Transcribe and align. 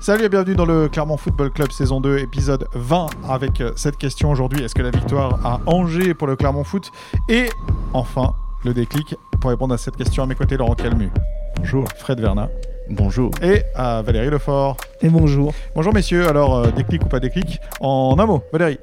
Salut 0.00 0.24
et 0.24 0.28
bienvenue 0.28 0.54
dans 0.54 0.64
le 0.64 0.88
Clermont 0.88 1.16
Football 1.16 1.50
Club 1.50 1.72
saison 1.72 2.00
2 2.00 2.18
épisode 2.18 2.68
20 2.72 3.08
avec 3.28 3.60
euh, 3.60 3.72
cette 3.74 3.96
question 3.96 4.30
aujourd'hui 4.30 4.62
est-ce 4.62 4.72
que 4.72 4.82
la 4.82 4.92
victoire 4.92 5.44
à 5.44 5.60
Angers 5.66 6.14
pour 6.14 6.28
le 6.28 6.36
Clermont 6.36 6.62
Foot? 6.62 6.92
Et 7.28 7.48
enfin 7.92 8.32
le 8.64 8.74
déclic 8.74 9.16
pour 9.40 9.50
répondre 9.50 9.74
à 9.74 9.78
cette 9.78 9.96
question 9.96 10.22
à 10.22 10.26
mes 10.26 10.36
côtés 10.36 10.56
Laurent 10.56 10.76
Calmu. 10.76 11.10
Bonjour. 11.56 11.84
Fred 11.96 12.20
Verna. 12.20 12.48
Bonjour. 12.88 13.32
Et 13.42 13.64
à 13.74 14.00
Valérie 14.02 14.30
Lefort. 14.30 14.76
Et 15.02 15.08
bonjour. 15.08 15.52
Bonjour 15.74 15.92
messieurs, 15.92 16.28
alors 16.28 16.56
euh, 16.56 16.70
déclic 16.70 17.02
ou 17.02 17.08
pas 17.08 17.18
déclic? 17.18 17.60
En 17.80 18.14
un 18.20 18.26
mot, 18.26 18.42
Valérie. 18.52 18.78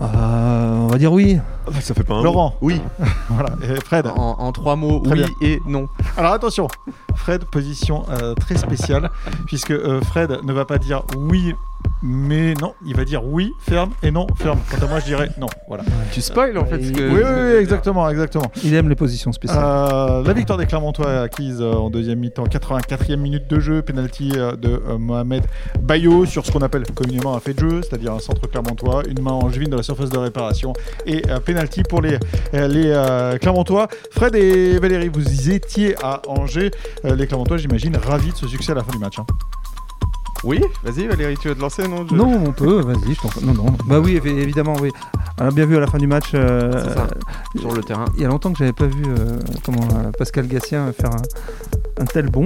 Euh, 0.00 0.04
on 0.04 0.88
va 0.88 0.98
dire 0.98 1.12
oui. 1.12 1.38
Ça 1.80 1.94
fait 1.94 2.04
pas 2.04 2.14
un 2.14 2.22
Laurent. 2.22 2.50
mot. 2.50 2.56
Oui. 2.60 2.80
voilà. 3.28 3.50
Et 3.62 3.80
Fred. 3.80 4.06
En, 4.06 4.36
en 4.38 4.52
trois 4.52 4.76
mots, 4.76 5.00
Très 5.00 5.12
oui 5.12 5.18
bien. 5.18 5.28
et 5.48 5.62
non. 5.66 5.88
Alors 6.16 6.32
attention, 6.32 6.68
Fred, 7.16 7.44
position 7.44 8.04
euh, 8.10 8.34
très 8.34 8.56
spéciale, 8.56 9.10
puisque 9.46 9.70
euh, 9.72 10.00
Fred 10.02 10.40
ne 10.44 10.52
va 10.52 10.64
pas 10.64 10.78
dire 10.78 11.02
oui, 11.16 11.54
mais 12.02 12.54
non, 12.54 12.74
il 12.86 12.94
va 12.96 13.04
dire 13.04 13.24
oui, 13.24 13.50
ferme, 13.58 13.90
et 14.04 14.10
non, 14.12 14.26
ferme. 14.36 14.60
Quant 14.70 14.86
à 14.86 14.88
moi, 14.88 15.00
je 15.00 15.06
dirais 15.06 15.30
non. 15.38 15.48
Voilà. 15.66 15.82
Tu 16.12 16.20
spoil 16.20 16.56
en 16.56 16.64
fait 16.64 16.80
ce 16.82 16.92
que. 16.92 17.00
Oui, 17.00 17.20
oui, 17.24 17.52
oui, 17.52 17.56
exactement, 17.60 18.08
exactement. 18.08 18.50
Il 18.62 18.72
aime 18.74 18.88
les 18.88 18.94
positions 18.94 19.32
spéciales. 19.32 19.64
Euh, 19.64 20.22
la 20.24 20.32
victoire 20.32 20.58
des 20.58 20.66
Clermontois 20.66 21.10
est 21.12 21.18
acquise 21.18 21.60
euh, 21.60 21.72
en 21.72 21.90
deuxième 21.90 22.20
mi-temps, 22.20 22.44
84e 22.44 23.16
minute 23.16 23.48
de 23.48 23.58
jeu, 23.58 23.82
penalty 23.82 24.32
euh, 24.36 24.54
de 24.54 24.80
Mohamed 24.96 25.44
Bayo 25.80 26.24
sur 26.24 26.46
ce 26.46 26.52
qu'on 26.52 26.60
appelle 26.62 26.84
communément 26.94 27.34
un 27.34 27.40
fait 27.40 27.54
de 27.54 27.60
jeu, 27.68 27.82
c'est-à-dire 27.82 28.12
un 28.12 28.20
centre 28.20 28.46
Clermontois, 28.48 29.02
une 29.08 29.20
main 29.20 29.32
angevine 29.32 29.70
de 29.70 29.76
la 29.76 29.82
surface 29.82 30.10
de 30.10 30.18
réparation 30.18 30.72
et 31.04 31.22
euh, 31.28 31.40
penalty 31.40 31.82
pour 31.82 32.00
les, 32.00 32.18
les 32.52 32.90
euh, 32.92 33.38
Clermontois. 33.38 33.88
Fred 34.12 34.36
et 34.36 34.78
Valérie, 34.78 35.08
vous 35.12 35.50
étiez 35.50 35.96
à 36.02 36.22
Angers. 36.28 36.70
Les 37.02 37.26
Clermontois, 37.26 37.56
j'imagine, 37.56 37.96
ravis 37.96 38.30
de 38.30 38.36
ce 38.36 38.46
succès 38.46 38.72
à 38.72 38.76
la 38.76 38.84
fin 38.84 38.92
du 38.92 38.98
match. 38.98 39.18
hein. 39.18 39.26
Oui, 40.44 40.60
vas-y 40.84 41.06
Valérie, 41.08 41.36
tu 41.36 41.48
veux 41.48 41.54
te 41.54 41.60
lancer 41.60 41.86
non 41.88 42.06
je- 42.08 42.14
Non, 42.14 42.42
on 42.46 42.52
peut, 42.52 42.80
vas-y, 42.82 43.14
je 43.14 43.20
t'en 43.20 43.28
prie. 43.28 43.44
Non, 43.44 43.54
non. 43.54 43.66
Bah 43.86 43.98
oui, 43.98 44.16
évi- 44.18 44.38
évidemment, 44.38 44.76
oui. 44.80 44.90
On 45.40 45.46
a 45.46 45.50
bien 45.50 45.66
vu 45.66 45.76
à 45.76 45.80
la 45.80 45.86
fin 45.88 45.98
du 45.98 46.06
match. 46.06 46.30
euh, 46.34 46.94
ça. 46.94 47.06
Sur 47.58 47.72
le 47.74 47.82
terrain. 47.82 48.04
Il 48.16 48.22
y 48.22 48.24
a 48.24 48.28
longtemps 48.28 48.52
que 48.52 48.58
j'avais 48.58 48.72
pas 48.72 48.86
vu 48.86 49.02
euh, 49.06 49.38
comment 49.64 49.82
euh, 49.94 50.10
Pascal 50.16 50.46
Gatien 50.46 50.92
faire 50.92 51.10
un, 51.10 51.22
un 51.98 52.04
tel 52.04 52.28
bond. 52.30 52.44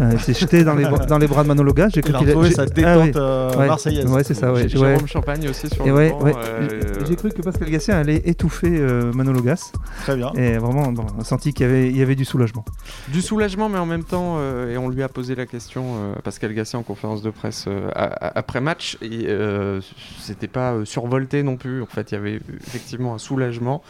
Euh, 0.00 0.10
il 0.12 0.20
s'est 0.20 0.34
jeté 0.34 0.64
dans 0.64 0.74
les, 0.74 0.84
bras- 0.84 1.06
dans 1.06 1.18
les 1.18 1.26
bras 1.26 1.42
de 1.42 1.48
Manolo 1.48 1.72
Gas. 1.72 1.88
J'ai 1.94 2.00
Il 2.06 2.14
a 2.16 2.18
cru 2.20 2.44
qu'il 2.44 2.52
sa 2.54 2.62
ah 2.62 2.66
détente 2.66 3.04
oui. 3.04 3.12
euh, 3.16 3.56
Ouais. 3.56 3.66
marseillaise. 3.66 4.06
Ouais, 4.06 4.24
c'est 4.24 4.34
ça, 4.34 4.52
ouais. 4.52 4.68
Jérôme 4.68 5.06
Champagne 5.06 5.48
aussi 5.48 5.68
sur 5.68 5.84
Et 5.84 5.88
le 5.88 5.94
ouais, 5.94 6.10
banc, 6.10 6.22
ouais. 6.22 6.32
euh, 6.36 6.80
J'ai- 7.06 7.16
cru 7.16 7.30
que 7.30 7.42
Pascal 7.42 7.70
Gatien 7.70 7.96
allait 7.96 8.22
étouffer 8.24 8.70
euh, 8.72 9.12
Manolo 9.12 9.42
Gas. 9.42 9.72
Très 10.02 10.16
bien. 10.16 10.32
Et 10.34 10.56
vraiment, 10.58 10.90
bon, 10.92 11.04
on 11.16 11.20
a 11.20 11.24
senti 11.24 11.52
qu'il 11.52 11.66
y 11.66 11.68
avait, 11.68 11.88
il 11.88 11.96
y 11.96 12.02
avait 12.02 12.14
du 12.14 12.24
soulagement. 12.24 12.64
Du 13.08 13.20
soulagement, 13.22 13.68
mais 13.68 13.78
en 13.78 13.86
même 13.86 14.04
temps, 14.04 14.36
euh, 14.38 14.72
et 14.72 14.78
on 14.78 14.88
lui 14.88 15.02
a 15.02 15.08
posé 15.08 15.34
la 15.34 15.46
question, 15.46 15.84
euh, 15.96 16.14
Pascal 16.24 16.52
Gassien 16.54 16.78
en 16.80 16.82
conférence 16.82 17.22
de 17.22 17.30
presse 17.30 17.66
euh, 17.68 17.88
après 17.94 18.60
match, 18.60 18.96
et 19.02 19.26
euh, 19.28 19.80
c'était 20.20 20.48
pas 20.48 20.72
euh, 20.72 20.84
survolté 20.84 21.42
non 21.42 21.56
plus. 21.56 21.82
En 21.82 21.86
fait, 21.86 22.10
il 22.12 22.14
y 22.14 22.18
avait 22.18 22.40
effectivement 22.66 23.14
un 23.14 23.18
soulagement, 23.18 23.82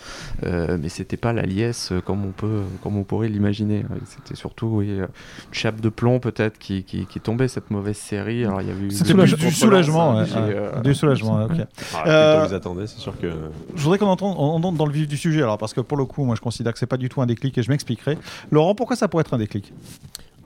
euh, 0.45 0.79
mais 0.81 0.89
c'était 0.89 1.17
pas 1.17 1.33
la 1.33 1.43
liesse 1.43 1.91
euh, 1.93 2.01
comme 2.01 2.25
on 2.25 2.31
peut, 2.33 2.63
comme 2.83 2.97
on 2.97 3.05
pourrait 3.05 3.29
l'imaginer. 3.29 3.85
Euh, 3.91 3.95
C'était 4.07 4.37
surtout 4.37 4.67
oui, 4.67 4.89
euh, 5.01 5.02
une 5.09 5.55
chape 5.55 5.81
de 5.81 5.89
plomb 5.89 6.19
peut-être 6.21 6.59
qui, 6.59 6.83
qui, 6.85 7.07
qui 7.07 7.21
tombait 7.21 7.49
cette 7.49 7.71
mauvaise 7.71 7.97
série. 7.97 8.45
Alors 8.45 8.61
il 8.61 8.69
y 8.69 8.71
avait 8.71 8.85
eu 8.85 8.89
du 8.89 9.51
soulagement. 9.51 10.17
Ouais, 10.17 10.25
euh, 10.37 10.81
Du 10.81 10.95
soulagement, 10.95 11.37
ouais, 11.37 11.45
ok. 11.45 11.67
Ah, 11.95 12.03
Euh, 12.07 12.47
qu'ils 12.47 12.55
attendaient, 12.55 12.87
c'est 12.87 12.99
sûr 13.01 13.19
que. 13.19 13.31
Je 13.75 13.83
voudrais 13.83 13.99
qu'on 13.99 14.07
entende, 14.07 14.37
on 14.39 14.73
dans 14.73 14.87
le 14.87 14.93
vif 14.93 15.09
du 15.09 15.17
sujet, 15.17 15.43
alors, 15.43 15.59
parce 15.59 15.75
que 15.75 15.81
pour 15.81 15.97
le 15.99 16.05
coup, 16.05 16.25
moi, 16.25 16.35
je 16.37 16.41
considère 16.41 16.73
que 16.73 16.79
c'est 16.79 16.87
pas 16.87 16.97
du 16.97 17.09
tout 17.09 17.21
un 17.23 17.27
déclic 17.27 17.57
et 17.59 17.63
je 17.63 17.71
m'expliquerai. 17.71 18.17
Laurent, 18.51 18.75
pourquoi 18.75 18.97
ça 18.97 19.09
pourrait 19.09 19.23
être 19.23 19.35
un 19.35 19.39
déclic? 19.39 19.73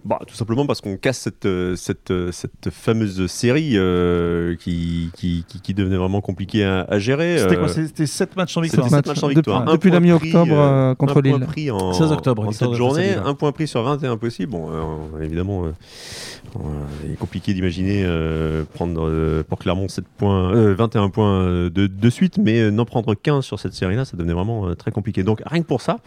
Bah, 0.06 0.20
tout 0.26 0.34
simplement 0.36 0.66
parce 0.66 0.80
qu'on 0.80 0.96
casse 0.96 1.18
cette, 1.18 1.46
euh, 1.46 1.74
cette, 1.74 2.12
euh, 2.12 2.30
cette 2.30 2.70
fameuse 2.70 3.26
série 3.26 3.72
euh, 3.74 4.54
qui, 4.56 5.10
qui, 5.16 5.44
qui, 5.48 5.60
qui 5.60 5.74
devenait 5.74 5.96
vraiment 5.96 6.20
compliquée 6.20 6.64
à, 6.64 6.82
à 6.82 6.98
gérer. 7.00 7.38
C'était 7.38 7.56
euh, 7.56 7.58
quoi 7.58 7.68
C'était 7.68 8.06
7 8.06 8.36
matchs 8.36 8.54
sans 8.54 8.62
C'était 8.62 8.76
victoire. 8.82 8.88
sept 8.90 8.96
sept 8.98 9.06
matchs 9.08 9.18
sans 9.18 9.28
victoire. 9.28 9.60
Depuis- 9.62 9.70
Un 9.70 9.74
depuis 9.74 9.90
la 9.90 9.98
point 9.98 10.06
mi-octobre, 10.06 10.44
pris, 10.44 10.52
euh, 10.54 10.90
euh, 10.90 10.94
contre 10.94 11.16
un 11.18 11.22
point 11.22 11.38
Lille. 11.38 11.46
pris 11.46 11.70
en, 11.72 11.92
16 11.92 12.12
octobre, 12.12 12.42
en 12.46 12.50
victoire 12.50 12.70
7 12.70 12.72
de 12.72 12.76
journées, 12.78 13.08
Fassade. 13.08 13.26
un 13.26 13.34
point 13.34 13.52
pris 13.52 13.66
sur 13.66 13.82
21 13.82 14.16
possible. 14.16 14.52
Bon, 14.52 14.68
euh, 14.70 15.24
évidemment, 15.24 15.64
euh, 15.64 15.68
euh, 16.56 16.58
il 17.04 17.12
est 17.12 17.16
compliqué 17.16 17.52
d'imaginer 17.52 18.04
euh, 18.04 18.62
prendre 18.74 19.08
euh, 19.08 19.42
pour 19.42 19.58
Clermont 19.58 19.88
7 19.88 20.04
points, 20.16 20.52
euh, 20.54 20.74
21 20.74 21.08
points 21.10 21.40
euh, 21.42 21.68
de, 21.70 21.86
de 21.88 22.10
suite, 22.10 22.38
mais 22.38 22.60
euh, 22.60 22.70
n'en 22.70 22.84
prendre 22.84 23.14
15 23.14 23.44
sur 23.44 23.58
cette 23.58 23.74
série-là, 23.74 24.04
ça 24.04 24.16
devenait 24.16 24.34
vraiment 24.34 24.68
euh, 24.68 24.74
très 24.74 24.92
compliqué. 24.92 25.24
Donc 25.24 25.42
rien 25.44 25.62
que 25.62 25.66
pour 25.66 25.80
ça, 25.80 25.98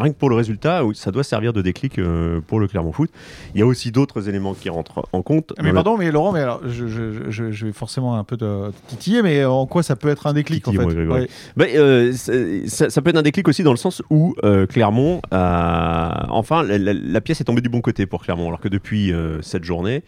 rien 0.00 0.12
que 0.12 0.18
pour 0.18 0.30
le 0.30 0.36
résultat, 0.36 0.82
ça 0.94 1.10
doit 1.10 1.22
servir 1.24 1.52
de 1.52 1.62
déclic 1.62 1.98
euh, 1.98 2.40
pour 2.46 2.60
le 2.60 2.66
Clermont 2.68 2.92
Foot. 2.92 3.10
Il 3.54 3.60
y 3.60 3.62
a 3.62 3.66
aussi 3.66 3.90
d'autres 3.92 4.28
éléments 4.28 4.54
qui 4.54 4.68
rentrent 4.68 5.08
en 5.12 5.22
compte. 5.22 5.52
Mais 5.58 5.64
Dans 5.64 5.68
la- 5.68 5.74
pardon, 5.74 5.96
mais 5.98 6.10
Laurent, 6.10 6.32
mais 6.32 6.40
alors, 6.40 6.60
je, 6.66 6.86
je- 6.86 7.30
je- 7.30 7.50
je 7.52 7.66
vais 7.66 7.72
forcément 7.72 8.16
un 8.16 8.24
peu 8.24 8.36
te 8.36 8.70
titiller, 8.88 9.22
mais 9.22 9.44
en 9.44 9.66
quoi 9.66 9.82
ça 9.82 9.96
peut 9.96 10.08
être 10.08 10.26
un 10.26 10.32
déclic 10.32 10.66
en 10.68 10.72
fait. 10.72 10.84
Ouais. 10.84 11.28
Bah, 11.56 11.64
euh, 11.74 12.12
ça, 12.12 12.90
ça 12.90 13.02
peut 13.02 13.10
être 13.10 13.16
un 13.16 13.22
déclic 13.22 13.46
aussi 13.48 13.62
dans 13.62 13.70
le 13.72 13.76
sens 13.76 14.02
où 14.10 14.34
euh, 14.44 14.66
Clermont, 14.66 15.20
a- 15.30 16.26
enfin, 16.30 16.62
la, 16.62 16.78
la- 16.78 16.92
la 16.94 17.20
pièce 17.20 17.40
est 17.40 17.44
tombée 17.44 17.60
du 17.60 17.68
bon 17.68 17.80
côté 17.80 18.06
pour 18.06 18.22
Clermont, 18.22 18.46
alors 18.48 18.60
que 18.60 18.68
depuis 18.68 19.12
euh, 19.12 19.40
cette 19.42 19.64
journée, 19.64 20.02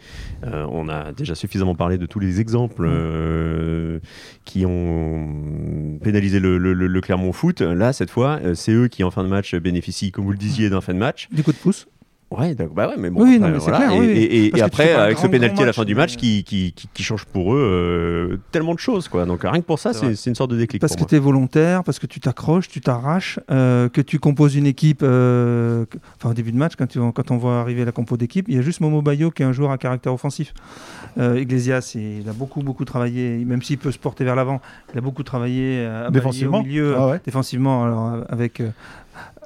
on 0.45 0.89
a 0.89 1.13
déjà 1.13 1.35
suffisamment 1.35 1.75
parlé 1.75 1.99
de 1.99 2.07
tous 2.07 2.19
les 2.19 2.41
exemples 2.41 2.87
euh, 2.89 3.99
qui 4.45 4.65
ont 4.67 5.99
pénalisé 6.03 6.41
le, 6.41 6.59
le- 6.59 6.73
le- 6.73 6.87
le 6.87 7.01
Clermont 7.01 7.33
Foot. 7.33 7.61
Là, 7.61 7.93
cette 7.93 8.11
fois, 8.11 8.39
c'est 8.55 8.73
eux 8.73 8.89
qui 8.89 9.05
en 9.05 9.11
fin 9.11 9.23
de 9.25 9.29
match 9.29 9.55
bénéficient, 9.55 9.82
comme 10.13 10.25
vous 10.25 10.33
le 10.33 10.39
disiez, 10.39 10.71
d'un 10.71 10.81
fin 10.81 10.95
de 10.95 10.99
match. 10.99 11.29
Du 11.33 11.43
coup 11.43 11.53
de 11.53 11.57
pouce. 11.59 11.87
Ouais, 12.31 12.55
d'accord. 12.55 12.75
bah 12.75 12.89
ouais, 12.89 12.95
mais 12.99 13.11
bon. 13.11 13.25
Oui, 13.25 13.35
après, 13.35 13.39
non, 13.47 13.53
mais 13.53 13.61
c'est 13.61 13.71
voilà. 13.71 13.87
clair, 13.89 14.03
Et, 14.03 14.51
oui, 14.55 14.61
après, 14.63 14.93
avec 14.95 15.19
ce 15.19 15.27
pénalty 15.27 15.63
à 15.63 15.67
la 15.67 15.75
fin 15.75 15.83
match, 15.83 15.87
du 15.87 15.95
match 15.95 16.11
mais- 16.13 16.17
qui, 16.17 16.45
qui, 16.45 16.73
qui- 16.73 16.89
qui 16.95 17.03
change 17.03 17.27
pour 17.27 17.53
eux 17.55 17.61
euh, 17.61 18.39
tellement 18.53 18.73
de 18.73 18.79
choses, 18.79 19.07
quoi. 19.09 19.27
Donc 19.27 19.43
rien 19.43 19.61
que 19.61 19.67
pour 19.67 19.79
ça, 19.79 19.93
C'est 19.93 20.31
une 20.31 20.35
sorte 20.35 20.51
de 20.51 20.57
déclic. 20.57 20.81
Parce 20.81 20.97
pour 20.97 21.05
que 21.05 21.11
tu 21.11 21.17
es 21.17 21.19
volontaire, 21.19 21.85
parce 21.85 21.99
que 21.99 22.07
tu 22.07 22.21
t'accroches, 22.21 22.69
tu 22.69 22.81
t'arraches, 22.81 23.39
euh, 23.51 23.91
que 23.91 24.01
tu 24.01 24.19
composes 24.19 24.57
une 24.57 24.65
équipe. 24.67 25.03
euh, 25.03 25.85
que- 25.85 25.99
enfin, 26.17 26.31
au 26.31 26.33
début 26.33 26.53
de 26.53 26.57
match, 26.57 26.73
quand, 26.79 26.87
tu- 26.87 26.99
quand 27.01 27.31
on 27.31 27.37
voit 27.37 27.61
arriver 27.61 27.85
la 27.85 27.93
compo 27.93 28.17
d'équipe, 28.17 28.47
il 28.49 28.55
y 28.55 28.59
a 28.59 28.63
juste 28.63 28.81
Momo 28.81 29.03
Bayo 29.03 29.31
qui 29.31 29.43
est 29.43 29.45
un 29.47 29.53
joueur 29.53 29.71
à 29.71 29.77
caractère 29.77 30.15
offensif. 30.15 30.55
Euh, 31.19 31.39
Iglesias, 31.39 31.93
il 31.97 32.27
a 32.31 32.33
beaucoup, 32.33 32.63
beaucoup 32.63 32.87
travaillé, 32.87 33.45
même 33.45 33.61
s'il 33.61 33.77
peut 33.77 33.93
se 33.93 33.99
porter 33.99 34.25
vers 34.25 34.37
l'avant, 34.37 34.63
il 34.95 34.97
a 34.99 35.03
beaucoup 35.03 35.23
travaillé 35.23 35.85
euh, 35.87 36.09
Défensivement 36.09 36.61
au 36.61 36.63
milieu, 36.63 36.95
Ah 36.97 37.09
ouais. 37.09 37.21
défensivement, 37.27 37.85
alors, 37.85 38.07
euh, 38.15 38.23
avec. 38.31 38.63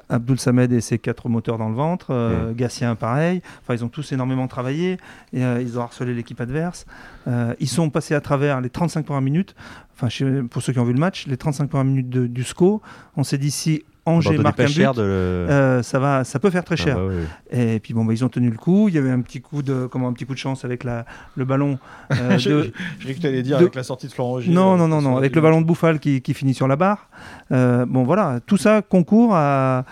Abdul 0.09 0.39
Samed 0.39 0.71
et 0.71 0.81
ses 0.81 0.99
quatre 0.99 1.27
moteurs 1.29 1.57
dans 1.57 1.69
le 1.69 1.75
ventre, 1.75 2.07
euh, 2.11 2.53
Gatien 2.53 2.95
pareil, 2.95 3.41
enfin 3.61 3.73
ils 3.73 3.83
ont 3.83 3.89
tous 3.89 4.11
énormément 4.11 4.47
travaillé, 4.47 4.97
et, 5.33 5.43
euh, 5.43 5.61
ils 5.61 5.77
ont 5.77 5.81
harcelé 5.81 6.13
l'équipe 6.13 6.39
adverse, 6.41 6.85
Euh, 7.27 7.53
ils 7.59 7.67
sont 7.67 7.89
passés 7.89 8.15
à 8.15 8.21
travers 8.21 8.61
les 8.61 8.69
35 8.69 9.05
premières 9.05 9.21
minutes, 9.21 9.53
enfin 9.95 10.07
pour 10.49 10.61
ceux 10.61 10.71
qui 10.71 10.79
ont 10.79 10.85
vu 10.85 10.93
le 10.93 10.99
match, 10.99 11.27
les 11.27 11.35
35 11.37 11.67
premières 11.69 11.83
minutes 11.85 12.09
de- 12.09 12.25
du 12.27 12.43
SCO, 12.43 12.81
on 13.17 13.23
s'est 13.25 13.37
dit 13.37 13.51
si 13.51 13.83
Angers 14.07 14.29
Abandonner 14.29 14.43
marque 14.43 14.57
pas 14.57 14.63
un 14.63 14.65
but, 14.67 14.71
cher 14.71 14.93
de... 14.93 15.01
euh, 15.01 15.83
ça, 15.83 15.99
va, 15.99 16.23
ça 16.23 16.39
peut 16.39 16.49
faire 16.49 16.63
très 16.63 16.75
Ah 16.79 16.83
cher. 16.83 16.97
bah. 16.97 17.13
Et 17.51 17.79
puis 17.79 17.93
bon, 17.93 18.05
bah, 18.05 18.13
ils 18.13 18.23
ont 18.25 18.29
tenu 18.29 18.49
le 18.49 18.57
coup. 18.57 18.87
Il 18.89 18.95
y 18.95 18.97
avait 18.97 19.11
un 19.11 19.21
petit 19.21 19.41
coup 19.41 19.61
de, 19.61 19.85
comment, 19.85 20.07
un 20.07 20.13
petit 20.13 20.25
coup 20.25 20.33
de 20.33 20.39
chance 20.39 20.65
avec 20.65 20.83
la, 20.83 21.05
le 21.35 21.45
ballon. 21.45 21.77
euh, 22.13 22.37
Je- 22.37 22.71
cru 22.99 23.13
que 23.13 23.19
tu 23.19 23.27
allais 23.27 23.43
dire 23.43 23.57
de- 23.57 23.63
avec 23.63 23.75
la 23.75 23.83
sortie 23.83 24.07
de 24.07 24.11
Florent 24.13 24.39
non, 24.47 24.73
euh, 24.73 24.77
non, 24.77 24.87
non, 24.87 25.01
non, 25.01 25.11
la 25.11 25.17
avec 25.17 25.35
le 25.35 25.41
ballon 25.41 25.61
de 25.61 25.65
Bouffal 25.65 25.99
qui, 25.99 26.21
qui 26.21 26.33
finit 26.33 26.53
sur 26.53 26.67
la 26.67 26.75
barre. 26.75 27.09
Euh, 27.51 27.85
bon, 27.85 28.03
voilà, 28.03 28.39
tout 28.45 28.57
ça 28.57 28.81
concourt 28.81 29.31
à... 29.35 29.85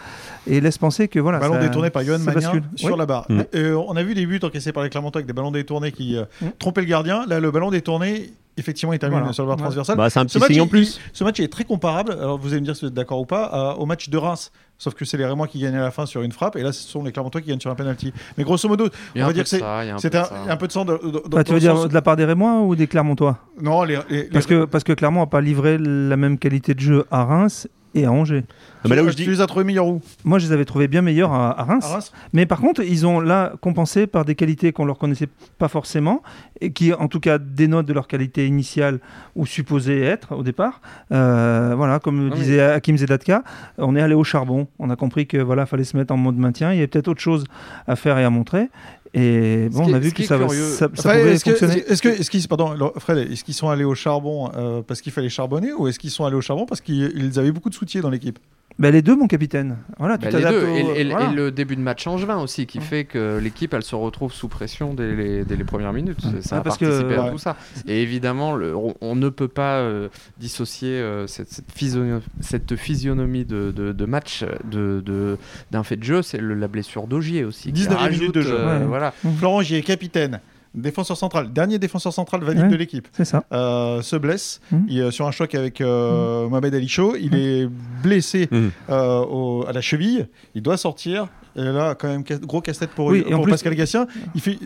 et 0.47 0.61
laisse 0.61 0.77
penser 0.77 1.07
que 1.07 1.19
voilà. 1.19 1.39
Ballon 1.39 1.55
ça- 1.55 1.59
détourné 1.61 1.89
par 1.89 2.03
Johan 2.03 2.19
Magnin 2.19 2.33
bascule. 2.41 2.63
sur 2.75 2.91
Oui. 2.93 2.97
la 2.97 3.05
barre. 3.05 3.25
Mm. 3.29 3.41
On 3.87 3.95
a 3.95 4.03
vu 4.03 4.13
des 4.13 4.25
buts 4.25 4.39
encaissés 4.43 4.71
par 4.71 4.83
les 4.83 4.89
Clermontois 4.89 5.19
avec 5.19 5.27
des 5.27 5.33
ballons 5.33 5.51
détournés 5.51 5.91
qui 5.91 6.17
Mm. 6.41 6.45
trompaient 6.59 6.81
le 6.81 6.87
gardien. 6.87 7.25
Là, 7.27 7.39
le 7.39 7.51
ballon 7.51 7.69
détourné, 7.71 8.31
effectivement, 8.57 8.93
il 8.93 8.99
termine 8.99 9.19
Voilà. 9.19 9.33
sur 9.33 9.43
le 9.45 9.51
Ouais. 9.51 9.57
transversal. 9.57 9.97
Bah, 9.97 10.09
c'est 10.09 10.19
un 10.19 10.23
Ce 10.23 10.27
petit 10.33 10.39
match, 10.39 10.51
signe 10.51 10.61
en 10.61 10.65
il- 10.65 10.69
plus. 10.69 10.99
Ce 11.13 11.23
match 11.23 11.39
est 11.39 11.47
très 11.51 11.63
comparable, 11.63 12.13
alors 12.13 12.37
vous 12.37 12.49
allez 12.51 12.61
me 12.61 12.65
dire 12.65 12.75
si 12.75 12.81
vous 12.81 12.87
êtes 12.89 12.93
d'accord 12.93 13.19
ou 13.19 13.25
pas, 13.25 13.75
au 13.77 13.85
match 13.85 14.09
de 14.09 14.17
Reims. 14.17 14.51
Sauf 14.77 14.93
que 14.93 15.05
c'est 15.05 15.15
les 15.15 15.25
Rémois 15.25 15.47
qui 15.47 15.59
gagnent 15.59 15.75
à 15.77 15.81
la 15.83 15.91
fin 15.91 16.05
sur 16.05 16.21
une 16.21 16.33
frappe, 16.33 16.57
et 16.57 16.61
là, 16.61 16.73
ce 16.73 16.83
sont 16.85 17.01
les 17.03 17.13
Clermontois 17.13 17.39
qui 17.39 17.47
gagnent 17.47 17.61
sur 17.61 17.71
un 17.71 17.75
penalty. 17.75 18.11
Mais 18.37 18.43
grosso 18.43 18.67
modo, 18.67 18.89
on 19.15 19.25
va 19.25 19.31
dire 19.31 19.43
que 19.43 19.49
c'est 19.49 19.61
un 19.63 19.95
peu 20.01 20.09
de 20.09 20.17
un, 20.17 20.23
ça. 20.25 20.35
un 20.49 20.57
peu 20.57 20.67
de 20.67 20.71
sang. 20.73 20.83
De, 20.83 20.97
de- 21.01 21.11
de- 21.11 21.21
Bah, 21.29 21.43
tu 21.45 21.53
veux 21.53 21.59
dire 21.61 21.77
sens- 21.77 21.87
de 21.87 21.93
la 21.93 22.01
part 22.01 22.17
des 22.17 22.25
Rémois 22.25 22.59
ou 22.61 22.75
des 22.75 22.85
Clermontois? 22.87 23.37
Non, 23.61 23.83
les, 23.83 23.97
les- 24.09 24.23
les- 24.23 24.29
parce 24.29 24.45
que, 24.45 24.65
parce 24.65 24.83
que 24.83 24.91
Clermont 24.91 25.21
n'a 25.21 25.27
pas 25.27 25.39
livré 25.39 25.77
la 25.77 26.17
même 26.17 26.37
qualité 26.37 26.73
de 26.73 26.81
jeu 26.81 27.05
à 27.09 27.23
Reims 27.23 27.69
et 27.95 28.05
à 28.05 28.11
Angers. 28.11 28.43
Ah 28.83 28.87
bah 28.87 28.95
là 28.95 29.03
où 29.03 29.07
je 29.09 29.13
tu 29.15 29.23
dis- 29.23 29.29
les 29.31 29.41
as 29.41 29.47
trouvés 29.47 29.63
meilleurs 29.65 29.87
où? 29.87 29.99
Moi, 30.25 30.37
je 30.37 30.45
les 30.45 30.51
avais 30.53 30.65
trouvés 30.65 30.87
bien 30.87 31.01
meilleurs 31.01 31.33
à, 31.33 31.59
à 31.59 31.63
Reims. 31.63 31.85
À 31.85 31.93
Reims 31.93 32.11
Mais 32.33 32.45
par 32.45 32.59
contre, 32.59 32.81
ils 32.83 33.07
ont 33.07 33.19
là 33.19 33.53
compensé 33.61 34.05
par 34.05 34.25
des 34.25 34.35
qualités 34.35 34.71
qu'on 34.73 34.85
leur 34.85 34.99
connaissait 34.99 35.29
pas 35.57 35.67
forcément 35.69 36.21
et 36.61 36.71
qui, 36.71 36.93
en 36.93 37.07
tout 37.07 37.19
cas, 37.19 37.39
dénotent 37.39 37.87
de 37.87 37.93
leur 37.93 38.07
qualité 38.07 38.45
initiale 38.45 38.99
ou 39.35 39.47
supposée 39.47 40.01
être 40.03 40.35
au 40.35 40.43
départ. 40.43 40.81
Euh, 41.11 41.73
voilà, 41.75 41.97
comme 41.99 42.29
mais- 42.29 42.35
disait 42.35 42.61
Hakim 42.61 42.95
Zedatka, 42.97 43.43
on 43.79 43.95
est 43.95 44.01
allé 44.01 44.13
au 44.13 44.23
charbon. 44.23 44.67
On 44.77 44.89
a 44.91 44.95
compris 44.95 45.25
que 45.25 45.37
voilà, 45.37 45.65
fallait 45.65 45.83
se 45.83 45.97
mettre 45.97 46.13
en 46.13 46.17
mode 46.17 46.37
maintien. 46.37 46.71
Il 46.71 46.75
y 46.75 46.79
avait 46.79 46.87
peut-être 46.87 47.07
autre 47.07 47.21
chose 47.21 47.45
à 47.87 47.95
faire 47.95 48.19
et 48.19 48.23
à 48.23 48.29
montrer. 48.29 48.69
Et 49.17 49.69
bon, 49.71 49.85
on 49.89 49.93
a 49.93 49.99
vu 49.99 50.11
que 50.11 50.23
ça, 50.23 50.37
ça, 50.37 50.47
ça 50.49 50.85
Enfin, 50.97 51.17
pouvait 51.17 51.33
est-ce 51.33 51.45
que, 51.45 51.51
fonctionner. 51.51 51.83
est-ce 51.87 52.01
que, 52.01 52.09
est-ce 52.09 52.29
qu'ils, 52.29 52.47
pardon, 52.47 52.71
alors, 52.71 52.93
Fred, 52.97 53.31
est-ce 53.31 53.43
qu'ils 53.43 53.53
sont 53.53 53.69
allés 53.69 53.85
au 53.85 53.95
charbon 53.95 54.51
euh, 54.57 54.81
parce 54.85 55.01
qu'il 55.01 55.11
fallait 55.13 55.29
charbonner 55.29 55.71
ou 55.73 55.87
est-ce 55.87 55.99
qu'ils 55.99 56.11
sont 56.11 56.25
allés 56.25 56.35
au 56.35 56.41
charbon 56.41 56.65
parce 56.65 56.81
qu'ils 56.81 57.11
ils 57.15 57.39
avaient 57.39 57.51
beaucoup 57.51 57.69
de 57.69 57.75
soutien 57.75 58.01
dans 58.01 58.09
l'équipe? 58.09 58.37
Bah, 58.77 58.91
les 58.91 59.01
deux, 59.01 59.15
mon 59.15 59.27
capitaine. 59.27 59.77
Voilà, 59.99 60.17
tu 60.17 60.25
Bah, 60.27 60.37
les 60.37 60.43
deux. 60.43 60.65
au- 60.65 60.75
Et, 60.95 60.99
et- 60.99 61.09
voilà. 61.09 61.31
et 61.31 61.33
le 61.33 61.49
début 61.49 61.77
de 61.77 61.81
match 61.81 62.05
angevin 62.07 62.39
aussi, 62.41 62.65
qui 62.65 62.81
fait 62.81 63.05
que 63.05 63.39
l'équipe, 63.41 63.73
elle 63.73 63.83
se 63.83 63.95
retrouve 63.95 64.33
sous 64.33 64.49
pression 64.49 64.93
dès 64.93 65.15
les, 65.15 65.45
dès 65.45 65.55
les 65.55 65.63
premières 65.63 65.93
minutes. 65.93 66.17
Ouais. 66.25 66.41
Ça 66.41 66.55
Ouais, 66.55 66.59
a 66.59 66.63
parce 66.63 66.77
que- 66.77 66.83
participé 66.83 67.15
à 67.15 67.23
ouais. 67.23 67.31
tout 67.31 67.37
ça. 67.37 67.55
Et 67.87 68.01
évidemment, 68.01 68.53
le- 68.53 68.75
on, 68.75 68.93
on 68.99 69.15
ne 69.15 69.29
peut 69.29 69.47
pas 69.47 69.77
euh, 69.77 70.09
dissocier 70.41 70.89
euh, 70.89 71.25
cette, 71.25 71.49
cette, 71.49 71.71
physio- 71.73 72.19
cette 72.41 72.75
physionomie 72.75 73.45
de, 73.45 73.71
de- 73.71 73.93
de 73.93 74.05
match 74.05 74.43
de- 74.69 74.99
de- 75.05 75.37
d'un 75.71 75.83
fait 75.83 75.95
de 75.95 76.03
jeu. 76.03 76.21
C'est 76.21 76.39
le- 76.41 76.55
la 76.55 76.67
blessure 76.67 77.07
d'Ogier 77.07 77.45
aussi. 77.45 77.71
qui 77.71 77.79
19e 77.83 78.09
minute 78.09 78.19
rajoute, 78.19 78.35
de 78.35 78.41
jeu. 78.41 78.57
euh, 78.59 78.85
Voilà. 79.23 79.37
Florent 79.37 79.61
Gier, 79.61 79.81
capitaine, 79.81 80.39
défenseur 80.73 81.15
central, 81.17 81.53
dernier 81.53 81.79
défenseur 81.79 82.11
central 82.13 82.43
valide 82.43 82.63
Ouais. 82.63 82.69
de 82.69 82.75
l'équipe, 82.75 83.07
C'est 83.13 83.25
ça. 83.25 83.43
euh, 83.53 84.01
se 84.01 84.15
blesse 84.17 84.59
Mhm. 84.71 84.85
il 84.89 84.99
est 84.99 85.11
sur 85.11 85.25
un 85.27 85.31
choc 85.31 85.55
avec 85.55 85.79
euh, 85.81 86.49
Mohamed 86.49 86.73
Ali 86.75 86.87
Chaud. 86.89 87.15
Il 87.19 87.33
est 87.35 87.67
blessé 88.03 88.47
Mhm. 88.51 88.71
euh, 88.89 89.19
au- 89.25 89.65
à 89.67 89.71
la 89.73 89.81
cheville. 89.81 90.27
Il 90.53 90.61
doit 90.61 90.77
sortir. 90.77 91.27
Et 91.57 91.61
là, 91.63 91.95
quand 91.95 92.07
même, 92.07 92.23
gros 92.43 92.61
casse-tête 92.61 92.89
pour, 92.91 93.07
Oui, 93.07 93.23
et 93.27 93.33
en 93.33 93.37
pour 93.37 93.45
plus- 93.45 93.51
Pascal 93.51 93.75
Gassien. 93.75 94.07
Il, 94.35 94.41
fait, 94.41 94.57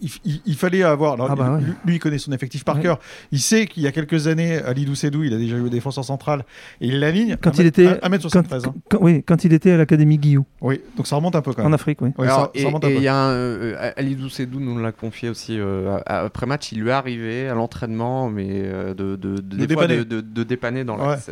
il, 0.00 0.10
il- 0.24 0.40
il 0.46 0.54
fallait 0.54 0.82
avoir. 0.82 1.14
alors, 1.14 1.28
Ah 1.30 1.36
bah 1.36 1.58
lui, 1.60 1.66
ouais. 1.66 1.72
lui, 1.84 1.94
il 1.96 1.98
connaît 1.98 2.18
son 2.18 2.32
effectif 2.32 2.64
par 2.64 2.76
Ouais. 2.76 2.82
cœur. 2.82 2.98
Il 3.32 3.40
sait 3.40 3.66
qu'il 3.66 3.82
y 3.82 3.86
a 3.86 3.92
quelques 3.92 4.26
années, 4.26 4.56
Ali 4.56 4.84
Doucedou, 4.86 5.22
il 5.22 5.34
a 5.34 5.36
déjà 5.38 5.56
eu 5.56 5.68
défenseur 5.68 6.04
central. 6.04 6.44
Et 6.80 6.88
il 6.88 7.00
l'aligne. 7.00 7.36
Quand 7.42 7.58
il 7.58 7.66
était- 7.66 7.98
1m73. 8.02 8.64
hein. 8.66 8.74
Quand, 8.88 8.98
oui, 9.02 9.22
quand 9.22 9.44
il 9.44 9.52
était 9.52 9.72
à 9.72 9.76
l'Académie 9.76 10.18
Guillou, 10.18 10.46
Oui, 10.62 10.80
donc 10.96 11.06
ça 11.06 11.16
remonte 11.16 11.36
un 11.36 11.42
peu 11.42 11.52
quand 11.52 11.62
en 11.62 11.64
même. 11.66 11.74
Afrique, 11.74 12.00
oui. 12.02 12.10
Oui, 12.18 12.26
Alors, 12.26 12.44
ça, 12.44 12.50
et 12.54 12.60
ça 12.62 12.66
remonte 12.68 12.84
un 12.84 12.88
et 12.88 12.92
peu. 12.94 13.00
il 13.00 13.04
y 13.04 13.08
a 13.08 13.16
un, 13.16 13.30
euh, 13.32 13.92
Ali 13.96 14.14
Doucedou 14.16 14.60
nous 14.60 14.78
l'a 14.78 14.92
confié 14.92 15.28
aussi 15.28 15.58
euh, 15.58 15.98
à- 16.06 16.20
après 16.20 16.46
match. 16.46 16.72
Il 16.72 16.80
lui 16.80 16.88
est 16.88 16.92
arrivé 16.92 17.48
à 17.48 17.54
l'entraînement, 17.54 18.30
mais 18.30 18.48
euh, 18.50 18.94
de, 18.94 19.16
de, 19.16 19.36
de- 19.36 19.40
des 19.40 19.74
fois 19.74 19.86
dépanner. 19.86 19.96
de, 19.98 20.04
de- 20.04 20.20
de 20.22 20.42
dépanner 20.42 20.84
dans 20.84 20.98
Ouais. 20.98 21.06
l'axe. 21.08 21.30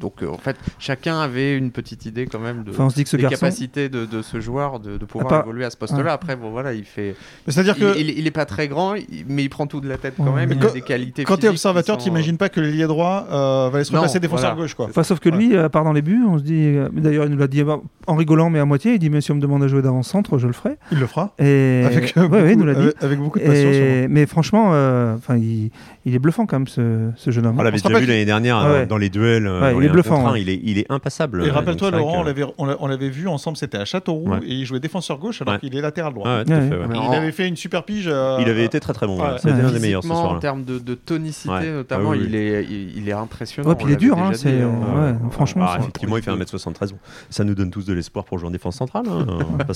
Donc 0.00 0.22
euh, 0.22 0.28
en 0.28 0.38
fait, 0.38 0.56
chacun 0.78 1.20
avait 1.20 1.56
une 1.56 1.70
petite 1.70 2.06
idée 2.06 2.26
quand 2.26 2.38
même 2.40 2.64
de 2.64 2.70
Enfin, 2.70 2.84
on 2.86 2.90
se 2.90 2.94
dit 2.94 3.04
que 3.04 3.10
ce 3.10 3.16
des 3.16 3.22
garçon. 3.22 3.36
capacités 3.46 3.88
de, 3.88 4.06
de 4.12 4.22
ce 4.22 4.40
joueur 4.40 4.78
de, 4.80 4.96
de 4.98 5.04
pouvoir 5.04 5.28
part- 5.28 5.42
évoluer 5.42 5.64
à 5.64 5.70
ce 5.70 5.76
poste-là. 5.76 6.02
Ouais. 6.04 6.10
Après, 6.10 6.36
bon 6.36 6.50
voilà, 6.50 6.72
il 6.72 6.84
fait. 6.84 7.14
Mais 7.46 7.52
C'est-à-dire 7.52 7.76
que 7.76 7.98
il, 7.98 8.10
il 8.18 8.26
est 8.26 8.30
pas 8.30 8.44
très 8.44 8.68
grand, 8.68 8.94
mais 9.26 9.42
il 9.42 9.48
prend 9.48 9.66
tout 9.66 9.80
de 9.80 9.88
la 9.88 9.96
tête 9.96 10.14
quand 10.16 10.24
Ouais. 10.24 10.46
même. 10.46 10.48
Mais 10.50 10.54
Il 10.56 10.62
a 10.62 10.66
quand- 10.68 10.72
des 10.74 10.80
qualités. 10.82 11.24
quand 11.24 11.34
tu 11.36 11.40
es 11.40 11.48
physiques 11.48 11.52
observateur, 11.56 12.00
sont, 12.00 12.08
n'imagines 12.08 12.36
pas 12.36 12.48
que 12.48 12.60
le 12.60 12.68
lié 12.68 12.86
droit 12.86 13.26
euh, 13.32 13.68
va 13.70 13.76
aller 13.76 13.84
se 13.84 14.18
défenseur 14.18 14.50
voilà. 14.52 14.54
gauche. 14.62 14.74
Quoi. 14.74 14.86
Enfin, 14.86 15.02
sauf 15.02 15.18
que 15.18 15.28
Ouais. 15.30 15.36
lui, 15.36 15.56
à 15.56 15.68
part 15.68 15.84
dans 15.84 15.92
les 15.92 16.02
buts, 16.02 16.22
on 16.28 16.38
se 16.38 16.42
dit. 16.44 16.52
euh, 16.66 16.88
D'ailleurs, 16.92 17.24
il 17.24 17.30
nous 17.32 17.38
l'a 17.38 17.46
dit 17.48 17.62
en 18.06 18.14
rigolant, 18.14 18.50
mais 18.50 18.58
à 18.58 18.64
moitié. 18.64 18.94
Il 18.94 18.98
dit 18.98 19.10
Mais 19.10 19.20
si 19.20 19.32
on 19.32 19.36
me 19.36 19.40
demande 19.40 19.62
à 19.62 19.68
jouer 19.68 19.82
d'avant-centre, 19.82 20.38
je 20.38 20.46
le 20.46 20.52
ferai. 20.52 20.76
Il 20.92 20.98
le 20.98 21.06
fera. 21.06 21.34
Et... 21.38 21.82
Avec, 21.86 22.12
Ouais, 22.16 22.22
euh, 22.22 22.28
ouais, 22.28 22.52
il 22.52 22.56
beaucoup, 22.56 22.60
nous 22.60 22.66
l'a 22.66 22.74
dit. 22.74 22.80
avec, 22.82 23.02
avec 23.04 23.18
beaucoup 23.18 23.38
de 23.38 23.44
passion. 23.44 23.68
Et-. 23.70 24.06
Mais 24.08 24.26
franchement, 24.26 24.70
euh, 24.72 25.16
enfin, 25.16 25.36
il... 25.36 25.70
il 26.04 26.14
est 26.14 26.18
bluffant 26.18 26.46
quand 26.46 26.58
même, 26.58 26.66
ce, 26.68 27.10
ce 27.16 27.30
jeune 27.30 27.46
homme. 27.46 27.56
On 27.58 27.62
l'avait 27.62 27.78
déjà 27.78 27.98
vu 27.98 28.06
l'année 28.06 28.24
dernière 28.24 28.58
euh, 28.58 28.80
ouais. 28.80 28.86
dans 28.86 28.98
les 28.98 29.08
duels. 29.08 29.46
euh, 29.46 29.72
il 29.78 29.84
est 29.84 29.88
bluffant. 29.88 30.34
Il 30.34 30.48
est, 30.48 30.60
il 30.62 30.78
est 30.78 30.86
impassable. 30.90 31.44
Et 31.44 31.48
euh, 31.48 31.52
rappelle-toi, 31.52 31.90
Laurent, 31.90 32.22
l'avait, 32.22 32.44
on 32.58 32.86
l'avait 32.86 33.08
vu 33.08 33.28
ensemble, 33.28 33.56
c'était 33.56 33.78
à 33.78 33.84
Châteauroux, 34.02 34.30
Ouais. 34.30 34.38
et 34.44 34.52
il 34.54 34.64
jouait 34.66 34.80
défenseur 34.80 35.18
gauche 35.18 35.42
alors 35.42 35.54
Ouais. 35.54 35.60
qu'il 35.60 35.76
est 35.76 35.80
latéral 35.80 36.12
droit. 36.12 36.26
Ah 36.28 36.38
ouais, 36.38 36.44
tout 36.44 36.52
à 36.52 36.56
Ouais. 36.56 36.68
fait, 36.68 36.74
ouais. 36.76 36.86
Mais 36.88 36.96
Et 36.96 36.98
en- 36.98 37.12
il 37.12 37.16
avait 37.16 37.32
fait 37.32 37.46
une 37.48 37.56
super 37.56 37.84
pige. 37.84 38.08
euh, 38.08 38.38
Il 38.40 38.48
avait 38.48 38.64
été 38.64 38.80
très 38.80 38.92
très 38.92 39.06
bon. 39.06 39.18
C'était 39.38 39.54
Ouais. 39.54 39.60
un 39.62 39.70
des 39.70 39.78
meilleurs 39.78 40.02
ce 40.02 40.08
en 40.08 40.38
termes 40.38 40.64
de, 40.64 40.78
de 40.78 40.94
tonicité 40.94 41.48
Ouais. 41.52 41.70
notamment, 41.70 42.10
Ah 42.12 42.16
oui, 42.16 42.24
il, 42.26 42.34
est, 42.34 42.64
il, 42.64 42.98
il 42.98 43.08
est 43.08 43.12
impressionnant. 43.12 43.68
Ouais, 43.68 43.74
puis 43.76 43.86
il 43.88 43.92
est 43.92 43.96
dur, 43.96 44.18
hein, 44.18 44.32
c'est- 44.34 44.48
hein. 44.62 44.70
ouais, 44.96 45.30
franchement, 45.30 45.66
Ah, 45.68 45.76
effectivement, 45.80 46.16
il 46.16 46.22
fait 46.22 46.30
1m73. 46.30 46.94
Ça 47.30 47.44
nous 47.44 47.54
donne 47.54 47.70
tous 47.70 47.84
de 47.86 47.92
l'espoir 47.92 48.24
pour 48.24 48.38
jouer 48.38 48.48
en 48.48 48.52
défense 48.52 48.76
centrale. 48.76 49.04
hein, 49.08 49.26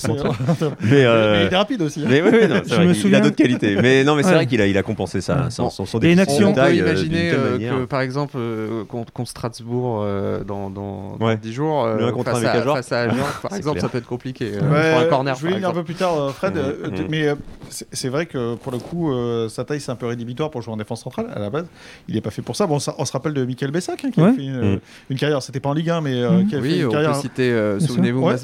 Mais, 0.81 1.03
euh, 1.05 1.07
euh, 1.07 1.45
il 1.47 1.53
est 1.53 1.57
rapide 1.57 1.81
aussi. 1.81 2.03
hein. 2.05 2.09
il 2.85 2.95
souviens- 2.95 3.19
a 3.19 3.21
d'autres 3.21 3.35
qualités. 3.35 3.77
Mais 3.81 4.03
non, 4.03 4.15
mais 4.15 4.23
c'est 4.23 4.33
vrai 4.33 4.45
qu'il 4.45 4.61
a, 4.61 4.67
il 4.67 4.77
a 4.77 4.83
compensé 4.83 5.21
ça, 5.21 5.49
son, 5.49 5.69
son, 5.69 5.85
son 5.85 5.99
Il 5.99 6.05
y 6.05 6.07
a 6.09 6.11
une 6.11 6.17
déficit 6.17 6.41
action- 6.41 6.47
de 6.47 6.51
On 6.51 6.55
peut 6.55 6.61
taille, 6.61 6.81
euh, 6.81 6.85
imaginer 6.85 7.31
euh, 7.33 7.57
que, 7.57 7.85
par 7.85 8.01
exemple, 8.01 8.35
euh, 8.37 8.83
contre, 8.85 9.11
contre 9.13 9.29
Strasbourg 9.29 10.01
euh, 10.03 10.43
dans, 10.43 10.69
dans, 10.69 11.17
dans 11.17 11.25
Ouais. 11.25 11.37
10 11.37 11.53
jours, 11.53 11.85
euh, 11.85 11.97
face, 12.23 12.43
à, 12.43 12.61
face 12.63 12.91
à 12.91 12.99
Ajorc, 13.01 13.41
par 13.41 13.53
exemple, 13.53 13.77
clair. 13.79 13.81
ça 13.83 13.89
peut 13.89 13.97
être 13.97 14.05
compliqué. 14.07 14.16
Euh, 14.25 14.71
Ouais, 14.71 14.91
pour 14.93 14.99
un 15.01 15.05
corner, 15.05 15.35
je 15.35 15.41
voulais 15.41 15.53
venir 15.55 15.69
un 15.69 15.73
peu 15.73 15.83
plus 15.83 15.95
tard, 15.95 16.17
euh, 16.19 16.29
Fred, 16.31 16.55
Mhm. 16.55 16.61
euh, 16.61 17.07
mais 17.09 17.27
euh, 17.27 17.35
c'est 17.69 18.09
vrai 18.09 18.25
que 18.25 18.55
pour 18.55 18.71
le 18.71 18.77
coup, 18.79 19.11
euh, 19.11 19.49
sa 19.49 19.63
taille 19.63 19.79
c'est 19.81 19.91
un 19.91 19.95
peu 19.95 20.05
rédhibitoire 20.07 20.49
pour 20.51 20.61
jouer 20.61 20.73
en 20.73 20.77
défense 20.77 21.03
centrale 21.03 21.27
à 21.33 21.39
la 21.39 21.49
base. 21.49 21.65
Il 22.07 22.15
n'est 22.15 22.21
pas 22.21 22.31
fait 22.31 22.41
pour 22.41 22.55
ça. 22.55 22.67
Bon, 22.67 22.79
ça- 22.79 22.95
on 22.97 23.05
se 23.05 23.11
rappelle 23.11 23.33
de 23.33 23.43
Michael 23.45 23.71
Bessac 23.71 23.97
qui 24.11 24.21
a 24.21 24.33
fait 24.33 24.43
une, 24.43 24.71
Mhm. 24.73 24.79
une 25.09 25.17
carrière. 25.17 25.41
C'était 25.41 25.59
pas 25.59 25.69
en 25.69 25.73
Ligue 25.73 25.89
1, 25.89 26.01
mais 26.01 26.15
euh, 26.15 26.31
Mhm. 26.41 26.47
qui 26.47 26.55
a 26.55 26.61
fait 26.61 26.67
Oui, 26.67 26.79
une 26.79 26.85
on 26.87 26.89
carrière. 26.91 27.11
peut 27.13 27.19
citer, 27.19 27.51
euh, 27.51 27.79
souvenez-vous, 27.79 28.21
Ouais. 28.25 28.35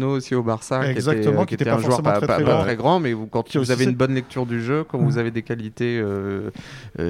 Aussi 0.00 0.34
au 0.34 0.42
Barça, 0.42 0.88
Exactement, 0.90 1.42
qui 1.42 1.48
qui 1.48 1.54
était, 1.54 1.64
qui 1.64 1.70
un 1.70 1.78
joueur 1.78 2.02
pas, 2.02 2.12
très, 2.12 2.26
pas- 2.26 2.34
très 2.36 2.44
pas 2.44 2.50
grand. 2.52 2.62
très 2.62 2.76
grand, 2.76 3.00
mais 3.00 3.12
vous, 3.12 3.26
quand 3.26 3.42
Qui 3.42 3.58
vous 3.58 3.70
avez 3.70 3.84
une 3.84 3.94
bonne 3.94 4.14
lecture 4.14 4.46
du 4.46 4.62
jeu, 4.62 4.84
quand 4.84 4.98
vous 4.98 5.18
avez 5.18 5.30
des 5.30 5.42
qualités 5.42 6.02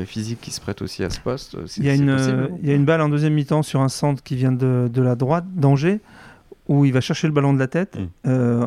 physiques 0.07 0.41
qui 0.41 0.51
se 0.51 0.61
prêtent 0.61 0.83
aussi 0.83 1.03
à 1.05 1.11
ce 1.11 1.21
poste, 1.21 1.57
c'est 1.67 1.81
Il 1.81 1.87
y, 1.87 1.91
a 1.91 1.95
une, 1.95 2.13
possible. 2.15 2.51
il 2.63 2.69
y 2.69 2.73
a 2.73 2.75
une 2.75 2.85
balle 2.85 3.01
en 3.01 3.09
deuxième 3.09 3.35
mi-temps 3.35 3.63
sur 3.63 3.81
un 3.81 3.89
centre 3.89 4.23
qui 4.23 4.37
vient 4.37 4.53
de, 4.53 4.89
de 4.93 5.03
la 5.03 5.15
droite 5.15 5.45
d'Angers, 5.55 6.01
où 6.69 6.85
il 6.85 6.93
va 6.93 7.01
chercher 7.01 7.27
le 7.27 7.33
ballon 7.33 7.53
de 7.53 7.59
la 7.59 7.67
tête. 7.69 7.99
Mm. 7.99 8.07
Euh, 8.29 8.67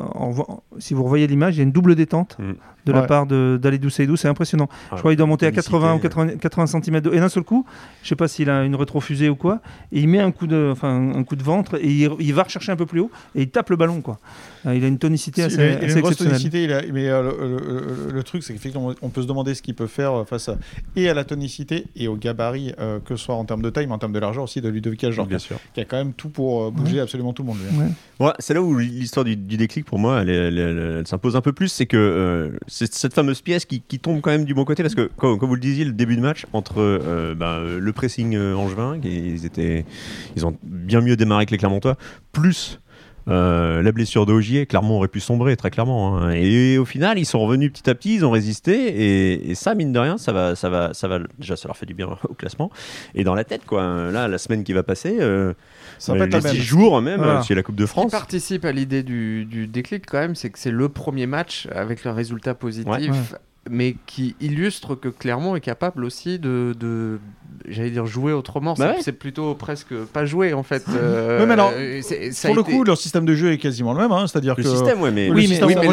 si 0.79 0.93
vous 0.93 1.03
revoyez 1.03 1.27
l'image, 1.27 1.55
il 1.55 1.59
y 1.59 1.61
a 1.61 1.63
une 1.63 1.71
double 1.71 1.95
détente 1.95 2.37
Mm. 2.39 2.53
De 2.85 2.91
la 2.91 3.03
part 3.03 3.25
de- 3.25 3.59
d'Alidou 3.61 3.89
Seydou. 3.89 4.15
C'est 4.15 4.27
impressionnant. 4.27 4.67
Ah, 4.71 4.95
Je 4.95 4.99
crois 4.99 5.11
qu'il 5.11 5.17
doit 5.17 5.27
monter 5.27 5.45
à 5.45 5.51
tonicité, 5.51 5.71
80 5.71 5.93
ou 5.93 5.97
euh, 5.97 5.99
80, 5.99 6.27
80 6.37 6.67
cm 6.81 6.99
de... 7.01 7.13
Et 7.13 7.19
d'un 7.19 7.29
seul 7.29 7.43
coup, 7.43 7.65
je 8.01 8.07
sais 8.09 8.15
pas 8.15 8.27
s'il 8.27 8.49
a 8.49 8.63
une 8.63 8.75
rétrofusée 8.75 9.29
ou 9.29 9.35
quoi, 9.35 9.61
et 9.91 9.99
il 10.01 10.07
met 10.07 10.19
un 10.19 10.31
coup 10.31 10.47
de, 10.47 10.69
enfin, 10.71 11.11
un 11.15 11.23
coup 11.23 11.35
de 11.35 11.43
ventre 11.43 11.75
et 11.75 11.87
il, 11.89 12.09
il 12.19 12.33
va 12.33 12.43
rechercher 12.43 12.71
un 12.71 12.75
peu 12.75 12.85
plus 12.85 12.99
haut 12.99 13.11
et 13.35 13.43
il 13.43 13.49
tape 13.49 13.69
le 13.69 13.75
ballon. 13.75 14.01
Quoi. 14.01 14.19
Euh, 14.65 14.75
Il 14.75 14.83
a 14.83 14.87
une 14.87 14.97
tonicité 14.97 15.43
assez, 15.43 15.59
a, 15.59 15.65
il 15.65 15.71
a 15.73 15.77
assez 15.77 15.93
une 15.95 16.01
grosse 16.01 16.11
exceptionnelle. 16.13 16.31
tonicité, 16.33 16.63
il 16.63 16.73
a- 16.73 16.81
mais 16.93 17.09
euh, 17.09 17.23
le, 17.23 17.47
le- 17.57 18.05
le- 18.07 18.11
le 18.13 18.23
truc, 18.23 18.43
c'est 18.43 18.53
qu'effectivement, 18.53 18.93
on 19.01 19.09
peut 19.09 19.21
se 19.21 19.27
demander 19.27 19.53
ce 19.55 19.61
qu'il 19.61 19.75
peut 19.75 19.87
faire 19.87 20.13
euh, 20.13 20.23
face 20.25 20.49
à, 20.49 20.57
et 20.95 21.09
à 21.09 21.13
la 21.13 21.23
tonicité 21.23 21.85
et 21.95 22.07
au 22.07 22.15
gabarit, 22.15 22.73
euh, 22.79 22.99
que 23.03 23.15
ce 23.15 23.23
soit 23.25 23.35
en 23.35 23.45
termes 23.45 23.61
de 23.61 23.69
taille, 23.69 23.87
mais 23.87 23.93
en 23.93 23.97
termes 23.99 24.13
de 24.13 24.19
largeur 24.19 24.43
aussi, 24.43 24.61
de 24.61 24.69
Ludovic 24.69 25.03
Ajorc, 25.03 25.27
Bien 25.27 25.39
sûr. 25.39 25.57
qui 25.73 25.81
a 25.81 25.85
quand 25.85 25.97
même 25.97 26.13
tout 26.13 26.29
pour 26.29 26.63
euh, 26.65 26.71
bouger 26.71 26.99
absolument 26.99 27.33
tout 27.33 27.43
le 27.43 27.47
monde. 27.47 27.57
hein. 27.71 27.77
Ouais. 28.19 28.25
Ouais, 28.27 28.33
c'est 28.39 28.53
là 28.53 28.61
où 28.61 28.77
l'histoire 28.77 29.23
du, 29.25 29.35
du 29.35 29.57
déclic, 29.57 29.85
pour 29.85 29.99
moi, 29.99 30.21
elle, 30.21 30.29
est- 30.29 30.33
elle- 30.33 30.57
elle- 30.57 30.95
elle 30.99 31.07
s'impose 31.07 31.35
un 31.35 31.41
peu 31.41 31.51
plus. 31.51 31.67
C'est 31.69 31.85
que 31.87 31.97
euh, 31.97 32.49
cette 32.73 33.13
fameuse 33.13 33.41
pièce 33.41 33.65
qui, 33.65 33.81
tombe 33.99 34.21
quand 34.21 34.31
même 34.31 34.45
du 34.45 34.53
bon 34.53 34.65
côté. 34.65 34.83
Parce 34.83 34.95
que, 34.95 35.09
comme, 35.17 35.37
vous 35.37 35.55
le 35.55 35.61
disiez, 35.61 35.85
le 35.85 35.93
début 35.93 36.15
de 36.15 36.21
match, 36.21 36.45
entre 36.53 36.75
euh, 36.79 37.35
ben, 37.35 37.61
le 37.61 37.93
pressing 37.93 38.35
euh, 38.35 38.55
angevin, 38.55 38.97
ils, 39.03 39.45
étaient, 39.45 39.85
ils 40.35 40.45
ont 40.45 40.57
bien 40.63 41.01
mieux 41.01 41.15
démarré 41.15 41.45
que 41.45 41.51
les 41.51 41.57
Clermontois, 41.57 41.97
plus. 42.31 42.79
Euh, 43.27 43.81
la 43.81 43.91
blessure 43.91 44.25
d'Ogier, 44.25 44.65
Clermont 44.65 44.97
aurait 44.97 45.07
pu 45.07 45.19
sombrer 45.19 45.55
très 45.55 45.69
clairement. 45.69 46.17
hein. 46.17 46.31
Et 46.31 46.77
au 46.77 46.85
final, 46.85 47.17
ils 47.17 47.25
sont 47.25 47.39
revenus 47.39 47.71
petit 47.71 47.89
à 47.89 47.95
petit, 47.95 48.15
ils 48.15 48.25
ont 48.25 48.31
résisté. 48.31 48.73
Et, 48.73 49.51
et 49.51 49.55
ça, 49.55 49.75
mine 49.75 49.93
de 49.93 49.99
rien, 49.99 50.17
ça 50.17 50.33
va, 50.33 50.55
ça 50.55 50.69
va, 50.69 50.93
ça 50.93 51.07
va. 51.07 51.19
Déjà, 51.39 51.55
ça 51.55 51.67
leur 51.67 51.77
fait 51.77 51.85
du 51.85 51.93
bien 51.93 52.07
au 52.29 52.33
classement. 52.33 52.69
Et 53.15 53.23
dans 53.23 53.35
la 53.35 53.43
tête, 53.43 53.65
quoi. 53.65 54.11
Là, 54.11 54.27
la 54.27 54.37
semaine 54.37 54.63
qui 54.63 54.73
va 54.73 54.83
passer, 54.83 55.17
euh, 55.19 55.53
Ça 55.99 56.13
va 56.15 56.25
les 56.25 56.41
six 56.41 56.61
jours 56.61 57.01
même, 57.01 57.19
Voilà. 57.19 57.39
euh, 57.39 57.43
c'est 57.43 57.55
la 57.55 57.63
Coupe 57.63 57.75
de 57.75 57.85
Ce 57.85 57.91
qui 57.91 57.99
France. 57.99 58.11
participe 58.11 58.65
à 58.65 58.71
l'idée 58.71 59.03
du, 59.03 59.45
du 59.45 59.67
déclic 59.67 60.05
quand 60.05 60.19
même, 60.19 60.35
c'est 60.35 60.49
que 60.49 60.59
c'est 60.59 60.71
le 60.71 60.89
premier 60.89 61.25
match 61.27 61.67
avec 61.73 62.03
le 62.03 62.11
résultat 62.11 62.53
positif, 62.55 62.91
Ouais. 62.91 63.37
Mais 63.69 63.95
qui 64.05 64.35
illustre 64.41 64.95
que 64.95 65.07
Clermont 65.07 65.55
est 65.55 65.61
capable 65.61 66.03
aussi 66.03 66.37
de, 66.39 66.75
de 66.77 67.19
j'allais 67.69 67.91
dire 67.91 68.05
jouer 68.05 68.33
autrement. 68.33 68.73
Bah 68.77 68.95
c'est, 68.99 69.11
ouais. 69.11 69.17
plutôt 69.17 69.53
presque 69.55 69.95
pas 70.11 70.25
jouer 70.25 70.53
en 70.53 70.63
fait. 70.63 70.83
Euh, 70.89 71.39
Ouais, 71.39 71.45
mais 71.45 71.53
alors, 71.53 71.71
ça 72.33 72.49
Pour 72.49 72.55
le 72.55 72.61
été- 72.61 72.71
coup, 72.73 72.83
leur 72.83 72.97
système 72.97 73.25
de 73.25 73.33
jeu 73.35 73.51
est 73.53 73.57
quasiment 73.57 73.93
le 73.93 73.99
même, 73.99 74.11
hein, 74.11 74.25
c'est-à-dire 74.27 74.55
Le 74.57 74.63
que 74.63 74.67
système, 74.69 75.01
ouais, 75.01 75.11
mais. 75.11 75.27
le 75.27 75.33
Oui, 75.33 75.43
mais- 75.43 75.47
système 75.47 75.67
Oui, 75.69 75.75
mais, 75.79 75.85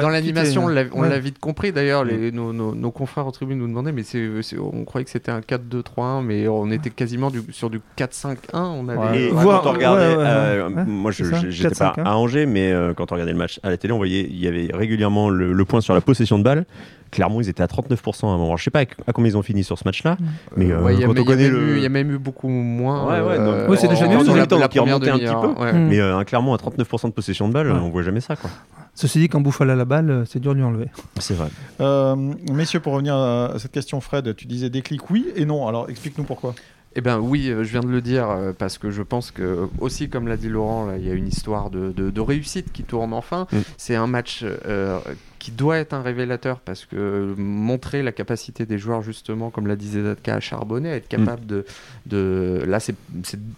dans, 0.00 0.08
l'animation, 0.10 0.64
on 0.66 0.68
l'a, 0.68 0.84
on 0.92 1.00
ouais. 1.02 1.08
l'a 1.08 1.18
vite 1.18 1.38
compris. 1.40 1.72
D'ailleurs, 1.72 2.04
les- 2.04 2.30
nos, 2.30 2.52
nos- 2.52 2.74
nos 2.74 2.90
confrères 2.92 3.26
en 3.26 3.32
tribune 3.32 3.58
nous 3.58 3.66
demandaient, 3.66 3.90
mais 3.92 4.04
c'est, 4.04 4.28
c'est- 4.42 4.58
on 4.58 4.84
croyait 4.84 5.04
que 5.04 5.10
c'était 5.10 5.32
un 5.32 5.40
4-2-3-1, 5.40 6.22
mais 6.22 6.46
on 6.46 6.70
était 6.70 6.90
quasiment 6.90 7.30
du- 7.30 7.42
sur 7.50 7.68
du 7.68 7.80
4-5-1. 7.96 8.62
On 8.76 8.88
avait. 8.88 9.24
Et 9.24 9.30
quand 9.30 9.66
on 9.66 9.72
regardait, 9.72 10.08
ouais, 10.08 10.16
ouais, 10.16 10.16
ouais. 10.18 10.24
euh, 10.28 10.68
Ouais, 10.68 10.84
moi 10.86 11.10
j'étais 11.10 11.30
4-5, 11.68 11.96
pas 11.96 12.02
à 12.02 12.14
Angers, 12.16 12.46
mais 12.46 12.70
euh, 12.70 12.94
quand 12.94 13.10
on 13.10 13.14
regardait 13.16 13.32
le 13.32 13.38
match 13.38 13.58
à 13.64 13.70
la 13.70 13.76
télé, 13.76 13.92
on 13.92 13.96
voyait 13.98 14.26
il 14.30 14.38
y 14.38 14.46
avait 14.46 14.68
régulièrement 14.72 15.30
le, 15.30 15.52
le 15.52 15.64
point 15.64 15.80
sur 15.80 15.94
la 15.94 16.00
possession 16.00 16.38
de 16.38 16.44
balle. 16.44 16.64
Clermont, 17.10 17.40
ils 17.42 17.48
étaient 17.50 17.62
à 17.62 17.66
39% 17.66 18.26
à 18.26 18.30
un 18.32 18.38
moment. 18.38 18.56
Je 18.56 18.64
sais 18.64 18.70
pas 18.70 18.80
à, 18.80 19.12
combien 19.12 19.30
ils 19.30 19.36
ont 19.36 19.42
fini 19.42 19.64
sur 19.64 19.78
ce 19.78 19.82
match-là, 19.84 20.16
mais 20.56 20.70
euh, 20.72 20.80
Ouais, 20.82 20.94
il 20.94 21.00
y 21.00 21.04
a- 21.04 21.06
quand 21.06 21.18
on 21.18 21.24
connaît 21.24 21.48
même 21.50 21.54
eu- 21.54 21.66
le. 21.72 21.76
il 21.76 21.82
y 21.82 21.86
a 21.86 21.90
même 21.90 22.10
eu 22.10 22.18
beaucoup 22.18 22.48
moins. 22.48 23.06
Ouais, 23.06 23.20
ouais, 23.28 23.38
non, 23.38 23.66
Oui, 23.68 23.76
c'est 23.78 23.88
déjà 23.88 24.06
mieux, 24.08 24.16
la, 24.34 24.46
temps, 24.46 24.58
la 24.58 24.68
qui 24.68 24.78
remontait 24.78 25.10
un 25.10 25.18
petit 25.18 25.26
peu. 25.26 25.62
ouais. 25.62 25.72
Mais 25.74 26.00
euh, 26.00 26.16
un 26.16 26.24
Clermont 26.24 26.54
à 26.54 26.56
39% 26.58 27.08
de 27.08 27.12
possession 27.12 27.48
de 27.48 27.52
balle, 27.52 27.70
Ouais. 27.70 27.78
on 27.78 27.90
voit 27.90 28.02
jamais 28.02 28.20
ça, 28.20 28.36
quoi. 28.36 28.48
Ceci 28.94 29.18
dit, 29.20 29.28
quand 29.28 29.40
Bouffal 29.40 29.68
a 29.70 29.74
la 29.76 29.84
balle, 29.86 30.10
euh, 30.10 30.24
c'est 30.26 30.38
dur 30.38 30.52
de 30.52 30.58
lui 30.58 30.64
enlever. 30.64 30.86
C'est 31.18 31.34
vrai. 31.34 31.48
Euh, 31.80 32.14
messieurs, 32.50 32.80
pour 32.80 32.92
revenir 32.94 33.14
à 33.14 33.54
cette 33.58 33.72
question, 33.72 34.00
Fred, 34.00 34.34
tu 34.36 34.46
disais 34.46 34.70
déclic 34.70 35.10
oui 35.10 35.26
et 35.36 35.44
non. 35.44 35.66
Alors 35.68 35.88
explique-nous 35.90 36.24
pourquoi. 36.24 36.54
Eh 36.94 37.00
ben 37.00 37.18
oui, 37.18 37.48
euh, 37.48 37.64
je 37.64 37.70
viens 37.70 37.80
de 37.80 37.88
le 37.88 38.02
dire 38.02 38.28
euh, 38.28 38.52
parce 38.56 38.76
que 38.76 38.90
je 38.90 39.00
pense 39.02 39.30
que 39.30 39.66
aussi 39.80 40.10
comme 40.10 40.28
l'a 40.28 40.36
dit 40.36 40.50
Laurent, 40.50 40.84
là, 40.84 40.98
il 40.98 41.06
y 41.06 41.10
a 41.10 41.14
une 41.14 41.26
histoire 41.26 41.70
de, 41.70 41.90
de- 41.90 42.10
de 42.10 42.20
réussite 42.20 42.70
qui 42.70 42.82
tourne 42.82 43.14
enfin. 43.14 43.46
Mm. 43.50 43.56
C'est 43.78 43.94
un 43.94 44.06
match 44.06 44.44
euh, 44.66 44.98
qui 45.42 45.50
doit 45.50 45.78
être 45.78 45.92
un 45.92 46.02
révélateur 46.02 46.60
parce 46.60 46.86
que 46.86 47.34
montrer 47.36 48.04
la 48.04 48.12
capacité 48.12 48.64
des 48.64 48.78
joueurs, 48.78 49.02
justement, 49.02 49.50
comme 49.50 49.66
l'a 49.66 49.74
disait 49.74 49.98
Zedatka, 49.98 50.36
à 50.36 50.38
charbonner, 50.38 50.92
à 50.92 50.94
être 50.94 51.08
capable 51.08 51.44
de, 51.46 51.64
de. 52.06 52.62
Là, 52.64 52.78
c'est 52.78 52.94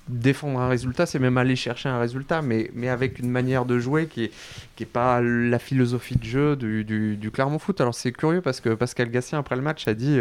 défendre 0.08 0.60
un 0.60 0.68
résultat, 0.68 1.04
c'est 1.04 1.18
même 1.18 1.36
aller 1.36 1.56
chercher 1.56 1.90
un 1.90 1.98
résultat, 1.98 2.40
mais, 2.40 2.70
mais 2.74 2.88
avec 2.88 3.18
une 3.18 3.28
manière 3.28 3.66
de 3.66 3.78
jouer 3.78 4.06
qui 4.06 4.24
est, 4.24 4.32
qui 4.76 4.84
est 4.84 4.86
pas 4.86 5.20
la 5.20 5.58
philosophie 5.58 6.16
de 6.16 6.24
jeu 6.24 6.56
du, 6.56 6.84
du, 6.84 7.30
Clermont 7.30 7.58
Foot. 7.58 7.78
Alors, 7.82 7.94
c'est 7.94 8.12
curieux 8.12 8.40
parce 8.40 8.62
que 8.62 8.70
Pascal 8.70 9.10
Gassien, 9.10 9.38
après 9.40 9.56
le 9.56 9.60
match, 9.62 9.86
a 9.86 9.92
dit. 9.92 10.20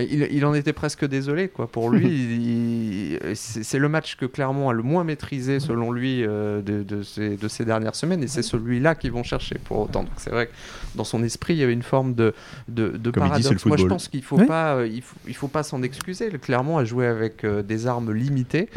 il, 0.00 0.28
il, 0.30 0.46
en 0.46 0.54
était 0.54 0.72
presque 0.72 1.04
désolé, 1.06 1.48
quoi. 1.48 1.66
Pour 1.66 1.90
lui, 1.90 3.18
c'est 3.34 3.78
le 3.78 3.90
match 3.90 4.16
que 4.16 4.24
Clermont 4.24 4.70
a 4.70 4.72
le 4.72 4.82
moins 4.82 5.04
maîtrisé, 5.04 5.60
selon 5.60 5.92
lui, 5.92 6.22
de, 6.22 6.62
de, 6.62 7.02
ces, 7.02 7.36
de 7.36 7.48
ces 7.48 7.66
dernières 7.66 7.96
semaines, 7.96 8.22
et 8.22 8.28
c'est 8.28 8.40
celui-là 8.40 8.94
qu'ils 8.94 9.12
vont 9.12 9.24
chercher 9.24 9.56
pour 9.62 9.80
autant. 9.80 10.04
Donc, 10.04 10.12
c'est 10.16 10.30
vrai 10.30 10.46
que 10.46 10.52
dans 10.94 11.04
son 11.04 11.22
esprit, 11.22 11.54
il 11.54 11.58
y 11.58 11.62
avait 11.62 11.72
une 11.72 11.82
forme 11.82 12.14
de, 12.14 12.34
de, 12.68 12.88
de 12.88 13.10
paradoxe. 13.10 13.64
Moi, 13.66 13.76
je 13.76 13.86
pense 13.86 14.08
qu'il 14.08 14.20
ne 14.20 14.24
faut, 14.24 14.38
pas, 14.38 14.76
euh, 14.76 14.86
il 14.86 15.02
faut, 15.02 15.16
il 15.26 15.34
faut 15.34 15.48
pas 15.48 15.62
s'en 15.62 15.82
excuser. 15.82 16.30
Clermont 16.30 16.78
a 16.78 16.84
joué 16.84 17.06
avec 17.06 17.44
euh, 17.44 17.62
des 17.62 17.86
armes 17.86 18.12
limitées 18.12 18.68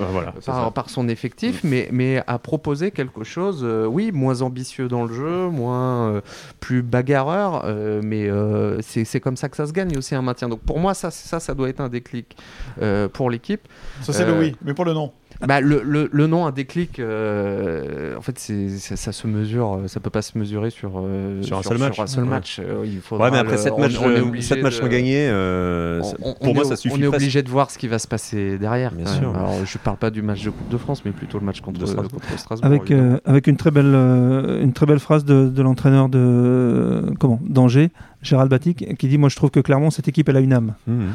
par, 0.45 0.73
par, 0.73 0.89
son 0.89 1.07
effectif, 1.07 1.63
mm. 1.63 1.67
mais, 1.67 1.89
mais 1.91 2.23
a 2.27 2.39
proposé 2.39 2.91
quelque 2.91 3.23
chose, 3.23 3.61
euh, 3.63 3.85
oui, 3.85 4.11
moins 4.11 4.41
ambitieux 4.41 4.87
dans 4.87 5.05
le 5.05 5.13
jeu, 5.13 5.49
moins 5.49 6.21
plus 6.59 6.81
bagarreur, 6.81 7.65
mais 8.03 8.29
c'est 8.81 9.19
comme 9.19 9.37
ça 9.37 9.49
que 9.49 9.57
ça 9.57 9.67
se 9.67 9.73
gagne 9.73 9.97
aussi 9.97 10.15
un 10.15 10.21
maintien. 10.21 10.49
Donc 10.49 10.61
pour 10.61 10.79
moi, 10.79 10.93
ça, 10.93 11.11
ça, 11.11 11.39
ça 11.39 11.53
doit 11.53 11.69
être 11.69 11.81
un 11.81 11.89
déclic 11.89 12.35
pour 13.13 13.29
l'équipe. 13.29 13.61
Ça, 14.01 14.13
c'est 14.13 14.25
le 14.25 14.39
oui, 14.39 14.55
mais 14.63 14.73
pour 14.73 14.85
le 14.85 14.93
non 14.93 15.11
bah, 15.47 15.61
le, 15.61 15.81
le, 15.83 16.09
le, 16.11 16.27
nom, 16.27 16.45
un 16.45 16.51
déclic, 16.51 16.99
euh, 16.99 18.17
en 18.17 18.21
fait, 18.21 18.37
c'est, 18.37 18.67
ça, 18.69 18.97
ça, 18.97 19.13
se 19.13 19.25
mesure, 19.25 19.75
euh, 19.75 19.87
ça 19.87 20.01
peut 20.01 20.09
pas 20.09 20.21
se 20.21 20.37
mesurer 20.37 20.69
sur, 20.69 20.93
euh, 20.97 21.41
sur 21.41 21.57
un 21.57 21.63
seul 21.63 21.77
match. 21.77 21.93
Sur 21.93 22.03
un 22.03 22.07
seul 22.07 22.25
match. 22.25 22.59
il 22.83 22.99
ouais, 23.17 23.31
mais 23.31 23.37
après 23.37 23.57
7 23.57 23.77
matchs, 23.77 23.97
on, 23.99 24.41
7 24.41 24.61
matchs 24.61 24.81
de... 24.81 24.87
gagnés, 24.87 25.29
pour 26.41 26.53
moi, 26.53 26.65
ça 26.65 26.75
suffit. 26.75 26.93
On 26.93 27.01
est 27.01 27.07
obligé 27.07 27.41
de 27.41 27.49
voir 27.49 27.71
ce 27.71 27.77
qui 27.77 27.87
va 27.87 27.99
se 27.99 28.07
passer 28.07 28.57
derrière. 28.57 28.91
Bien 28.91 29.05
sûr. 29.05 29.33
Alors, 29.33 29.65
je 29.65 29.77
parle 29.77 29.97
pas 29.97 30.09
du 30.09 30.21
match 30.21 30.43
de 30.43 30.49
Coupe 30.49 30.69
de 30.69 30.77
France, 30.77 31.03
mais 31.05 31.11
plutôt 31.11 31.39
le 31.39 31.45
match 31.45 31.61
contre, 31.61 31.85
Strasbourg. 31.87 32.11
contre 32.11 32.37
Strasbourg. 32.39 32.65
Avec, 32.65 32.93
avec 33.25 33.47
une, 33.47 33.57
très 33.57 33.71
belle, 33.71 33.95
une 34.61 34.73
très 34.73 34.85
belle 34.85 34.99
phrase 34.99 35.23
de, 35.23 35.47
de 35.47 35.61
l'entraîneur 35.61 36.09
de 36.09 37.13
comment 37.17 37.39
d'Angers, 37.43 37.91
Gérald 38.21 38.51
Batic, 38.51 38.97
qui 38.97 39.07
dit 39.07 39.17
Moi, 39.17 39.29
je 39.29 39.37
trouve 39.37 39.51
que 39.51 39.61
clairement, 39.61 39.89
cette 39.89 40.09
équipe, 40.09 40.27
elle 40.27 40.37
a 40.37 40.41
une 40.41 40.53
âme. 40.53 40.73
Mmh 40.87 41.05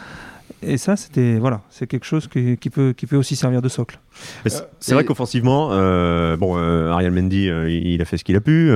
et 0.62 0.78
ça, 0.78 0.96
c'était 0.96 1.38
voilà, 1.38 1.62
c'est 1.70 1.86
quelque 1.86 2.04
chose 2.04 2.28
qui, 2.28 2.56
peut, 2.70 2.94
qui 2.96 3.06
peut 3.06 3.16
aussi 3.16 3.36
servir 3.36 3.62
de 3.62 3.68
socle. 3.68 3.98
C'est 4.80 4.94
vrai 4.94 5.04
qu'offensivement, 5.04 5.70
euh, 5.72 6.36
bon, 6.36 6.56
euh, 6.56 6.90
Ariel 6.90 7.10
Mendy, 7.12 7.48
euh, 7.48 7.70
il 7.70 8.00
a 8.02 8.04
fait 8.04 8.16
ce 8.16 8.24
qu'il 8.24 8.36
a 8.36 8.40
pu. 8.40 8.70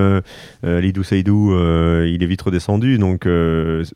Lidou 0.63 1.03
Saïdou, 1.03 1.53
il 1.53 2.23
est 2.23 2.27
vite 2.27 2.43
redescendu. 2.43 2.99
Donc, 2.99 3.27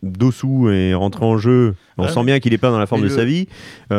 Dossou 0.02 0.70
est 0.70 0.94
rentré 0.94 1.24
en 1.24 1.38
jeu. 1.38 1.74
On 1.98 2.04
ah 2.04 2.08
sent 2.08 2.24
bien 2.24 2.40
qu'il 2.40 2.52
n'est 2.52 2.58
pas 2.58 2.70
dans 2.70 2.78
la 2.78 2.86
forme 2.86 3.02
de 3.02 3.08
sa 3.08 3.24
vie. 3.24 3.46
il, 3.90 3.96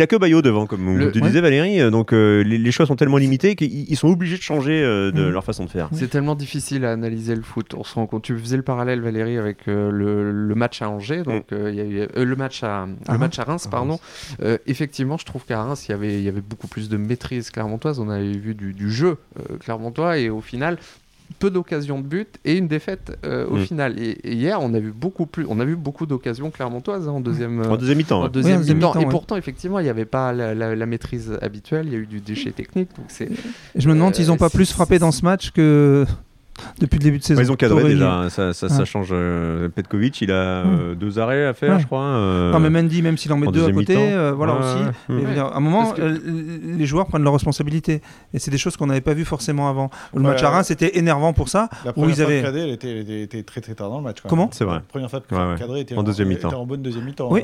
a, 0.00 0.06
que 0.06 0.16
Bayo 0.16 0.42
devant, 0.42 0.66
comme 0.66 1.10
tu 1.12 1.20
disais, 1.20 1.40
Valérie. 1.40 1.90
Donc, 1.90 2.12
les, 2.12 2.70
choix 2.70 2.86
sont 2.86 2.96
tellement 2.96 3.16
limités 3.16 3.56
qu'ils 3.56 3.96
sont 3.96 4.08
obligés 4.08 4.36
de 4.36 4.42
changer 4.42 4.82
de 4.82 5.12
mm. 5.14 5.30
leur 5.30 5.44
façon 5.44 5.64
de 5.64 5.70
faire. 5.70 5.88
C'est 5.92 6.10
tellement 6.10 6.34
difficile 6.34 6.84
à 6.84 6.92
analyser 6.92 7.34
le 7.34 7.42
foot. 7.42 7.74
On 7.74 7.84
se 7.84 7.94
rend 7.94 8.06
compte. 8.06 8.24
Tu 8.24 8.36
faisais 8.36 8.56
le 8.56 8.62
parallèle, 8.62 9.00
Valérie, 9.00 9.38
avec 9.38 9.66
le, 9.66 10.54
match 10.56 10.82
à 10.82 10.90
Angers. 10.90 11.22
Donc, 11.22 11.50
mm. 11.52 11.68
il 11.68 11.74
y 11.74 11.80
a 11.80 12.04
eu, 12.04 12.08
le 12.24 12.36
match 12.36 12.62
à, 12.62 12.86
le 13.10 13.18
match 13.18 13.38
à 13.38 13.44
Reims, 13.44 13.68
pardon. 13.70 13.98
effectivement, 14.66 14.95
effectivement, 14.96 15.18
je 15.18 15.26
trouve 15.26 15.44
qu'à 15.44 15.62
Reims, 15.62 15.86
il 15.86 15.90
y, 15.90 15.94
avait, 15.94 16.14
il 16.14 16.22
y 16.22 16.28
avait 16.28 16.40
beaucoup 16.40 16.68
plus 16.68 16.88
de 16.88 16.96
maîtrise 16.96 17.50
clermontoise. 17.50 17.98
On 17.98 18.08
avait 18.08 18.32
vu 18.32 18.54
du, 18.54 18.90
jeu 18.90 19.18
euh, 19.38 19.58
clermontois 19.58 20.16
et 20.16 20.30
au 20.30 20.40
final, 20.40 20.78
peu 21.38 21.50
d'occasions 21.50 22.00
de 22.00 22.06
but 22.06 22.38
et 22.46 22.56
une 22.56 22.66
défaite 22.66 23.18
euh, 23.26 23.46
au 23.46 23.56
mm. 23.56 23.66
final. 23.66 24.00
Et, 24.00 24.18
hier, 24.24 24.58
on 24.62 24.72
a 24.72 24.80
vu 24.80 24.92
beaucoup 24.92 25.26
plus, 25.26 25.44
on 25.50 25.60
a 25.60 25.66
vu 25.66 25.76
beaucoup 25.76 26.06
d'occasions 26.06 26.50
clermontoises 26.50 27.08
hein, 27.08 27.12
en 27.12 27.20
deuxième 27.20 27.60
en 27.60 27.76
deuxième 27.76 27.98
mi-temps. 27.98 28.22
En 28.22 28.28
deuxième, 28.28 28.62
mi-temps. 28.62 28.98
et 28.98 29.04
pourtant, 29.04 29.36
effectivement, 29.36 29.80
il 29.80 29.82
n'y 29.82 29.90
avait 29.90 30.06
pas 30.06 30.32
la, 30.32 30.86
maîtrise 30.86 31.38
habituelle. 31.42 31.88
Il 31.88 31.92
y 31.92 31.96
a 31.96 31.98
eu 31.98 32.06
du 32.06 32.20
déchet 32.20 32.52
technique. 32.52 32.88
Donc 32.96 33.06
c'est. 33.08 33.28
Je 33.74 33.88
me 33.88 33.92
demande, 33.92 34.16
ils 34.18 34.28
n'ont 34.28 34.38
pas 34.38 34.50
plus 34.50 34.72
frappé 34.72 34.98
dans 34.98 35.12
ce 35.12 35.26
match 35.26 35.50
que 35.50 36.06
depuis 36.78 36.98
le 36.98 37.04
début 37.04 37.18
de 37.18 37.24
saison. 37.24 37.40
ils 37.40 37.52
ont 37.52 37.56
cadré 37.56 37.84
déjà, 37.84 38.28
ça, 38.30 38.52
ça, 38.52 38.84
change. 38.84 39.08
Euh, 39.12 39.68
Petkovic, 39.68 40.20
il 40.20 40.30
a 40.30 40.34
euh, 40.34 40.94
deux 40.94 41.18
arrêts 41.18 41.46
à 41.46 41.54
faire, 41.54 41.78
je 41.78 41.86
crois. 41.86 42.02
Euh, 42.02 42.52
non, 42.52 42.60
mais 42.60 42.70
Mendy, 42.70 43.02
même 43.02 43.16
s'il 43.16 43.32
en 43.32 43.36
met 43.36 43.46
deux 43.48 43.66
à 43.66 43.72
côté, 43.72 43.96
voilà 44.34 44.54
aussi. 44.54 45.38
à 45.38 45.56
un 45.56 45.60
moment, 45.60 45.94
les 45.98 46.86
joueurs 46.86 47.06
prennent 47.06 47.22
leurs 47.22 47.32
responsabilités. 47.32 48.02
Et 48.34 48.38
c'est 48.38 48.50
des 48.50 48.58
choses 48.58 48.76
qu'on 48.76 48.86
n'avait 48.86 49.00
pas 49.00 49.14
vues 49.14 49.24
forcément 49.24 49.68
avant. 49.68 49.90
Le 50.14 50.22
match 50.22 50.42
à 50.42 50.50
Reims, 50.50 50.66
c'était 50.68 50.98
énervant 50.98 51.32
pour 51.32 51.48
ça. 51.48 51.68
La 51.84 51.92
première 51.92 52.10
où 52.10 52.12
ils 52.12 52.22
avaient... 52.22 52.38
elle 52.38 52.70
était, 52.70 53.22
était, 53.22 53.42
très 53.42 53.60
très 53.60 53.74
tard 53.74 53.90
dans 53.90 53.98
le 53.98 54.04
match. 54.04 54.18
Comment 54.26 54.50
C'est 54.52 54.64
vrai. 54.64 54.76
La 54.76 54.80
première 54.80 55.10
fois 55.10 55.20
que 55.20 55.58
cadré 55.58 55.80
était 55.80 55.96
en, 55.96 56.02
deuxième 56.02 56.28
mi-temps. 56.28 56.52
en 56.52 56.66
bonne 56.66 56.82
deuxième 56.82 57.04
mi-temps. 57.04 57.28
Oui. 57.30 57.42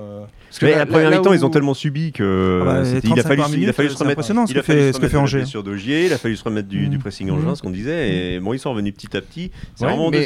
Parce 0.48 0.58
que 0.58 0.66
la 0.66 0.86
première 0.86 1.10
mi-temps, 1.10 1.32
ils 1.32 1.44
ont 1.44 1.50
tellement 1.50 1.74
subi 1.74 2.12
que 2.12 2.60
ah 2.62 2.64
bah, 2.64 2.82
il 3.02 3.18
a 3.18 3.22
fallu 3.22 3.42
se 3.90 3.98
remettre. 3.98 4.22
Il 4.48 4.58
a 4.58 4.62
fallu 4.62 4.92
se 4.92 4.98
remettre 4.98 5.46
sur 5.46 5.62
Dogier, 5.62 6.06
il 6.06 6.12
a 6.12 6.18
fallu 6.18 6.36
se 6.36 6.44
remettre 6.44 6.68
du 6.68 6.98
pressing 6.98 7.30
en 7.30 7.40
juin, 7.40 7.54
ce 7.54 7.62
qu'on 7.62 7.70
disait. 7.70 8.34
Et 8.34 8.40
bon, 8.40 8.52
ils 8.52 8.58
sont 8.58 8.70
revenus 8.70 8.94
petit 9.06 9.16
à 9.16 9.20
petit 9.20 9.50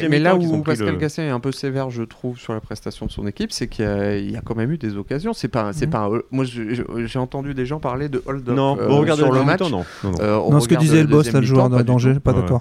mais, 0.08 0.18
là 0.18 0.36
où 0.36 0.62
Pascal 0.62 0.98
Gasset 0.98 1.26
est 1.26 1.30
un 1.30 1.40
peu 1.40 1.52
sévère, 1.52 1.90
je 1.90 2.02
trouve, 2.02 2.38
sur 2.38 2.52
la 2.52 2.60
prestation 2.60 3.06
de 3.06 3.10
son 3.10 3.26
équipe, 3.26 3.52
c'est 3.52 3.68
qu'il 3.68 3.84
y, 3.84 4.36
a 4.36 4.40
quand 4.44 4.54
même 4.54 4.70
eu 4.70 4.78
des 4.78 4.96
occasions. 4.96 5.32
C'est 5.32 5.48
pas, 5.48 5.72
c'est 5.72 5.86
mhm. 5.86 5.92
pas. 5.92 6.10
Moi, 6.30 6.44
j'ai 6.44 7.18
entendu 7.18 7.54
des 7.54 7.66
gens 7.66 7.80
parler 7.80 8.08
de 8.08 8.22
hold-up 8.26 8.54
non, 8.54 8.76
euh, 8.78 9.14
sur 9.14 9.32
le 9.32 9.44
match. 9.44 9.60
non, 9.60 9.70
non, 9.70 9.84
euh, 10.20 10.60
ce 10.60 10.68
que 10.68 10.74
disait 10.74 11.02
le 11.02 11.08
boss, 11.08 11.32
là, 11.32 11.40
le 11.40 11.46
joueur 11.46 11.68
d'Angers, 11.68 12.18
pas 12.22 12.32
d'accord. 12.32 12.60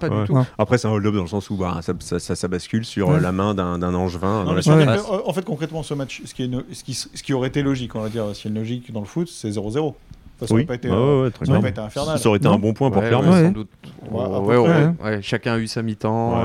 Après, 0.57 0.77
c'est 0.77 0.87
un 0.87 0.91
hold-up 0.91 1.15
dans 1.15 1.21
le 1.21 1.27
sens 1.27 1.49
où 1.49 1.55
bah, 1.55 1.79
ça, 1.81 2.47
bascule 2.47 2.85
sur 2.85 3.11
la 3.11 3.31
main 3.31 3.53
d'un 3.53 3.93
angevin 3.93 4.43
dans 4.43 4.53
la 4.53 4.61
surface. 4.61 5.03
En 5.25 5.33
fait, 5.33 5.45
concrètement, 5.45 5.83
ce 5.83 5.93
match, 5.93 6.21
ce 6.25 7.23
qui 7.23 7.33
aurait 7.33 7.49
été 7.49 7.61
logique, 7.61 7.95
on 7.95 8.01
va 8.01 8.09
dire, 8.09 8.35
s'il 8.35 8.45
y 8.45 8.47
a 8.47 8.55
une 8.55 8.61
logique 8.61 8.91
dans 8.91 9.01
le 9.01 9.05
foot, 9.05 9.27
c'est 9.31 9.49
0-0. 9.49 9.93
Ça 10.45 10.55
oui. 10.55 10.67
euh, 10.85 11.29
aurait 11.49 11.69
été 11.69 11.79
infernal. 11.79 12.19
Ça 12.19 12.29
aurait 12.29 12.37
été 12.37 12.47
un 12.47 12.57
bon 12.57 12.73
point 12.73 12.91
pour 12.91 13.01
Clermont. 13.01 13.31
sans 13.31 13.51
doute. 13.51 13.69
chacun 15.21 15.53
a 15.53 15.57
eu 15.57 15.67
sa 15.67 15.81
mi-temps. 15.81 16.43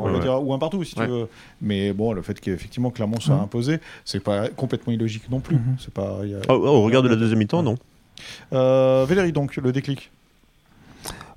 on 0.00 0.10
va 0.10 0.18
dire 0.18 0.42
ou 0.42 0.52
un 0.52 0.58
partout 0.58 0.84
si 0.84 0.94
tu 0.94 1.06
veux. 1.06 1.28
Mais 1.60 1.92
bon, 1.92 2.12
le 2.12 2.22
fait 2.22 2.38
qu'effectivement 2.40 2.90
Clermont 2.90 3.20
soit 3.20 3.36
imposé, 3.36 3.78
c'est 4.04 4.20
pas 4.20 4.48
complètement 4.48 4.92
illogique 4.92 5.30
non 5.30 5.40
plus. 5.40 5.56
Mhm. 5.56 5.76
C'est 5.78 5.92
pas. 5.92 6.18
Oh, 6.48 6.52
au 6.52 6.82
regard 6.82 7.02
de 7.02 7.08
la 7.08 7.16
deuxième 7.16 7.38
mi-temps, 7.38 7.62
non. 7.62 7.76
Euh, 8.52 9.04
Valérie, 9.08 9.32
donc 9.32 9.56
le 9.56 9.72
déclic. 9.72 10.10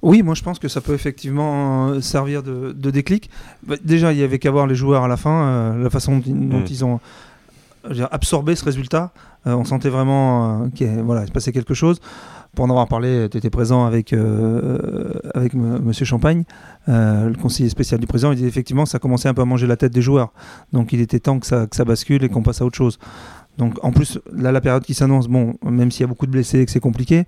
Oui, 0.01 0.23
moi 0.23 0.33
je 0.33 0.41
pense 0.41 0.57
que 0.57 0.67
ça 0.67 0.81
peut 0.81 0.95
effectivement 0.95 1.89
euh, 1.89 2.01
servir 2.01 2.41
de, 2.41 2.73
déclic. 2.73 3.29
Bah, 3.61 3.75
déjà, 3.83 4.11
il 4.13 4.19
y 4.19 4.23
avait 4.23 4.39
qu'à 4.39 4.49
voir 4.49 4.65
les 4.65 4.73
joueurs 4.73 5.03
à 5.03 5.07
la 5.07 5.17
fin, 5.17 5.77
la 5.77 5.89
façon 5.91 6.21
dont 6.25 6.65
ils 6.65 6.83
ont 6.83 6.99
absorbé 8.11 8.55
ce 8.55 8.65
résultat. 8.65 9.11
Euh, 9.47 9.53
on 9.55 9.63
sentait 9.63 9.89
vraiment 9.89 10.63
euh, 10.63 10.69
qu'il 10.69 10.87
se 10.87 11.31
passait 11.31 11.51
quelque 11.51 11.73
chose. 11.73 11.99
Pour 12.55 12.65
en 12.65 12.69
avoir 12.69 12.87
parlé, 12.87 13.29
tu 13.31 13.37
étais 13.37 13.49
présent 13.49 13.85
avec, 13.85 14.11
euh, 14.11 15.13
avec 15.33 15.53
Monsieur 15.53 16.03
Champagne, 16.03 16.43
le 16.87 17.33
conseiller 17.41 17.69
spécial 17.69 17.99
du 17.99 18.07
président. 18.07 18.33
Il 18.33 18.35
disait 18.35 18.49
effectivement 18.49 18.83
que 18.83 18.89
ça 18.89 18.99
commençait 18.99 19.29
un 19.29 19.33
peu 19.33 19.41
à 19.41 19.45
manger 19.45 19.67
la 19.67 19.77
tête 19.77 19.93
des 19.93 20.01
joueurs. 20.01 20.33
Donc 20.73 20.91
il 20.91 20.99
était 20.99 21.19
temps 21.19 21.39
que 21.39 21.47
ça, 21.47 21.65
que 21.65 21.75
ça 21.77 21.85
bascule 21.85 22.25
et 22.25 22.29
qu'on 22.29 22.43
passe 22.43 22.61
à 22.61 22.65
autre 22.65 22.75
chose. 22.75 22.99
Donc 23.57 23.75
en 23.83 23.91
plus, 23.91 24.19
là, 24.33 24.51
la 24.51 24.59
période 24.59 24.83
qui 24.83 24.93
s'annonce, 24.93 25.27
bon, 25.27 25.53
même 25.63 25.91
s'il 25.91 26.01
y 26.01 26.03
a 26.03 26.07
beaucoup 26.07 26.25
de 26.25 26.31
blessés 26.31 26.59
et 26.59 26.65
que 26.65 26.71
c'est 26.71 26.79
compliqué, 26.81 27.25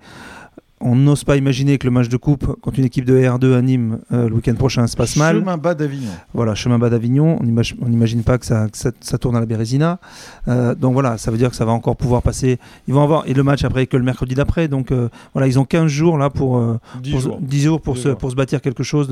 on 0.84 0.94
n'ose 0.96 1.24
pas 1.24 1.36
imaginer 1.36 1.78
que 1.78 1.86
le 1.86 1.90
match 1.90 2.08
de 2.08 2.16
coupe 2.18 2.60
contre 2.60 2.78
une 2.78 2.84
équipe 2.84 3.06
de 3.06 3.18
R2 3.18 3.56
à 3.56 3.62
Nîmes 3.62 4.00
euh, 4.12 4.28
le 4.28 4.34
week-end 4.34 4.54
prochain 4.54 4.86
se 4.86 4.96
passe 4.96 5.16
mal. 5.16 5.38
Chemin 5.38 5.56
bas 5.56 5.74
d'Avignon. 5.74 6.10
Voilà, 6.34 6.54
chemin 6.54 6.78
bas 6.78 6.90
d'Avignon. 6.90 7.38
On 7.40 7.88
n'imagine 7.88 8.22
pas 8.22 8.36
que, 8.36 8.44
ça, 8.44 8.66
ça, 8.72 9.18
tourne 9.18 9.34
à 9.34 9.40
la 9.40 9.46
Bérésina. 9.46 9.98
Euh, 10.46 10.74
donc 10.74 10.92
voilà, 10.92 11.16
ça 11.16 11.30
veut 11.30 11.38
dire 11.38 11.48
que 11.48 11.56
ça 11.56 11.64
va 11.64 11.72
encore 11.72 11.96
pouvoir 11.96 12.20
passer. 12.20 12.58
Ils 12.86 12.92
vont 12.92 13.02
avoir 13.02 13.26
et 13.26 13.32
le 13.32 13.42
match 13.42 13.64
après 13.64 13.86
que 13.86 13.96
le 13.96 14.02
mercredi 14.02 14.34
d'après. 14.34 14.68
Donc 14.68 14.92
euh, 14.92 15.08
voilà, 15.32 15.46
ils 15.46 15.58
ont 15.58 15.64
15 15.64 15.86
jours 15.86 16.18
là 16.18 16.28
pour 16.28 16.62
10, 17.02 17.10
jours. 17.10 17.40
jours. 17.50 17.80
pour, 17.80 17.96
se, 17.96 18.10
pour 18.10 18.30
se 18.30 18.36
bâtir 18.36 18.60
quelque 18.60 18.82
chose 18.82 19.08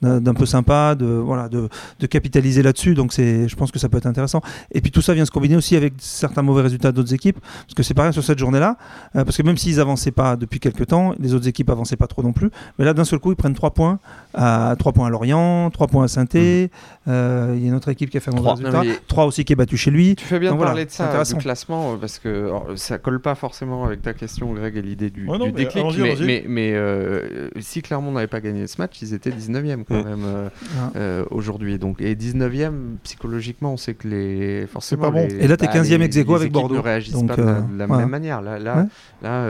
d'un 0.00 0.34
peu 0.34 0.46
sympa, 0.46 0.94
de 0.94 1.06
voilà, 1.06 1.48
de, 1.48 1.68
de 1.98 2.06
capitaliser 2.06 2.62
là-dessus. 2.62 2.94
Donc 2.94 3.12
c'est, 3.12 3.48
je 3.48 3.56
pense 3.56 3.72
que 3.72 3.80
ça 3.80 3.88
peut 3.88 3.98
être 3.98 4.06
intéressant. 4.06 4.42
Et 4.70 4.80
puis 4.80 4.92
tout 4.92 5.02
ça 5.02 5.12
vient 5.12 5.24
se 5.24 5.32
combiner 5.32 5.56
aussi 5.56 5.74
avec 5.74 5.94
certains 5.98 6.42
mauvais 6.42 6.62
résultats 6.62 6.92
d'autres 6.92 7.14
équipes, 7.14 7.40
parce 7.40 7.74
que 7.74 7.82
c'est 7.82 7.94
pareil 7.94 8.12
sur 8.12 8.22
cette 8.22 8.38
journée-là, 8.38 8.76
parce 9.12 9.36
que 9.36 9.42
même 9.42 9.58
s'ils 9.58 9.80
avançaient 9.80 10.12
pas 10.12 10.36
depuis 10.36 10.60
quelques 10.60 10.86
temps, 10.86 11.15
les 11.18 11.34
autres 11.34 11.48
équipes 11.48 11.70
avançaient 11.70 11.96
pas 11.96 12.06
trop 12.06 12.22
non 12.22 12.32
plus. 12.32 12.50
Mais 12.78 12.84
là, 12.84 12.94
d'un 12.94 13.04
seul 13.04 13.18
coup, 13.18 13.32
ils 13.32 13.36
prennent 13.36 13.54
3 13.54 13.70
points 13.70 13.98
à 14.34 14.74
3 14.78 14.92
points 14.92 15.06
à 15.06 15.10
Lorient, 15.10 15.70
3 15.70 15.86
points 15.86 16.04
à 16.04 16.08
saint 16.08 16.24
mhm. 16.24 16.68
euh, 17.08 17.54
Il 17.56 17.62
y 17.62 17.64
a 17.64 17.68
une 17.68 17.74
autre 17.74 17.88
équipe 17.88 18.10
qui 18.10 18.16
a 18.16 18.20
fait 18.20 18.30
un 18.30 18.36
bon 18.36 18.50
résultat. 18.50 18.82
3 19.08 19.24
aussi 19.26 19.44
qui 19.44 19.52
est 19.52 19.56
battu 19.56 19.76
chez 19.76 19.90
lui. 19.90 20.14
Tu 20.16 20.24
fais 20.24 20.38
bien 20.38 20.54
de 20.54 20.58
parler 20.58 20.84
de 20.84 20.90
ça, 20.90 21.24
du 21.24 21.34
classement, 21.36 21.92
euh, 21.92 21.96
parce 21.96 22.18
que 22.18 22.50
ça 22.76 22.98
colle 22.98 23.20
pas 23.20 23.34
forcément 23.34 23.84
avec 23.84 24.02
ta 24.02 24.12
question, 24.12 24.52
Greg, 24.52 24.76
et 24.76 24.82
l'idée 24.82 25.10
du, 25.10 25.26
déclic. 25.54 25.84
Mais, 26.20 26.44
mais, 26.46 26.72
euh, 26.74 27.48
si 27.60 27.82
Clermont 27.82 28.12
n'avait 28.12 28.26
pas 28.26 28.40
gagné 28.40 28.66
ce 28.66 28.80
match, 28.80 29.00
ils 29.02 29.14
étaient 29.14 29.30
19e 29.30 29.84
quand 29.84 30.04
même 30.04 30.50
ah. 30.78 31.24
aujourd'hui. 31.30 31.78
Donc, 31.78 32.00
et 32.00 32.14
19e, 32.14 32.96
psychologiquement, 33.02 33.72
on 33.72 33.76
sait 33.76 33.94
que 33.94 34.08
les. 34.08 34.66
Forcément, 34.66 35.04
pas 35.04 35.10
bon. 35.10 35.28
et 35.28 35.46
là, 35.46 35.56
tu 35.56 35.64
es 35.64 35.68
15e 35.68 36.02
ex 36.02 36.16
aequo 36.16 36.34
avec 36.34 36.52
Bordeaux. 36.52 36.76
ne 36.76 36.80
réagissent 36.80 37.22
pas 37.26 37.36
de 37.36 37.42
la, 37.76 37.86
même 37.86 38.08
manière. 38.08 38.42
Là, 38.42 38.58
là, 38.58 38.86
là 39.22 39.46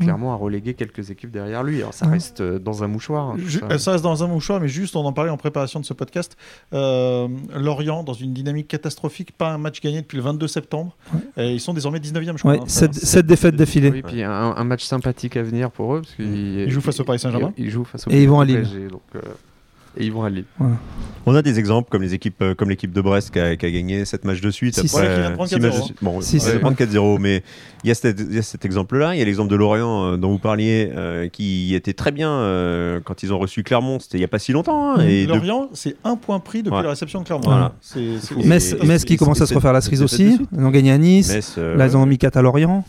clairement, 0.00 0.34
à 0.34 0.36
relégué 0.50 0.74
quelques 0.74 1.10
équipes 1.10 1.30
derrière 1.30 1.62
lui. 1.62 1.78
Alors 1.78 1.94
ça 1.94 2.06
Ouais. 2.06 2.12
reste 2.14 2.40
euh, 2.40 2.58
dans 2.58 2.82
un 2.84 2.88
mouchoir. 2.88 3.30
hein, 3.30 3.36
Ju- 3.46 3.60
ça. 3.70 3.78
ça 3.78 3.92
reste 3.92 4.04
dans 4.04 4.22
un 4.24 4.26
mouchoir, 4.26 4.60
mais 4.60 4.68
juste, 4.68 4.96
on 4.96 5.04
en 5.04 5.12
parlait 5.12 5.30
en 5.30 5.36
préparation 5.36 5.80
de 5.80 5.84
ce 5.84 5.94
podcast. 5.94 6.36
euh, 6.72 7.28
Lorient, 7.56 8.02
dans 8.02 8.12
une 8.12 8.32
dynamique 8.32 8.68
catastrophique, 8.68 9.32
pas 9.32 9.50
un 9.52 9.58
match 9.58 9.80
gagné 9.80 10.00
depuis 10.02 10.16
le 10.16 10.22
22 10.22 10.48
septembre. 10.48 10.96
Et 11.36 11.52
ils 11.52 11.60
sont 11.60 11.72
désormais 11.74 11.98
19e, 12.00 12.32
je 12.36 12.38
crois. 12.38 12.52
Ouais, 12.52 12.60
hein. 12.60 12.64
7, 12.66 13.26
défaites 13.26 13.56
d'affilée. 13.56 13.90
Oui, 13.90 14.02
puis 14.02 14.22
un, 14.22 14.30
un 14.32 14.64
match 14.64 14.84
sympathique 14.84 15.36
à 15.36 15.42
venir 15.42 15.70
pour 15.70 15.94
eux. 15.94 16.00
Parce 16.02 16.14
qu'ils 16.14 16.60
Ils 16.60 16.70
jouent 16.70 16.80
face 16.80 17.00
au 17.00 17.04
Paris 17.04 17.18
Saint-Germain. 17.18 17.52
Ils, 17.56 17.66
ils 17.66 17.70
jouent 17.70 17.84
face 17.84 18.06
au 18.06 18.10
Et 18.10 18.22
ils 18.22 18.28
vont 18.28 18.40
à 18.40 18.44
Lille. 18.44 18.66
Donc, 18.90 19.02
euh, 19.16 19.20
et 19.96 20.04
ils 20.04 20.12
vont 20.12 20.22
à 20.24 20.30
Lille. 20.30 20.44
On 21.26 21.34
a 21.34 21.42
des 21.42 21.58
exemples 21.58 21.88
comme 21.90 22.00
les 22.02 22.14
équipes, 22.14 22.40
euh, 22.40 22.54
comme 22.54 22.70
l'équipe 22.70 22.92
de 22.92 23.00
Brest 23.00 23.30
qui 23.30 23.38
a, 23.38 23.54
qui 23.54 23.66
a 23.66 23.70
gagné 23.70 24.04
7 24.06 24.24
matchs 24.24 24.40
de 24.40 24.50
suite. 24.50 24.74
Six. 24.74 24.94
après, 24.96 25.06
Ouais, 25.06 25.14
qui 25.14 25.20
vient 25.20 25.30
de 25.30 25.34
prendre 25.34 25.48
six 25.50 25.54
matchs 25.60 25.62
de 25.62 25.68
4-0, 25.80 25.84
suite. 25.84 25.96
Bon, 26.00 26.20
Six. 26.22 26.46
Ouais. 26.46 26.58
prendre 26.58 26.76
4-0, 26.76 27.18
mais 27.18 27.42
il 27.84 27.88
y 27.88 27.90
a 27.90 27.94
cet, 27.94 28.18
il 28.20 28.34
y 28.34 28.38
a 28.38 28.42
cet 28.42 28.64
exemple-là. 28.64 29.14
Il 29.14 29.18
y 29.18 29.22
a 29.22 29.24
l'exemple 29.26 29.50
de 29.50 29.56
Lorient 29.56 30.04
euh, 30.12 30.16
dont 30.16 30.30
vous 30.30 30.38
parliez, 30.38 30.90
euh, 30.96 31.28
qui 31.28 31.74
était 31.74 31.92
très 31.92 32.10
bien 32.10 32.30
euh, 32.30 33.00
quand 33.04 33.22
ils 33.22 33.32
ont 33.34 33.38
reçu 33.38 33.62
Clermont. 33.62 33.98
C'était 34.00 34.16
il 34.16 34.22
n'y 34.22 34.24
a 34.24 34.28
pas 34.28 34.38
si 34.38 34.52
longtemps. 34.52 34.92
hein, 34.96 35.00
et 35.06 35.26
de- 35.26 35.32
Lorient, 35.32 35.68
c'est 35.74 35.96
un 36.04 36.16
point 36.16 36.40
pris 36.40 36.62
depuis 36.62 36.76
Ouais. 36.78 36.82
la 36.84 36.90
réception 36.90 37.20
de 37.20 37.26
Clermont. 37.26 37.44
Voilà. 37.44 37.72
Metz, 38.44 38.72
et- 38.80 38.86
Metz 38.86 39.04
qui 39.04 39.16
commence 39.18 39.40
à 39.42 39.46
se 39.46 39.54
refaire 39.54 39.72
la 39.74 39.82
cerise 39.82 40.02
aussi. 40.02 40.38
Ils 40.56 40.64
ont 40.64 40.70
gagné 40.70 40.90
à 40.92 40.98
Nice. 40.98 41.28
Metz, 41.32 41.54
euh, 41.58 41.76
Là, 41.76 41.86
ils 41.86 41.96
ont 41.96 42.06
mis 42.06 42.16
4 42.18 42.36
à 42.38 42.42
Lorient. 42.42 42.84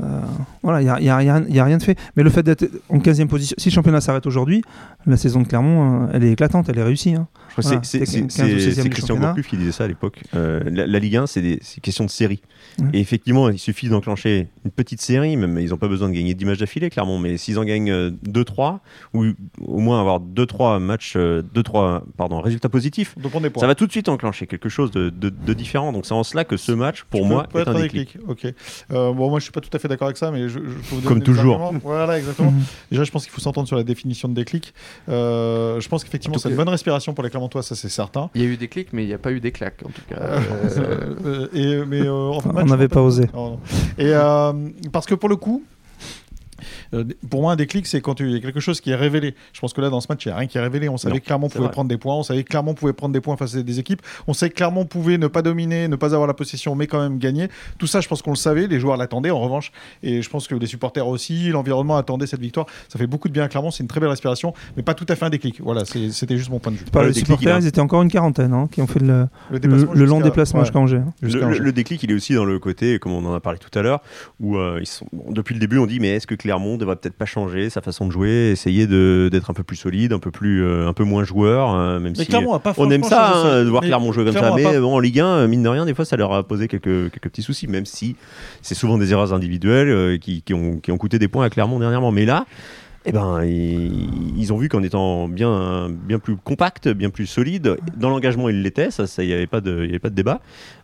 Euh, 0.00 0.20
voilà, 0.62 0.80
il 0.82 0.84
n'y 0.84 0.90
a, 0.90 1.00
y 1.00 1.08
a 1.08 1.16
rien 1.16 1.44
y 1.48 1.58
a 1.58 1.64
rien 1.64 1.78
de 1.78 1.82
fait. 1.82 1.98
Mais 2.16 2.22
le 2.22 2.30
fait 2.30 2.42
d'être 2.42 2.66
en 2.90 2.98
15e 2.98 3.28
position, 3.28 3.54
si 3.58 3.70
le 3.70 3.74
championnat 3.74 4.00
s'arrête 4.00 4.26
aujourd'hui, 4.26 4.62
la 5.06 5.16
saison 5.16 5.40
de 5.40 5.46
Clermont, 5.46 6.04
euh, 6.04 6.10
elle 6.12 6.24
est 6.24 6.32
éclatante, 6.32 6.68
elle 6.68 6.78
est 6.78 6.82
réussie. 6.82 7.14
hein. 7.14 7.28
Voilà, 7.56 7.80
c'est- 7.82 7.98
c'est 8.00 8.04
c'était 8.06 8.28
c'est- 8.30 8.42
15 8.42 8.52
ou 8.54 8.58
c'est 8.58 8.64
16e 8.66 8.74
c'est 8.74 8.82
du 8.82 8.90
Christian. 8.90 9.16
Gourcuff 9.16 9.46
qui 9.48 9.56
disait 9.56 9.72
ça 9.72 9.84
à 9.84 9.88
l'époque. 9.88 10.20
Euh, 10.34 10.60
la, 10.66 10.86
la 10.86 10.98
Ligue 10.98 11.16
1, 11.16 11.26
c'est 11.26 11.58
question 11.80 12.04
de 12.04 12.10
série. 12.10 12.42
Ouais. 12.78 12.88
Et 12.92 13.00
effectivement, 13.00 13.48
il 13.48 13.58
suffit 13.58 13.88
d'enclencher 13.88 14.48
une 14.66 14.70
petite 14.70 15.00
série, 15.00 15.36
même 15.38 15.58
ils 15.58 15.70
n'ont 15.70 15.78
pas 15.78 15.88
besoin 15.88 16.08
de 16.10 16.14
gagner 16.14 16.34
10 16.34 16.44
matchs 16.44 16.58
d'affilée, 16.58 16.90
clairement, 16.90 17.18
mais 17.18 17.38
s'ils 17.38 17.58
en 17.58 17.64
gagnent 17.64 18.10
2-3, 18.22 18.80
ou 19.14 19.24
au 19.64 19.78
moins 19.78 20.00
avoir 20.00 20.20
2-3 20.20 20.78
matchs, 20.80 21.16
2-3 21.16 22.02
pardon, 22.18 22.40
résultats 22.40 22.68
positifs, 22.68 23.14
ça 23.60 23.66
va 23.66 23.74
tout 23.74 23.86
de 23.86 23.92
suite 23.92 24.08
enclencher 24.10 24.46
quelque 24.46 24.68
chose 24.68 24.90
de, 24.90 25.08
de- 25.08 25.30
de 25.30 25.52
différent. 25.54 25.92
Donc 25.92 26.04
c'est 26.04 26.12
en 26.14 26.24
cela 26.24 26.44
que 26.44 26.58
ce 26.58 26.72
match, 26.72 27.04
pour 27.08 27.20
Tu 27.22 27.26
moi, 27.28 27.46
est 27.54 27.58
être 27.60 27.68
un 27.68 27.72
déclic. 27.82 28.18
Euh, 28.92 29.12
bon, 29.12 29.30
moi, 29.30 29.38
je 29.38 29.44
suis 29.44 29.52
pas 29.52 29.60
tout 29.60 29.70
à 29.72 29.78
fait 29.78 29.85
d'accord 29.88 30.06
avec 30.08 30.16
ça, 30.16 30.30
mais 30.30 30.48
je, 30.48 30.58
je 30.58 30.58
peux 30.58 30.68
vous 30.90 30.96
donner 30.96 31.06
Comme 31.06 31.22
toujours. 31.22 31.72
Voilà, 31.82 32.18
exactement. 32.18 32.52
Mhm. 32.56 32.62
Déjà, 32.90 33.04
je 33.04 33.10
pense 33.10 33.24
qu'il 33.24 33.32
faut 33.32 33.40
s'entendre 33.40 33.66
sur 33.66 33.76
la 33.76 33.82
définition 33.82 34.28
de 34.28 34.34
déclic. 34.34 34.72
Euh, 35.08 35.80
je 35.80 35.88
pense 35.88 36.04
qu'effectivement, 36.04 36.38
c'est 36.38 36.48
une 36.48 36.56
bonne 36.56 36.68
respiration 36.68 37.12
pour 37.12 37.24
les 37.24 37.30
Clermontois, 37.30 37.62
ça 37.62 37.74
c'est 37.74 37.88
certain. 37.88 38.30
Il 38.34 38.42
y 38.42 38.44
a 38.44 38.48
eu 38.48 38.56
des 38.56 38.68
clics, 38.68 38.92
mais 38.92 39.02
il 39.04 39.08
n'y 39.08 39.14
a 39.14 39.18
pas 39.18 39.32
eu 39.32 39.40
des 39.40 39.52
claques, 39.52 39.82
en 39.84 39.90
tout 39.90 40.02
cas. 40.08 40.16
Euh, 40.20 40.40
Euh, 41.24 41.48
et, 41.52 41.84
mais 41.86 42.02
euh, 42.02 42.12
en 42.12 42.40
On 42.44 42.64
n'avait 42.66 42.88
pas 42.88 43.02
osé. 43.02 43.28
Oh. 43.34 43.58
Et 43.98 44.10
euh, 44.12 44.52
parce 44.92 45.06
que 45.06 45.14
pour 45.14 45.28
le 45.28 45.36
coup, 45.36 45.64
euh, 46.94 47.04
pour 47.30 47.42
moi, 47.42 47.52
un 47.52 47.56
déclic, 47.56 47.86
c'est 47.86 48.00
quand 48.00 48.20
il 48.20 48.30
y 48.30 48.36
a 48.36 48.40
quelque 48.40 48.60
chose 48.60 48.80
qui 48.80 48.90
est 48.90 48.94
révélé. 48.94 49.34
Je 49.52 49.60
pense 49.60 49.72
que 49.72 49.80
là, 49.80 49.90
dans 49.90 50.00
ce 50.00 50.06
match, 50.08 50.24
il 50.24 50.28
n'y 50.28 50.32
a 50.34 50.36
rien 50.38 50.46
qui 50.48 50.58
est 50.58 50.60
révélé. 50.60 50.88
On 50.88 50.96
savait 50.96 51.14
Non, 51.14 51.20
que 51.20 51.24
Clermont 51.24 51.48
pouvait 51.48 51.64
vrai. 51.64 51.70
prendre 51.72 51.88
des 51.88 51.98
points. 51.98 52.14
On 52.16 52.22
savait 52.22 52.42
que 52.44 52.48
Clermont 52.48 52.74
pouvait 52.74 52.92
prendre 52.92 53.12
des 53.12 53.20
points 53.20 53.36
face 53.36 53.54
à 53.56 53.62
des 53.62 53.78
équipes. 53.78 54.02
On 54.26 54.32
savait 54.32 54.50
que 54.50 54.56
Clermont 54.56 54.84
pouvait 54.86 55.18
ne 55.18 55.26
pas 55.26 55.42
dominer, 55.42 55.88
ne 55.88 55.96
pas 55.96 56.14
avoir 56.14 56.26
la 56.26 56.34
possession, 56.34 56.74
mais 56.74 56.86
quand 56.86 57.00
même 57.00 57.18
gagner. 57.18 57.48
Tout 57.78 57.86
ça, 57.86 58.00
je 58.00 58.08
pense 58.08 58.22
qu'on 58.22 58.30
le 58.30 58.36
savait. 58.36 58.66
Les 58.66 58.80
joueurs 58.80 58.96
l'attendaient, 58.96 59.30
en 59.30 59.40
revanche. 59.40 59.72
Et 60.02 60.22
je 60.22 60.28
pense 60.30 60.48
que 60.48 60.54
les 60.54 60.66
supporters 60.66 61.06
aussi, 61.06 61.48
l'environnement 61.50 61.96
attendait 61.96 62.26
cette 62.26 62.40
victoire. 62.40 62.66
Ça 62.88 62.98
fait 62.98 63.06
beaucoup 63.06 63.28
de 63.28 63.32
bien 63.32 63.44
à 63.44 63.48
Clermont. 63.48 63.70
C'est 63.70 63.82
une 63.82 63.88
très 63.88 64.00
belle 64.00 64.08
respiration, 64.10 64.54
mais 64.76 64.82
pas 64.82 64.94
tout 64.94 65.06
à 65.08 65.16
fait 65.16 65.24
un 65.24 65.30
déclic. 65.30 65.60
Voilà, 65.60 65.84
c'était 65.84 66.36
juste 66.36 66.50
mon 66.50 66.58
point 66.58 66.72
de 66.72 66.78
vue. 66.78 66.84
Par 66.86 67.02
le 67.02 67.08
les 67.08 67.14
déclic, 67.14 67.26
supporters, 67.38 67.56
a- 67.56 67.60
ils 67.60 67.66
étaient 67.66 67.80
encore 67.80 68.02
une 68.02 68.10
quarantaine 68.10 68.52
hein, 68.52 68.68
qui 68.70 68.80
ont 68.82 68.86
fait 68.86 69.00
le, 69.00 69.26
le- 69.50 69.58
déplacement 69.58 69.92
le 69.92 70.04
long 70.04 70.20
déplacement 70.20 70.60
ouais, 70.60 70.66
jusqu'à 70.66 70.78
Angers. 70.78 70.96
hein. 70.98 71.12
Le, 71.20 71.28
le- 71.28 71.44
Angers. 71.44 71.58
le 71.60 71.72
déclic, 71.72 72.02
il 72.02 72.10
est 72.10 72.14
aussi 72.14 72.34
dans 72.34 72.44
le 72.44 72.58
côté, 72.58 72.98
comme 72.98 73.12
on 73.12 73.24
en 73.26 73.34
a 73.34 73.40
parlé 73.40 73.58
tout 73.58 73.76
à 73.78 73.82
l'heure, 73.82 74.00
où 74.40 74.56
euh, 74.56 74.78
ils 74.80 74.86
sont, 74.86 75.06
bon, 75.12 75.32
depuis 75.32 75.54
le 75.54 75.60
début, 75.60 75.78
on 75.78 75.86
dit 75.86 76.00
mais 76.00 76.08
est-ce 76.08 76.26
que 76.26 76.34
Clermont 76.46 76.76
devrait 76.76 76.96
peut-être 76.96 77.16
pas 77.16 77.24
changer 77.26 77.68
sa 77.70 77.80
façon 77.80 78.06
de 78.06 78.12
jouer, 78.12 78.50
essayer 78.52 78.86
d'être 78.86 79.50
un 79.50 79.54
peu 79.54 79.64
plus 79.64 79.76
solide, 79.76 80.12
un 80.12 80.18
peu 80.20 80.30
plus, 80.30 80.64
euh, 80.64 80.86
un 80.88 80.92
peu 80.92 81.02
moins 81.04 81.24
joueur, 81.24 81.70
hein, 81.70 81.98
même 81.98 82.12
Mais 82.16 82.22
si 82.24 82.28
Clermont 82.28 82.54
a 82.54 82.60
pas 82.60 82.72
on 82.78 82.88
aime 82.90 83.02
ça, 83.02 83.32
hein, 83.34 83.64
de 83.64 83.68
voir 83.68 83.82
Mais 83.82 83.88
Clermont 83.88 84.12
jouer 84.12 84.24
comme 84.24 84.34
Clermont 84.34 84.56
ça, 84.56 84.62
mais 84.62 84.74
pas- 84.74 84.80
bon, 84.80 84.94
en 84.94 84.98
Ligue 85.00 85.20
1, 85.20 85.46
mine 85.48 85.62
de 85.64 85.68
rien, 85.68 85.84
des 85.84 85.94
fois, 85.94 86.04
ça 86.04 86.16
leur 86.16 86.32
a 86.32 86.44
posé 86.44 86.68
quelques, 86.68 87.10
quelques 87.10 87.28
petits 87.28 87.42
soucis, 87.42 87.66
même 87.66 87.84
si 87.86 88.14
c'est 88.62 88.74
souvent 88.76 88.96
des 88.96 89.12
erreurs 89.12 89.32
individuelles 89.34 89.88
euh, 89.88 90.18
qui, 90.18 90.42
qui 90.42 90.54
ont, 90.54 90.78
qui 90.78 90.92
ont 90.92 90.98
coûté 90.98 91.18
des 91.18 91.28
points 91.28 91.44
à 91.44 91.50
Clermont 91.50 91.78
dernièrement. 91.80 92.12
Mais 92.12 92.24
là, 92.26 92.46
eh 93.06 93.12
ben, 93.12 93.44
ils, 93.44 94.36
ils 94.36 94.52
ont 94.52 94.56
vu 94.58 94.68
qu'en 94.68 94.82
étant 94.82 95.28
bien, 95.28 95.88
bien 95.88 96.18
plus 96.18 96.36
compact, 96.36 96.88
bien 96.88 97.08
plus 97.10 97.26
solide, 97.26 97.76
dans 97.96 98.10
l'engagement 98.10 98.48
ils 98.48 98.62
l'étaient, 98.62 98.90
ça, 98.90 99.04
il 99.22 99.26
n'y 99.28 99.32
avait 99.32 99.46
pas 99.46 99.60
de, 99.60 99.78
il 99.82 99.86
y 99.86 99.90
avait 99.90 99.98
pas 100.00 100.10
de 100.10 100.14
débat. 100.14 100.40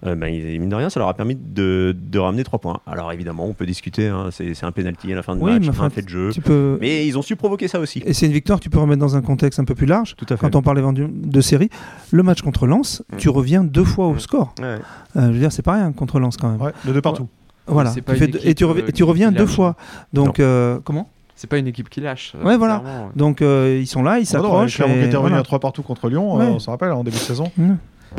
Euh, 0.07 0.15
ben, 0.15 0.29
ils- 0.29 0.61
mine 0.61 0.69
de 0.69 0.75
rien, 0.77 0.89
ça 0.91 1.01
leur 1.01 1.09
a 1.09 1.15
permis 1.15 1.35
de, 1.37 1.95
de 1.99 2.19
ramener 2.19 2.45
trois 2.45 2.59
points. 2.61 2.81
Alors 2.87 3.13
évidemment, 3.13 3.47
on 3.47 3.55
peut 3.55 3.67
discuter, 3.67 4.07
hein, 4.09 4.29
c'est 4.31 4.55
c'est 4.55 4.65
un 4.67 4.73
penalty 4.73 5.13
à 5.13 5.17
la 5.17 5.23
fin 5.23 5.35
de 5.37 5.43
Oui, 5.43 5.53
match, 5.53 5.63
mais 5.63 5.81
un 5.85 5.91
fait 5.91 6.03
de 6.03 6.09
jeu, 6.09 6.31
Tu 6.33 6.41
peux... 6.41 6.79
mais 6.81 7.07
ils 7.07 7.19
ont 7.19 7.23
su 7.23 7.35
provoquer 7.37 7.67
ça 7.69 7.81
aussi. 7.81 8.03
Et 8.07 8.13
c'est 8.13 8.27
une 8.27 8.33
victoire 8.33 8.59
que 8.59 8.65
tu 8.65 8.71
peux 8.71 8.79
remettre 8.79 9.01
dans 9.01 9.17
un 9.17 9.23
contexte 9.23 9.59
un 9.61 9.65
peu 9.65 9.75
plus 9.75 9.87
large. 9.87 10.15
Tout 10.17 10.27
à 10.29 10.37
fait. 10.37 10.41
Quand 10.41 10.55
on 10.57 10.63
parlait 10.63 10.83
de, 10.83 11.41
série, 11.41 11.71
le 12.13 12.23
match 12.23 12.41
contre 12.43 12.67
Lens, 12.67 13.03
Mm. 13.13 13.17
tu 13.17 13.29
reviens 13.29 13.65
deux 13.65 13.85
fois 13.85 14.07
au 14.07 14.15
Mm. 14.15 14.19
score. 14.21 14.55
Ouais. 14.61 14.65
Euh, 14.65 14.79
je 15.15 15.33
veux 15.33 15.39
dire, 15.39 15.51
c'est 15.53 15.63
pas 15.63 15.73
rien 15.75 15.91
contre 15.93 16.21
Lens 16.21 16.37
quand 16.37 16.51
même. 16.51 16.61
Ouais, 16.61 16.73
de 16.87 16.93
deux 16.93 17.01
partout. 17.03 17.29
Voilà. 17.67 17.93
Tu 17.93 18.01
et 18.45 18.55
tu, 18.55 18.65
reviens- 18.65 18.85
euh, 18.85 18.89
et 18.89 18.93
tu 18.93 19.03
reviens 19.05 19.31
deux 19.33 19.47
fois. 19.47 19.77
Donc, 20.13 20.41
euh, 20.41 20.79
comment? 20.85 21.09
C'est 21.43 21.49
pas 21.49 21.59
une 21.59 21.67
équipe 21.67 21.91
qui 21.91 22.01
lâche. 22.01 22.35
euh, 22.41 22.45
Ouais, 22.47 22.57
voilà. 22.57 22.79
clairement. 22.79 23.11
Donc, 23.17 23.43
euh, 23.43 23.77
ils 23.83 23.89
sont 23.89 24.05
là, 24.05 24.21
ils 24.21 24.29
Ah 24.33 24.37
non, 24.37 24.43
s'accrochent. 24.45 24.77
Clermont 24.77 24.95
qui 24.95 25.01
était 25.01 25.17
revenu 25.17 25.35
à 25.37 25.43
3 25.43 25.59
partout 25.59 25.83
contre 25.83 26.09
Lyon, 26.09 26.37
Ouais. 26.37 26.45
euh, 26.45 26.51
on 26.51 26.61
s'en 26.61 26.71
rappelle, 26.71 26.93
en 26.93 27.03
début 27.03 27.17
de 27.17 27.21
saison. 27.21 27.51
Mm. 27.57 27.73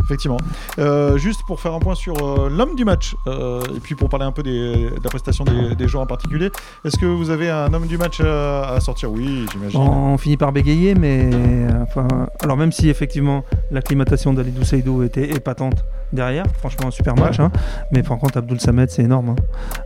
Effectivement. 0.03 0.37
Euh, 0.79 1.17
juste 1.17 1.41
pour 1.45 1.61
faire 1.61 1.73
un 1.75 1.79
point 1.79 1.93
sur 1.93 2.15
euh, 2.17 2.49
l'homme 2.49 2.75
du 2.75 2.83
match, 2.83 3.15
euh, 3.27 3.61
et 3.77 3.79
puis 3.79 3.93
pour 3.95 4.09
parler 4.09 4.25
un 4.25 4.31
peu 4.31 4.41
des- 4.43 4.49
de 4.89 5.03
la 5.03 5.09
prestation 5.09 5.45
des, 5.45 5.75
des 5.75 5.87
joueurs 5.87 6.03
en 6.03 6.07
particulier, 6.07 6.49
est-ce 6.83 6.97
que 6.97 7.05
vous 7.05 7.29
avez 7.29 7.49
un 7.51 7.71
homme 7.73 7.85
du 7.85 7.97
match 7.99 8.17
euh, 8.19 8.75
à 8.75 8.79
sortir? 8.81 9.11
Oui, 9.11 9.45
j'imagine. 9.53 9.79
On 9.79 10.17
finit 10.17 10.35
par 10.35 10.51
bégayer, 10.51 10.95
mais 10.95 11.29
euh, 11.31 11.83
enfin, 11.83 12.07
alors 12.41 12.57
même 12.57 12.71
si 12.71 12.89
effectivement 12.89 13.45
l'acclimatation 13.71 14.33
d'Alidou 14.33 14.63
Seydou 14.65 15.03
était 15.03 15.29
épatante 15.29 15.85
derrière, 16.11 16.45
franchement 16.57 16.87
un 16.87 16.91
super 16.91 17.15
match, 17.15 17.39
hein, 17.39 17.51
mais 17.91 18.01
par 18.01 18.17
contre 18.17 18.37
Abdul 18.39 18.59
Samed 18.59 18.89
c'est 18.89 19.03
énorme. 19.03 19.29
hein. 19.29 19.35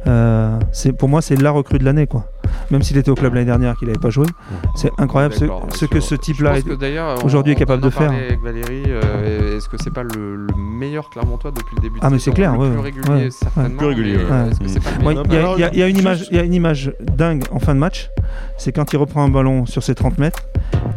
Euh, 0.08 0.60
c'est 0.72 0.94
pour 0.94 1.10
moi 1.10 1.22
c'est 1.22 1.36
la 1.36 1.52
recrue 1.52 1.80
de 1.80 1.86
l'année 1.86 2.08
quoi. 2.08 2.28
Même 2.72 2.82
s'il 2.84 2.98
était 2.98 3.10
au 3.10 3.16
club 3.16 3.34
l'année 3.34 3.46
dernière 3.46 3.76
qu'il 3.78 3.88
n'avait 3.88 4.00
pas 4.00 4.10
joué, 4.10 4.26
c'est 4.76 4.92
incroyable 4.98 5.34
ce, 5.34 5.86
que 5.86 6.00
ce 6.00 6.16
type-là 6.16 6.56
aujourd'hui 7.24 7.54
est 7.54 7.56
capable 7.56 7.82
on 7.84 7.86
en 7.86 7.90
de 7.90 7.94
faire. 7.94 8.08
parlait 8.08 8.26
Avec 8.28 8.42
Valérie, 8.42 8.84
euh, 8.88 9.58
est-ce 9.58 9.70
que 9.70 9.78
c'est 9.82 9.94
pas 9.94 10.04
le, 10.04 10.36
le 10.36 10.54
meilleur 10.58 11.10
Clermontois 11.10 11.52
depuis 11.52 11.76
le 11.78 11.82
début 11.82 12.00
de 12.00 12.06
Ah, 12.06 12.10
mais 12.10 12.18
saison 12.20 12.32
c'est 12.32 12.36
clair, 12.36 12.54
le 12.54 12.60
ouais, 12.60 12.70
plus 12.72 12.80
régulier 12.80 13.10
ouais, 13.10 13.30
certainement. 13.32 13.78
Plus 13.78 13.88
régulier, 13.88 14.18
mais, 14.20 15.16
Il 15.76 15.78
y, 15.78 15.84
a- 15.84 15.88
une 15.88 15.98
image, 15.98 16.28
il 16.32 16.38
y 16.38 16.40
a 16.40 16.44
une 16.44 16.54
image 16.54 16.94
dingue 17.02 17.44
en 17.52 17.60
fin 17.60 17.74
de 17.74 17.80
match, 17.80 18.10
c'est 18.58 18.72
quand 18.72 18.92
il 18.94 18.98
reprend 18.98 19.24
un 19.24 19.30
ballon 19.30 19.66
sur 19.66 19.84
ses 19.84 19.96
30 19.96 20.18
mètres, 20.18 20.44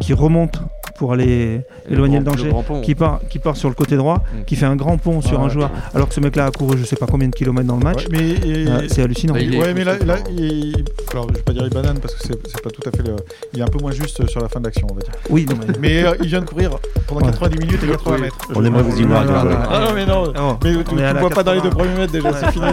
qui 0.01 0.12
remonte 0.14 0.61
pour 1.00 1.14
aller 1.14 1.62
éloigner 1.88 2.18
le 2.18 2.24
grand- 2.24 2.36
danger, 2.36 2.52
qui 2.84 2.94
part, 2.94 3.20
qui 3.30 3.38
part 3.38 3.56
sur 3.56 3.70
le 3.70 3.74
côté 3.74 3.96
droit, 3.96 4.18
Mm. 4.18 4.44
qui 4.44 4.54
fait 4.54 4.66
un 4.66 4.76
grand 4.76 4.98
pont 4.98 5.22
sur 5.22 5.38
Ah, 5.40 5.44
un 5.44 5.46
ouais. 5.46 5.50
joueur, 5.50 5.70
alors 5.94 6.08
que 6.08 6.14
ce 6.14 6.20
mec-là 6.20 6.44
a 6.44 6.50
couru 6.50 6.76
je 6.76 6.84
sais 6.84 6.94
pas 6.96 7.06
combien 7.06 7.26
de 7.28 7.34
kilomètres 7.34 7.66
dans 7.68 7.78
le 7.78 7.82
match. 7.84 8.04
Ouais, 8.04 8.08
mais 8.12 8.34
Euh, 8.68 8.86
c'est 8.90 9.02
hallucinant. 9.02 9.32
Bah, 9.32 9.40
ouais, 9.40 9.72
mais 9.72 9.82
là, 9.82 9.94
là, 10.04 10.16
il... 10.30 10.84
alors 11.10 11.26
je 11.30 11.34
vais 11.36 11.40
pas 11.42 11.52
dire 11.54 11.62
il 11.64 11.70
banane 11.72 11.98
parce 12.00 12.14
que 12.16 12.22
c'est 12.28 12.62
pas 12.62 12.68
tout 12.68 12.86
à 12.86 12.90
fait 12.94 13.02
le. 13.02 13.16
Il 13.54 13.60
est 13.60 13.62
un 13.62 13.66
peu 13.68 13.78
moins 13.78 13.92
juste 13.92 14.26
sur 14.28 14.42
la 14.42 14.48
fin 14.50 14.60
de 14.60 14.66
l'action, 14.66 14.86
on 14.90 14.94
va 14.94 15.00
dire. 15.00 15.12
Oui, 15.30 15.46
non, 15.48 15.56
mais- 15.66 15.78
Mais 15.80 16.04
euh, 16.04 16.12
il 16.20 16.26
vient 16.28 16.40
de 16.42 16.44
courir 16.44 16.72
pendant 17.06 17.22
Ouais. 17.24 17.32
90 17.32 17.58
minutes 17.58 17.82
et 17.82 17.86
80 17.88 18.16
Oui. 18.16 18.20
mètres. 18.20 18.36
On 18.54 18.62
aimerait 18.62 18.82
vous 18.82 19.00
y 19.00 19.04
voir. 19.04 19.24
Ah 19.70 19.80
non, 19.88 19.94
mais 19.94 20.04
non. 20.04 20.24
Oh, 20.38 20.56
Mais 20.62 20.76
on 20.76 20.82
tu, 20.82 20.96
la 20.96 21.14
vois 21.14 21.30
pas 21.30 21.42
dans 21.42 21.52
les 21.54 21.62
deux 21.62 21.70
80. 21.70 21.82
premiers 21.84 21.98
mètres 22.00 22.12
déjà, 22.12 22.30
c'est 22.34 22.52
fini 22.52 22.66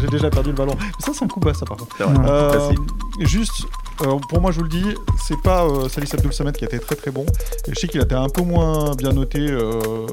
J'ai 0.00 0.08
déjà 0.08 0.30
perdu 0.30 0.48
le 0.50 0.56
ballon. 0.56 0.74
Mais 0.80 1.04
ça, 1.06 1.12
c'est 1.14 1.24
un 1.24 1.28
coup 1.28 1.38
bas, 1.38 1.54
ça 1.54 1.64
par 1.64 1.76
contre. 1.76 1.96
Euh, 2.28 2.72
juste, 3.20 3.62
euh, 4.02 4.18
pour 4.28 4.40
moi, 4.40 4.50
je 4.52 4.58
vous 4.58 4.64
le 4.64 4.68
dis, 4.68 4.84
c'est 5.18 5.40
pas 5.40 5.64
euh, 5.64 5.88
Salis 5.88 6.10
Abdul 6.12 6.32
Samed 6.32 6.56
qui 6.56 6.64
a 6.64 6.68
été 6.68 6.78
très 6.78 6.94
très 6.94 7.10
bon. 7.10 7.24
Et 7.66 7.74
je 7.74 7.78
sais 7.78 7.88
qu'il 7.88 8.00
a 8.00 8.04
été 8.04 8.14
un 8.14 8.28
peu 8.28 8.42
moins 8.42 8.94
bien 8.94 9.12
noté 9.12 9.40
euh, 9.40 10.06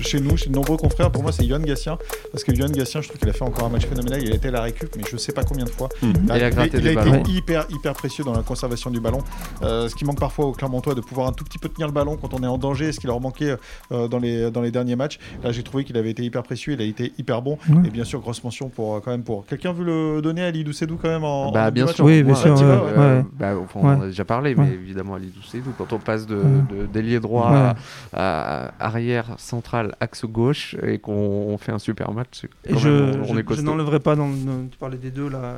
chez 0.00 0.20
nous, 0.20 0.36
chez 0.36 0.50
de 0.50 0.54
nombreux 0.54 0.76
confrères. 0.76 1.10
Pour 1.10 1.22
moi, 1.22 1.32
c'est 1.32 1.44
Yohan 1.44 1.60
Gassien. 1.60 1.98
Parce 2.30 2.44
que 2.44 2.52
Yohan 2.52 2.70
Gassien, 2.70 3.00
je 3.00 3.08
trouve 3.08 3.20
qu'il 3.20 3.28
a 3.28 3.32
fait 3.32 3.42
encore 3.42 3.64
un 3.64 3.70
match 3.70 3.86
phénoménal. 3.86 4.22
Il 4.22 4.32
a 4.32 4.36
été 4.36 4.48
à 4.48 4.50
la 4.52 4.62
récup, 4.62 4.94
mais 4.96 5.02
je 5.10 5.16
sais 5.16 5.32
pas 5.32 5.44
combien 5.44 5.64
de 5.64 5.70
fois. 5.70 5.88
Mhm. 6.02 6.12
Il 6.24 6.32
a, 6.32 6.36
Il 6.38 6.44
a 6.44 6.50
gratté 6.50 6.78
il 6.78 6.88
a 6.98 7.04
des 7.04 7.18
été 7.18 7.30
hyper, 7.30 7.66
hyper 7.70 7.92
précieux 7.94 8.24
dans 8.24 8.32
la 8.32 8.42
conservation 8.42 8.90
du 8.90 9.00
ballon. 9.00 9.18
Euh, 9.62 9.88
ce 9.88 9.94
qui 9.94 10.04
manque 10.04 10.20
parfois 10.20 10.46
au 10.46 10.52
Clermontois, 10.52 10.94
de 10.94 11.00
pouvoir 11.00 11.28
un 11.28 11.32
tout 11.32 11.44
petit 11.44 11.58
peu 11.58 11.68
tenir 11.68 11.88
le 11.88 11.92
ballon 11.92 12.16
quand 12.16 12.34
on 12.34 12.42
est 12.42 12.46
en 12.46 12.58
danger, 12.58 12.92
ce 12.92 13.00
qui 13.00 13.06
leur 13.06 13.20
manquait 13.20 13.56
euh, 13.92 14.08
dans, 14.08 14.18
les, 14.18 14.50
dans 14.50 14.60
les 14.60 14.70
derniers 14.70 14.96
matchs. 14.96 15.18
Là, 15.42 15.52
j'ai 15.52 15.62
trouvé 15.62 15.84
qu'il 15.84 15.96
avait 15.96 16.10
été 16.10 16.22
hyper 16.22 16.42
précieux, 16.42 16.74
il 16.74 16.80
a 16.80 16.84
été 16.84 17.12
hyper 17.18 17.42
bon. 17.42 17.58
Et 17.84 17.90
bien 17.90 18.04
sûr, 18.04 18.20
grosse 18.20 18.42
mention 18.44 18.68
pour, 18.68 19.00
quand 19.02 19.10
même 19.10 19.24
pour. 19.24 19.44
Quelqu'un 19.46 19.72
veut 19.72 19.84
le 19.84 20.22
donner 20.22 20.42
à 20.42 20.50
Lidou 20.50 20.72
Sedou 20.72 20.98
quand 21.00 21.08
même 21.08 21.24
en. 21.24 21.50
Bah, 21.50 21.68
en 21.68 21.72
bien 21.72 21.86
match 21.86 21.96
sûr. 21.96 22.04
Oui, 22.04 22.22
bien 22.22 22.34
sûr, 22.34 22.54
ouais, 22.54 23.23
ouais. 23.24 23.30
bah, 23.38 23.54
enfin, 23.62 23.80
on 23.82 23.86
en 23.88 23.98
Ouais. 23.98 24.04
a 24.04 24.08
déjà 24.08 24.24
parlé, 24.24 24.54
Ouais. 24.54 24.64
mais 24.64 24.74
évidemment, 24.74 25.14
Ali 25.14 25.32
Doucedou, 25.34 25.70
quand 25.76 25.92
on 25.92 25.98
passe 25.98 26.26
de, 26.26 26.36
Ouais. 26.36 26.42
de- 26.42 26.86
d'ailier 26.86 27.20
droit 27.20 27.50
Ouais. 27.50 27.72
à, 28.12 28.66
à 28.78 28.86
arrière, 28.86 29.26
central, 29.38 29.94
axe 30.00 30.24
gauche, 30.24 30.76
et 30.86 30.98
qu'on 30.98 31.12
on 31.12 31.58
fait 31.58 31.72
un 31.72 31.78
super 31.78 32.12
match, 32.12 32.42
Et 32.64 32.76
je, 32.76 32.88
même, 32.88 33.22
on, 33.26 33.30
on 33.30 33.34
je- 33.34 33.40
est 33.40 33.54
je 33.56 33.62
n'enlèverai 33.62 34.00
pas 34.00 34.16
dans 34.16 34.28
le- 34.28 34.68
tu 34.70 34.78
parlais 34.78 34.96
des 34.98 35.10
deux 35.10 35.28
là 35.28 35.54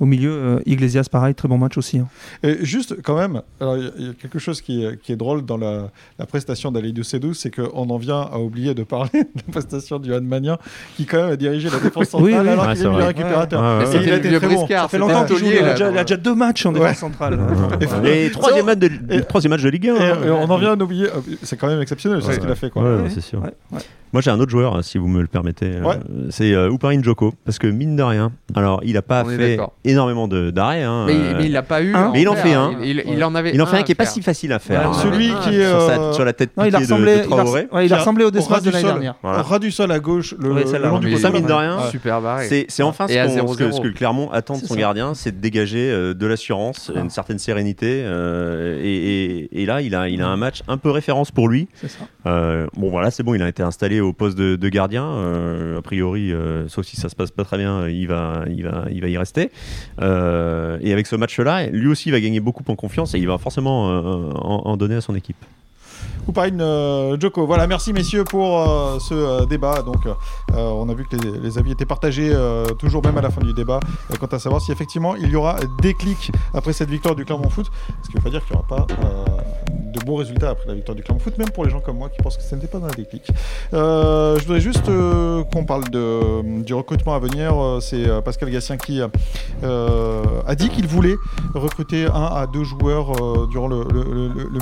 au 0.00 0.06
milieu 0.06 0.32
euh, 0.32 0.60
Iglesias 0.66 1.06
pareil 1.10 1.34
très 1.34 1.48
bon 1.48 1.58
match 1.58 1.78
aussi 1.78 1.98
hein. 1.98 2.08
Et 2.42 2.64
juste, 2.64 2.96
quand 3.02 3.16
même, 3.16 3.42
il 3.60 3.66
y 3.66 3.70
a- 3.70 3.76
il 3.98 4.06
y, 4.06 4.10
a 4.10 4.12
quelque 4.14 4.38
chose 4.38 4.60
qui 4.60 4.84
est, 4.84 5.00
qui 5.00 5.12
est 5.12 5.16
drôle 5.16 5.44
dans 5.44 5.56
la, 5.56 5.90
la 6.18 6.26
prestation 6.26 6.70
d'Alidou 6.72 7.02
Sedou, 7.02 7.34
c'est 7.34 7.50
qu'on 7.50 7.88
en 7.90 7.96
vient 7.96 8.20
à 8.20 8.38
oublier 8.38 8.74
de 8.74 8.82
parler 8.82 9.10
de 9.12 9.28
la 9.46 9.52
prestation 9.52 9.98
du 9.98 10.10
Magnin, 10.20 10.58
qui 10.96 11.06
quand 11.06 11.18
même 11.18 11.32
a 11.32 11.36
dirigé 11.36 11.68
la 11.70 11.78
défense 11.78 12.08
centrale 12.08 12.24
Oui, 12.32 12.32
oui. 12.38 12.48
alors 12.48 12.66
Ouais, 12.66 12.74
qu'il 12.74 12.82
est 12.84 12.88
mis 12.88 12.94
vrai. 12.94 13.06
récupérateur. 13.06 13.60
Ouais, 13.62 13.66
ouais, 13.68 13.78
Mais 13.78 13.86
ouais. 13.88 13.96
Et 13.96 14.06
il 14.06 14.12
a 14.12 14.16
le 14.18 14.18
été 14.26 14.36
très 14.36 14.48
bon. 14.48 14.54
Briscard, 14.56 14.82
ça 14.82 14.88
fait 14.88 14.98
longtemps 14.98 15.24
qu'il 15.24 15.36
joue 15.38 15.46
il 15.46 15.58
a, 15.58 15.72
déjà, 15.72 15.84
il 15.86 15.88
a 15.88 15.90
dans- 15.96 16.02
déjà 16.02 16.16
deux 16.16 16.34
matchs 16.34 16.66
en 16.66 16.72
défense 16.72 16.95
central. 16.96 17.38
Et 18.04 18.30
troisième 18.30 18.66
match, 18.66 18.78
de, 18.78 18.90
Et- 19.10 19.22
troisième 19.22 19.50
match 19.50 19.62
de 19.62 19.68
Ligue 19.68 19.88
1. 19.88 19.94
Et, 19.94 19.98
hein. 20.10 20.16
et 20.26 20.30
on 20.30 20.50
en 20.50 20.58
vient 20.58 20.72
à 20.78 20.82
oublier, 20.82 21.06
euh, 21.06 21.20
c'est 21.42 21.56
quand 21.56 21.68
même 21.68 21.80
exceptionnel 21.80 22.22
ce 22.22 22.32
qu'il 22.38 22.50
a 22.50 22.54
fait. 22.54 22.70
Quoi. 22.70 22.82
Ouais, 22.82 23.02
Ouais. 23.02 23.10
c'est 23.10 23.20
sûr. 23.20 23.40
Ouais, 23.40 23.52
ouais. 23.72 23.80
Moi, 24.12 24.22
j'ai 24.22 24.30
un 24.30 24.38
autre 24.40 24.50
joueur, 24.52 24.82
si 24.84 24.98
vous 24.98 25.08
me 25.08 25.20
le 25.20 25.26
permettez. 25.26 25.66
euh. 25.66 25.94
C'est 26.30 26.52
euh, 26.54 26.70
Uparin 26.72 27.02
Joko. 27.02 27.34
Parce 27.44 27.58
que, 27.58 27.66
mine 27.66 27.96
de 27.96 28.02
rien, 28.02 28.32
alors, 28.54 28.80
il 28.84 28.96
a 28.96 29.02
pas 29.02 29.24
On 29.26 29.28
fait 29.28 29.58
énormément 29.84 30.26
de- 30.28 30.50
d'arrêts. 30.50 30.84
hein, 30.84 31.04
Mais, 31.06 31.12
euh, 31.14 31.34
mais 31.36 31.46
il 31.46 31.52
n'a 31.52 31.62
pas 31.62 31.82
eu. 31.82 31.92
un. 31.94 32.08
à 32.08 32.12
Mais 32.12 32.22
il 32.22 32.28
en 32.28 32.34
fait 32.36 32.54
un. 32.54 32.76
Il, 32.82 33.02
il- 33.06 33.24
en 33.24 33.34
avait 33.34 33.52
il 33.52 33.60
en 33.60 33.66
fait 33.66 33.78
un 33.78 33.82
qui 33.82 33.92
est 33.92 33.96
pas 33.96 34.06
si 34.06 34.22
facile 34.22 34.52
à 34.52 34.58
faire. 34.58 34.88
Hein. 34.88 34.92
Celui 34.94 35.30
qui 35.42 35.56
est 35.56 36.12
sur, 36.14 36.24
la 36.24 36.32
tête 36.32 36.50
piquée 36.54 36.70
de- 36.70 37.26
Traoré. 37.26 37.68
il 37.84 37.92
a 37.92 37.98
ressemblé 37.98 38.24
au 38.24 38.30
Desmas 38.30 38.60
du 38.60 38.68
de 38.68 38.70
l'année 38.70 38.84
sol. 38.84 38.92
dernière. 38.92 39.16
Ras 39.22 39.58
du 39.58 39.70
sol 39.70 39.90
à 39.92 39.98
gauche, 39.98 40.34
le, 40.38 40.48
long 40.50 40.98
du 40.98 41.16
ça, 41.18 41.30
mine 41.30 41.44
de 41.46 41.52
rien. 41.52 41.78
Super 41.90 42.22
barré. 42.22 42.46
C'est 42.68 42.82
enfin 42.84 43.08
ce, 43.08 43.12
que, 43.12 43.64
0-0. 43.64 43.72
ce 43.72 43.80
que 43.80 43.88
Clermont 43.88 44.30
attend 44.30 44.56
de 44.56 44.64
son 44.64 44.76
gardien, 44.76 45.14
c'est 45.14 45.32
de 45.32 45.40
dégager 45.40 45.90
de 46.14 46.26
l'assurance, 46.26 46.85
Ah. 46.94 47.00
une 47.00 47.10
certaine 47.10 47.38
sérénité. 47.38 48.02
euh, 48.04 48.80
et, 48.82 48.94
et- 49.54 49.62
et 49.62 49.66
là, 49.66 49.80
il 49.82 49.94
a, 49.94 50.08
il 50.08 50.20
a 50.22 50.28
un 50.28 50.36
match 50.36 50.62
un 50.68 50.76
peu 50.78 50.90
référence 50.90 51.30
pour 51.30 51.48
lui. 51.48 51.68
Ça. 51.74 51.86
Euh, 52.26 52.66
bon, 52.76 52.90
voilà, 52.90 53.10
c'est 53.10 53.22
bon, 53.22 53.34
il 53.34 53.42
a 53.42 53.48
été 53.48 53.62
installé 53.62 54.00
au 54.00 54.12
poste 54.12 54.36
de, 54.38 54.56
de 54.56 54.68
gardien. 54.68 55.06
euh, 55.06 55.78
a 55.78 55.82
priori, 55.82 56.32
sauf 56.68 56.84
si 56.86 56.96
ça 56.96 57.08
se 57.08 57.16
passe 57.16 57.30
pas 57.30 57.44
très 57.44 57.58
bien, 57.58 57.88
il 57.88 58.06
va, 58.08 58.44
il 58.48 58.62
va, 58.64 58.84
il 58.90 59.00
va 59.00 59.08
y 59.08 59.16
rester. 59.18 59.50
Et 60.00 60.92
avec 60.92 61.06
ce 61.06 61.16
match-là, 61.16 61.66
lui 61.68 61.88
aussi, 61.88 62.08
il 62.08 62.12
va 62.12 62.20
gagner 62.20 62.40
beaucoup 62.40 62.64
en 62.68 62.76
confiance 62.76 63.14
et 63.14 63.18
il 63.18 63.26
va 63.26 63.38
forcément 63.38 63.86
en, 63.86 64.62
en 64.70 64.76
donner 64.76 64.96
à 64.96 65.00
son 65.00 65.14
équipe. 65.14 65.36
Couparine 66.26 66.60
euh, 66.60 67.16
Joko. 67.20 67.46
Voilà, 67.46 67.68
merci 67.68 67.92
messieurs 67.92 68.24
pour 68.24 68.60
euh, 68.60 68.98
ce 68.98 69.14
euh, 69.14 69.46
débat. 69.46 69.82
Donc, 69.82 70.08
on 70.52 70.88
a 70.88 70.94
vu 70.94 71.06
que 71.06 71.16
les, 71.16 71.58
avis 71.58 71.70
étaient 71.70 71.86
partagés 71.86 72.34
toujours 72.78 73.04
même 73.04 73.16
à 73.16 73.20
la 73.20 73.30
fin 73.30 73.40
du 73.40 73.52
débat 73.52 73.78
quant 74.18 74.26
à 74.26 74.38
savoir 74.38 74.60
si 74.60 74.72
effectivement 74.72 75.14
il 75.14 75.28
y 75.28 75.36
aura 75.36 75.56
des 75.82 75.94
clics 75.94 76.32
après 76.54 76.72
cette 76.72 76.88
victoire 76.88 77.14
du 77.14 77.24
Clermont 77.24 77.50
Foot. 77.50 77.70
Ce 78.02 78.08
qui 78.08 78.16
veut 78.16 78.22
pas 78.22 78.30
dire 78.30 78.44
qu'il 78.44 78.56
n'y 78.56 78.62
aura 78.62 78.66
pas 78.66 78.86
de 79.68 80.04
bons 80.04 80.16
résultats 80.16 80.50
après 80.50 80.66
la 80.66 80.74
victoire 80.74 80.96
du 80.96 81.02
Clermont 81.02 81.20
Foot, 81.20 81.36
même 81.36 81.50
pour 81.50 81.64
les 81.64 81.70
gens 81.70 81.80
comme 81.80 81.98
moi 81.98 82.08
qui 82.08 82.22
pensent 82.22 82.38
que 82.38 82.42
ce 82.42 82.54
n'était 82.54 82.66
pas 82.66 82.78
la 82.78 82.88
déclic. 82.88 83.22
Je 83.72 84.40
voudrais 84.42 84.60
juste 84.60 84.86
qu'on 84.86 85.64
parle 85.64 85.88
de, 85.90 86.62
du 86.62 86.74
recrutement 86.74 87.14
à 87.14 87.18
venir. 87.18 87.54
C'est 87.80 88.22
Pascal 88.22 88.50
Gassien 88.50 88.78
qui 88.78 89.00
a 89.02 90.54
dit 90.54 90.70
qu'il 90.70 90.86
voulait 90.86 91.16
recruter 91.54 92.06
un 92.06 92.24
à 92.24 92.46
deux 92.46 92.64
joueurs 92.64 93.46
durant 93.48 93.68
le, 93.68 93.84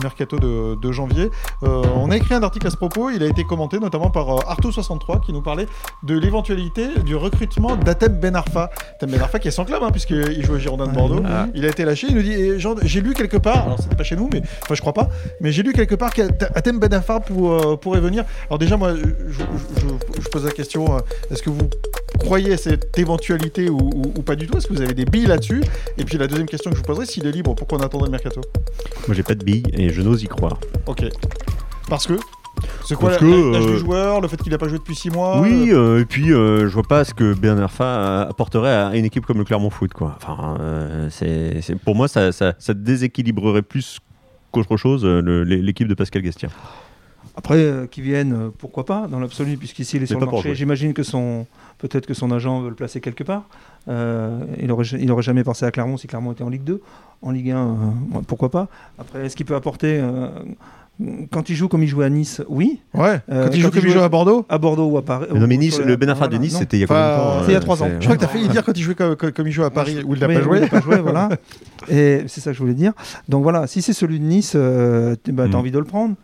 mercato 0.03 0.39
de 0.39 0.93
janvier. 0.93 1.31
Euh, 1.63 1.83
on 1.97 2.11
a 2.11 2.17
écrit 2.17 2.35
un 2.35 2.43
article 2.43 2.67
à 2.67 2.71
ce 2.71 2.77
propos, 2.77 3.11
il 3.11 3.23
a 3.23 3.27
été 3.27 3.45
commenté 3.45 3.79
notamment 3.79 4.11
par 4.11 4.29
euh, 4.31 4.41
Arto63 4.55 5.21
qui 5.25 5.33
nous 5.33 5.41
parlait 5.43 5.67
de 6.03 6.19
l'éventualité 6.19 6.89
du 7.05 7.17
recrutement 7.17 7.77
d'Atem 7.77 8.19
Ben 8.19 8.35
Arfa. 8.37 8.71
Atem 8.97 9.11
Ben 9.11 9.21
Arfa 9.21 9.39
qui 9.39 9.49
est 9.49 9.53
sans 9.53 9.65
club, 9.65 9.83
hein, 9.83 9.91
puisqu'il 9.91 10.45
joue 10.45 10.55
au 10.55 10.59
Girondin 10.59 10.87
de 10.87 10.93
Bordeaux. 10.93 11.23
Ah. 11.27 11.47
Il 11.55 11.65
a 11.65 11.69
été 11.69 11.85
lâché, 11.85 12.09
il 12.11 12.17
nous 12.17 12.23
dit 12.23 12.59
genre, 12.61 12.77
J'ai 12.83 13.01
lu 13.01 13.15
quelque 13.15 13.37
part, 13.37 13.65
alors 13.67 13.79
c'était 13.81 13.97
pas 13.97 14.05
chez 14.05 14.17
nous, 14.17 14.29
mais 14.33 14.43
enfin 14.63 14.75
je 14.75 14.81
crois 14.81 14.93
pas, 14.93 15.09
mais 15.41 15.53
j'ai 15.53 15.63
lu 15.63 15.73
quelque 15.73 15.95
part 15.95 16.13
qu'Atem 16.13 16.79
Ben 16.79 16.93
Arfa 16.93 17.21
pour, 17.21 17.53
euh, 17.53 17.77
pourrait 17.77 18.01
venir. 18.01 18.25
Alors 18.49 18.59
déjà, 18.59 18.77
moi, 18.77 18.95
je, 18.95 19.03
je- 19.31 19.81
je- 19.81 20.23
je 20.23 20.29
pose 20.29 20.45
la 20.45 20.51
question 20.53 20.99
est-ce 21.31 21.43
que 21.43 21.51
vous 21.51 21.69
croyez 22.19 22.53
à 22.55 22.57
cette 22.57 22.97
éventualité 22.99 23.69
ou, 23.71 23.79
ou- 23.79 24.13
ou 24.17 24.23
pas 24.23 24.37
du 24.37 24.47
tout? 24.47 24.57
Est-ce 24.57 24.67
que 24.69 24.73
vous 24.75 24.83
avez 24.83 24.95
des 24.95 25.05
billes 25.05 25.27
là-dessus? 25.27 25.63
Et 25.99 26.05
puis 26.05 26.19
la 26.19 26.27
deuxième 26.27 26.47
question 26.47 26.71
que 26.71 26.77
je 26.77 26.81
vous 26.83 26.87
poserai 26.87 27.07
s'il 27.07 27.27
est 27.27 27.33
libre, 27.33 27.55
pourquoi 27.55 27.79
on 27.79 27.83
attendrait 27.83 28.07
le 28.09 28.13
mercato? 28.13 28.41
Moi, 29.07 29.15
j'ai 29.15 29.23
pas 29.23 29.35
de 29.35 29.45
billes 29.45 29.65
et 29.73 29.91
je 29.91 30.03
n'ose 30.03 30.23
y 30.23 30.27
croire. 30.29 30.59
Ok. 30.87 31.05
Parce 31.89 32.07
que 32.07 32.15
C'est 32.87 32.95
quoi 32.95 33.11
Parce 33.11 33.21
la- 33.23 33.29
que, 33.29 33.53
l'âge 33.53 33.65
euh, 33.65 33.73
du 33.73 33.79
joueur 33.79 34.21
Le 34.21 34.29
fait 34.29 34.37
qu'il 34.41 34.53
n'a 34.53 34.59
pas 34.59 34.69
joué 34.69 34.79
depuis 34.79 34.95
6 34.95 35.11
mois 35.11 35.41
Oui, 35.41 35.71
euh, 35.73 35.97
euh, 35.97 36.01
et 36.01 36.05
puis 36.05 36.33
euh, 36.33 36.61
je 36.69 36.73
vois 36.75 36.83
pas 36.85 37.05
ce 37.05 37.13
que 37.13 37.35
Bernard 37.35 37.71
Fa 37.73 37.85
euh, 37.85 38.29
apporterait 38.31 38.73
à 38.75 38.95
une 38.97 39.05
équipe 39.05 39.27
comme 39.27 39.39
le 39.39 39.45
Clermont 39.45 39.71
Foot. 39.71 39.93
Quoi. 39.93 40.17
Enfin, 40.17 40.57
euh, 40.61 41.09
c'est, 41.11 41.61
pour 41.85 41.95
moi, 41.97 42.07
ça, 42.09 42.31
ça- 42.33 42.55
ça 42.59 42.73
déséquilibrerait 42.75 43.63
plus 43.63 43.99
qu'autre 44.53 44.77
chose 44.77 45.05
euh, 45.05 45.21
l'équipe 45.45 45.89
de 45.89 45.95
Pascal 45.95 46.23
Gastien. 46.23 46.49
Après, 47.37 47.57
euh, 47.57 47.87
qu'ils 47.87 48.05
viennent, 48.05 48.33
euh, 48.33 48.49
pourquoi 48.57 48.85
pas, 48.85 49.07
dans 49.11 49.19
l'absolu, 49.21 49.57
puisqu'ici 49.57 49.97
il 49.97 50.03
est 50.03 50.07
sur 50.07 50.21
le 50.21 50.27
marché. 50.27 50.55
J'imagine 50.55 50.93
que 50.95 51.03
son, 51.03 51.47
peut-être 51.79 52.07
que 52.07 52.15
son 52.15 52.31
agent 52.31 52.61
veut 52.61 52.69
le 52.69 52.75
placer 52.75 53.01
quelque 53.01 53.25
part. 53.25 53.45
Euh, 53.89 54.39
il 54.61 54.71
aurait, 54.71 54.85
il 54.99 55.11
aurait 55.11 55.23
jamais 55.23 55.45
pensé 55.45 55.65
à 55.67 55.71
Clermont 55.71 55.97
si 55.97 56.07
Clermont 56.07 56.33
était 56.33 56.45
en 56.45 56.49
Ligue 56.49 56.65
2. 56.65 56.81
En 57.23 57.31
Ligue 57.31 57.51
1, 57.51 57.57
euh, 57.59 57.73
pourquoi 58.27 58.51
pas. 58.51 58.69
Après, 58.99 59.27
est-ce 59.27 59.35
qu'il 59.37 59.47
peut 59.47 59.55
apporter 59.57 59.99
euh, 60.01 60.29
quand 61.33 61.51
il 61.51 61.57
joue 61.57 61.67
comme 61.69 61.83
il 61.83 61.89
jouait 61.89 62.05
à 62.05 62.09
Nice 62.11 62.41
Oui. 62.49 62.81
Ouais, 62.95 63.21
Euh, 63.31 63.47
quand 63.49 63.55
il 63.55 63.61
joue 63.63 63.71
comme 63.71 63.83
il 63.85 63.91
joue 63.91 63.99
à 64.01 64.09
Bordeaux 64.09 64.47
À 64.49 64.59
Bordeaux 64.59 64.87
ou 64.87 64.97
à 64.99 65.03
Paris. 65.05 65.27
non, 65.35 65.47
mais 65.49 65.57
Nice, 65.57 65.81
le 65.81 65.97
Ben 65.97 66.09
Arfa 66.09 66.29
de 66.29 66.37
Nice, 66.37 66.57
c'était 66.59 66.77
il 66.77 66.81
y 66.81 66.85
a 66.85 66.87
combien 66.87 67.03
de 67.03 67.17
temps 67.17 67.41
c'est 67.43 67.51
il 67.51 67.53
y 67.53 67.57
a 67.57 67.59
euh, 67.59 67.61
trois 67.63 67.83
ans. 67.83 67.87
c'est- 67.89 67.95
Je 68.01 68.05
crois 68.05 68.15
que 68.15 68.21
tu 68.21 68.27
as 68.27 68.29
failli 68.29 68.49
dire 68.49 68.65
quand 68.65 68.77
il 68.77 68.83
jouait 68.83 68.95
comme, 68.95 69.17
il 69.47 69.53
joue 69.53 69.65
à 69.65 69.71
Paris, 69.71 69.99
où 70.07 70.15
il 70.15 70.21
n'a 70.21 70.29
pas 70.29 70.41
joué. 70.41 70.59
il 70.59 70.61
n'a 70.63 70.69
pas 70.69 70.81
joué, 70.81 70.99
voilà. 70.99 71.29
Et 71.91 72.25
c'est 72.29 72.41
ça 72.41 72.51
que 72.51 72.55
je 72.57 72.61
voulais 72.61 72.75
dire. 72.75 72.93
Donc 73.29 73.43
voilà, 73.43 73.67
si 73.67 73.83
c'est 73.83 73.93
celui 73.93 74.21
de 74.21 74.25
Nice, 74.25 74.53
euh, 74.55 75.17
tu 75.25 75.31
as 75.39 75.47
Mm. 75.49 75.55
envie 75.57 75.71
de 75.73 75.79
le 75.79 75.85
prendre. 75.85 76.15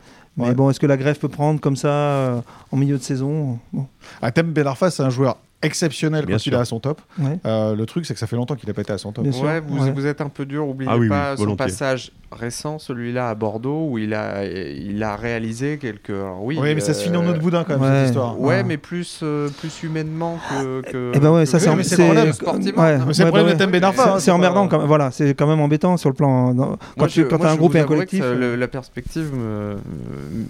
Mais 0.41 0.49
Ouais. 0.49 0.55
bon, 0.55 0.71
est-ce 0.71 0.81
que 0.81 0.87
la 0.87 0.97
greffe 0.97 1.21
peut 1.21 1.29
prendre 1.29 1.61
comme 1.61 1.77
ça 1.77 1.89
euh, 1.89 2.41
en 2.73 2.77
milieu 2.77 2.97
de 2.99 3.03
saison? 3.03 3.59
Bon, 3.73 3.87
Atem 4.23 4.53
Ben 4.53 4.67
Arfa, 4.67 4.91
c'est 4.91 5.03
un 5.03 5.11
joueur 5.11 5.37
exceptionnel 5.63 6.25
Bien 6.27 6.37
quand 6.37 6.41
sûr. 6.41 6.53
il 6.53 6.57
est 6.57 6.59
à 6.61 6.65
son 6.65 6.81
top. 6.81 7.01
ouais. 7.19 7.39
Euh, 7.47 7.75
le 7.77 7.87
truc, 7.87 8.07
c'est 8.07 8.15
que 8.15 8.21
ça 8.21 8.27
fait 8.27 8.37
longtemps 8.37 8.55
qu'il 8.57 8.69
n'a 8.69 8.75
pas 8.75 8.81
été 8.83 8.93
à 8.93 8.99
son 8.99 9.13
top. 9.13 9.25
Ouais, 9.27 9.61
vous, 9.61 9.83
ouais. 9.85 9.91
vous 9.93 10.07
êtes 10.07 10.21
un 10.21 10.29
peu 10.29 10.47
dur. 10.47 10.67
Oubliez 10.69 10.91
Ah 10.91 10.97
oui, 10.97 11.03
oui, 11.03 11.09
pas 11.09 11.37
son 11.37 11.43
volontiers. 11.43 11.67
passage 11.67 12.13
récent, 12.33 12.79
celui-là 12.79 13.29
à 13.31 13.35
Bordeaux, 13.35 13.89
où 13.91 13.99
il 13.99 14.15
a, 14.15 14.45
il 14.45 15.03
a 15.03 15.17
réalisé 15.17 15.79
quelques. 15.79 16.11
alors 16.11 16.43
oui, 16.45 16.59
mais 16.63 16.79
ça 16.81 16.95
se 16.95 17.03
finit 17.03 17.17
en 17.17 17.25
euh, 17.27 17.31
autre 17.31 17.41
boudin 17.41 17.65
quand 17.65 17.75
même, 17.79 17.83
ouais. 17.83 17.99
cette 18.01 18.07
histoire. 18.11 18.41
Ouais, 18.41 18.59
Ah. 18.61 18.63
mais 18.63 18.77
plus, 18.77 19.21
euh, 19.23 19.49
plus 19.59 19.83
humainement 19.83 20.39
que. 20.49 20.81
que 20.91 21.13
Eh 21.15 21.19
ben 21.19 21.33
ouais, 21.33 21.45
ça 21.45 21.59
c'est 21.59 21.69
Oui, 21.71 21.83
problème, 21.83 22.33
sportivement. 22.33 22.83
c'est 23.13 23.25
le 23.25 23.31
problème 23.31 23.47
ouais, 23.59 23.81
de. 23.81 23.85
Arfa, 23.85 24.15
hein, 24.15 24.19
C'est- 24.21 24.31
emmerdant 24.31 24.69
quand 24.69 24.79
même. 24.79 24.87
Voilà, 24.87 25.11
c'est 25.11 25.35
quand 25.35 25.47
même 25.49 25.61
embêtant 25.61 25.97
sur 25.97 26.09
le 26.09 26.15
plan. 26.15 26.55
dans- 26.55 26.79
Quand 26.99 27.07
tu 27.09 27.23
as 27.29 27.51
un 27.51 27.57
groupe 27.57 27.75
et 27.75 27.81
un 27.81 27.85
collectif. 27.85 28.23
la 28.25 28.69
perspective 28.69 29.33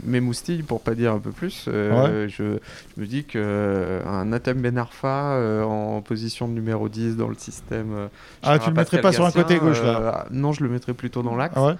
m'émoustille, 0.06 0.62
pour 0.62 0.80
pas 0.82 0.94
dire 0.94 1.12
un 1.14 1.18
peu 1.18 1.30
plus. 1.30 1.64
Je, 1.66 2.58
me 2.96 3.06
dis 3.06 3.24
qu'un 3.24 4.32
Atem 4.32 4.60
Ben 4.60 4.76
Arfa 4.78 4.99
euh, 5.08 5.62
en 5.62 6.00
position 6.02 6.46
de 6.48 6.52
numéro 6.52 6.88
10 6.88 7.16
dans 7.16 7.28
le 7.28 7.34
système. 7.36 7.92
euh, 7.96 8.06
Ah, 8.42 8.58
tu 8.58 8.66
à 8.66 8.68
le 8.70 8.74
mettrais 8.76 9.00
Pascal 9.00 9.00
pas 9.02 9.12
sur 9.12 9.24
un 9.26 9.30
côté 9.30 9.58
gauche, 9.58 9.82
là 9.82 9.88
euh, 10.00 10.12
Non, 10.30 10.52
je 10.52 10.62
le 10.62 10.68
mettrais 10.70 10.92
plutôt 10.94 11.22
dans 11.22 11.36
l'axe. 11.36 11.54
Ah 11.56 11.66
ouais 11.66 11.74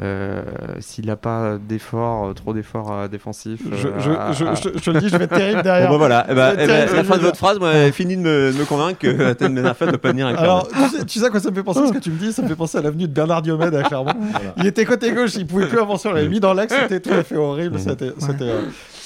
Euh, 0.00 0.42
S'il 0.80 1.06
n'a 1.06 1.16
pas 1.16 1.58
d'efforts, 1.58 2.28
euh, 2.28 2.32
trop 2.32 2.52
d'efforts 2.54 2.92
euh, 2.92 3.08
défensifs. 3.08 3.60
je, 3.70 3.88
euh, 3.88 4.00
je- 4.00 4.10
à- 4.10 4.32
je- 4.32 4.44
à- 4.44 4.54
je 4.54 4.62
te- 4.68 4.90
le 4.90 5.00
dis, 5.00 5.08
je 5.08 5.16
vais 5.16 5.24
être 5.24 5.34
terrible 5.34 5.56
Bon, 5.58 5.62
derrière. 5.62 5.90
bah 5.90 5.96
voilà, 5.98 6.26
Eh 6.30 6.34
ben, 6.34 6.54
eh 6.58 6.66
ben, 6.66 6.94
la 6.96 7.04
fin 7.04 7.16
de 7.16 7.22
votre 7.22 7.36
phrase 7.36 7.58
moi, 7.58 7.70
a 7.70 7.92
fini 7.92 8.16
de 8.16 8.22
me, 8.22 8.52
de 8.52 8.58
me 8.58 8.64
convaincre 8.64 8.98
que 8.98 9.22
Athènes 9.26 9.54
Ben 9.54 9.66
Arfa 9.66 9.86
ne 9.86 9.90
doit 9.90 10.00
pas 10.00 10.10
venir 10.10 10.26
avec 10.26 10.38
Alors, 10.38 10.68
tu 10.68 10.88
sais, 10.98 11.04
tu 11.04 11.18
sais 11.18 11.26
à 11.26 11.30
quoi 11.30 11.40
ça 11.40 11.50
me 11.50 11.54
fait 11.54 11.62
penser 11.62 11.86
ce 11.86 11.92
que 11.92 11.98
tu 11.98 12.10
me 12.10 12.18
dis 12.18 12.32
Ça 12.32 12.42
me 12.42 12.48
fait 12.48 12.56
penser 12.56 12.78
à 12.78 12.82
l'avenue 12.82 13.06
de 13.08 13.12
Bernard 13.12 13.42
Diomède 13.42 13.74
à 13.74 13.82
Clermont. 13.82 14.12
Il 14.56 14.66
était 14.66 14.84
côté 14.84 15.12
gauche, 15.12 15.34
il 15.36 15.46
pouvait 15.46 15.66
plus 15.66 15.78
avancer, 15.78 16.08
on 16.08 16.12
l'avait 16.12 16.28
mis 16.28 16.40
dans 16.40 16.54
l'axe, 16.54 16.74
c'était 16.74 17.00
tout 17.00 17.12
à 17.14 17.22
fait 17.22 17.36
horrible. 17.36 17.78
C'était 17.78 18.12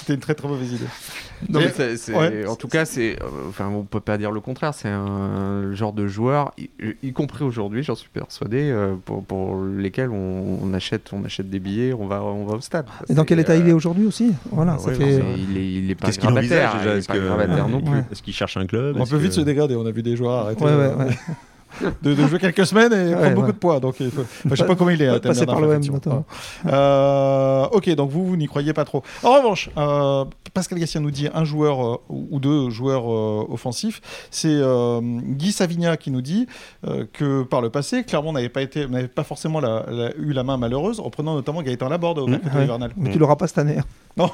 c'était, 0.07 0.13
euh, 0.13 0.15
une 0.15 0.21
très 0.21 0.35
très 0.35 0.49
mauvaise 0.49 0.73
idée. 0.73 0.85
Non, 1.51 1.61
Et- 1.61 1.65
mais 1.65 1.71
c'est- 1.75 1.97
c'est- 1.97 2.15
ouais. 2.15 2.47
En 2.47 2.57
tout 2.57 2.69
cas, 2.69 2.85
c'est. 2.85 3.17
euh, 3.23 3.27
Enfin, 3.49 3.69
on 3.69 3.83
peut 3.83 4.01
pas 4.01 4.17
dire 4.19 4.31
le 4.31 4.41
contraire. 4.41 4.73
C'est 4.75 4.89
un 4.89 5.73
genre 5.75 5.93
de 5.93 6.07
joueur, 6.07 6.53
y, 6.59 6.69
y 7.03 7.13
compris 7.13 7.45
aujourd'hui, 7.45 7.83
j'en 7.83 7.95
suis 7.95 8.09
persuadé, 8.09 8.71
euh, 8.71 8.95
pour, 9.05 9.25
pour 9.25 9.63
lesquels 9.65 10.11
on, 10.11 10.59
on 10.63 10.75
achète, 10.75 11.11
on 11.13 11.25
achète 11.25 11.49
des 11.51 11.59
billets, 11.61 11.93
on 11.93 12.07
va, 12.07 12.23
on 12.23 12.45
va 12.47 12.57
au 12.57 12.61
stade. 12.61 12.87
Et 13.09 13.15
dans 13.15 13.25
quel 13.25 13.39
état 13.41 13.53
euh, 13.53 13.57
il 13.59 13.69
est 13.69 13.73
aujourd'hui 13.73 14.07
aussi? 14.07 14.33
Voilà, 14.51 14.79
ça 14.79 14.89
ouais, 14.89 14.95
fait. 14.95 15.23
il 15.37 15.57
est, 15.57 15.73
il 15.73 15.91
est 15.91 15.95
pas 15.95 16.07
Qu'est-ce 16.07 16.19
qu'il 16.19 16.29
envisage 16.29 16.79
déjà? 16.79 16.97
Est-ce 16.97 17.07
pas 17.09 17.15
que- 17.15 17.27
grabataire 17.27 17.69
non 17.69 17.79
Ouais. 17.79 17.91
plus. 18.03 18.13
Est-ce 18.13 18.23
qu'il 18.23 18.35
cherche 18.35 18.57
un 18.57 18.67
club? 18.67 18.97
On 18.99 19.07
peut 19.07 19.17
vite 19.17 19.33
se 19.33 19.41
dégrader, 19.43 19.77
on 19.77 19.87
a 19.87 19.91
vu 19.91 20.03
des 20.03 20.17
joueurs 20.17 20.47
arrêter 20.47 20.65
De, 22.03 22.15
de 22.15 22.27
jouer 22.27 22.39
quelques 22.39 22.65
semaines 22.67 22.93
et 22.93 23.13
prendre 23.13 23.23
Ouais, 23.23 23.31
beaucoup 23.35 23.47
ouais. 23.49 23.53
de 23.53 23.59
poids. 23.59 23.81
Donc, 23.81 23.97
il 24.01 24.11
faut... 24.11 24.23
enfin, 24.23 24.49
je 24.51 24.55
sais 24.55 24.67
pas 24.67 24.75
comment 24.77 24.91
il 24.91 25.03
est. 25.03 25.09
hein, 25.09 25.19
Passer 25.19 25.45
par 25.47 25.61
Bernard, 25.61 25.79
l'OM, 25.81 25.93
notamment. 25.95 26.25
Euh, 26.67 27.67
ok, 27.73 27.91
donc 27.95 28.11
vous, 28.11 28.25
vous 28.27 28.37
n'y 28.37 28.47
croyez 28.47 28.73
pas 28.73 28.85
trop. 28.85 29.03
En 29.23 29.33
revanche, 29.35 29.71
euh, 29.77 30.25
Pascal 30.55 30.79
Gassien 30.79 31.01
nous 31.01 31.11
dit 31.11 31.29
un 31.33 31.45
joueur 31.45 31.85
euh, 31.85 31.97
ou 32.09 32.39
deux 32.41 32.71
joueurs 32.71 33.11
euh, 33.13 33.47
offensifs. 33.51 34.01
C'est 34.31 34.49
euh, 34.51 35.01
Guy 35.03 35.53
Savigna 35.53 35.97
qui 35.97 36.11
nous 36.11 36.23
dit 36.23 36.47
euh, 36.87 37.05
que 37.13 37.43
par 37.43 37.61
le 37.61 37.71
passé, 37.71 38.05
Clermont 38.05 38.33
n'avait 38.33 38.49
pas, 38.49 38.63
été, 38.63 38.87
n'avait 38.89 39.09
pas 39.09 39.25
forcément 39.25 39.61
la- 39.61 39.85
la- 39.91 40.15
eu 40.17 40.33
la 40.33 40.45
main 40.45 40.57
malheureuse, 40.57 41.01
en 41.01 41.11
prenant 41.11 41.35
notamment 41.35 41.63
Gaëtan 41.63 41.89
Laborde 41.89 42.19
au 42.19 42.27
Mmh, 42.27 42.31
mercato 42.31 42.57
ouais. 42.59 42.65
hivernal. 42.65 42.91
Mais 42.97 43.11
tu 43.13 43.19
l'auras 43.19 43.37
pas 43.37 43.47
cette 43.47 43.59
année. 43.59 43.79
Non, 44.19 44.31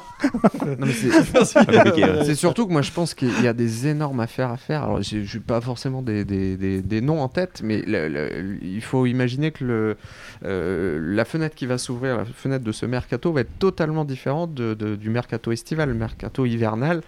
mais 0.79 0.93
c'est- 0.93 1.09
hein. 2.29 2.33
Surtout 2.35 2.67
que 2.67 2.71
moi 2.71 2.81
je 2.81 2.91
pense 2.91 3.13
qu'il 3.13 3.41
y 3.43 3.47
a 3.47 3.53
des 3.53 3.87
énormes 3.87 4.21
affaires 4.21 4.49
à 4.49 4.55
faire. 4.55 4.83
Alors 4.83 5.01
j'ai 5.01 5.25
j'ai 5.25 5.39
pas 5.41 5.59
forcément 5.59 6.01
des, 6.01 6.23
des- 6.23 6.55
des- 6.55 6.81
des 6.81 7.01
noms 7.01 7.21
en 7.21 7.27
tête, 7.33 7.61
mais 7.63 7.81
le- 7.81 8.07
le- 8.07 8.63
il 8.63 8.81
faut 8.81 9.05
imaginer 9.05 9.51
que 9.51 9.63
le, 9.65 9.97
euh, 10.45 10.99
la 11.01 11.25
fenêtre 11.25 11.55
qui 11.55 11.65
va 11.65 11.77
s'ouvrir, 11.77 12.17
la 12.17 12.25
fenêtre 12.25 12.63
de 12.63 12.71
ce 12.71 12.85
mercato 12.85 13.31
va 13.33 13.41
être 13.41 13.59
totalement 13.59 14.05
différente 14.05 14.53
de- 14.53 14.73
de- 14.73 14.95
du 14.95 15.09
mercato 15.09 15.51
estival, 15.51 15.89
le 15.89 15.95
mercato 15.95 16.45
hivernal. 16.45 17.01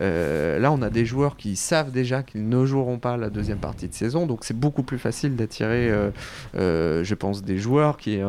Euh, 0.00 0.58
là 0.58 0.72
on 0.72 0.80
a 0.82 0.90
des 0.90 1.04
joueurs 1.04 1.36
qui 1.36 1.56
savent 1.56 1.90
déjà 1.90 2.22
qu'ils 2.22 2.48
ne 2.48 2.64
joueront 2.64 2.98
pas 2.98 3.16
la 3.16 3.28
deuxième 3.30 3.58
partie 3.58 3.88
de 3.88 3.94
saison, 3.94 4.26
donc 4.26 4.44
c'est 4.44 4.58
beaucoup 4.58 4.82
plus 4.82 4.98
facile 4.98 5.36
d'attirer, 5.36 5.90
euh, 6.54 7.04
je 7.04 7.14
pense, 7.14 7.42
des 7.42 7.58
joueurs 7.58 7.96
qui 7.96 8.20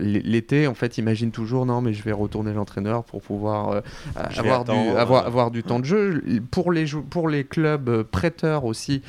l'été 0.00 0.66
en 0.66 0.74
fait 0.74 0.98
imaginent 0.98 1.30
toujours 1.30 1.66
non 1.66 1.80
mais 1.80 1.92
je 1.92 2.02
vais 2.02 2.12
retourner 2.12 2.52
l'entraîneur 2.52 3.04
pour 3.04 3.22
pouvoir 3.22 3.82
avoir, 4.16 4.64
du, 4.64 4.70
avoir, 4.96 5.26
avoir 5.26 5.50
du 5.50 5.62
temps 5.62 5.80
de 5.80 5.84
jeu. 5.84 6.22
Pour 6.50 6.72
les, 6.72 6.84
pour 7.10 7.28
les 7.28 7.44
clubs 7.44 8.02
prêteurs 8.02 8.64
aussi, 8.64 9.02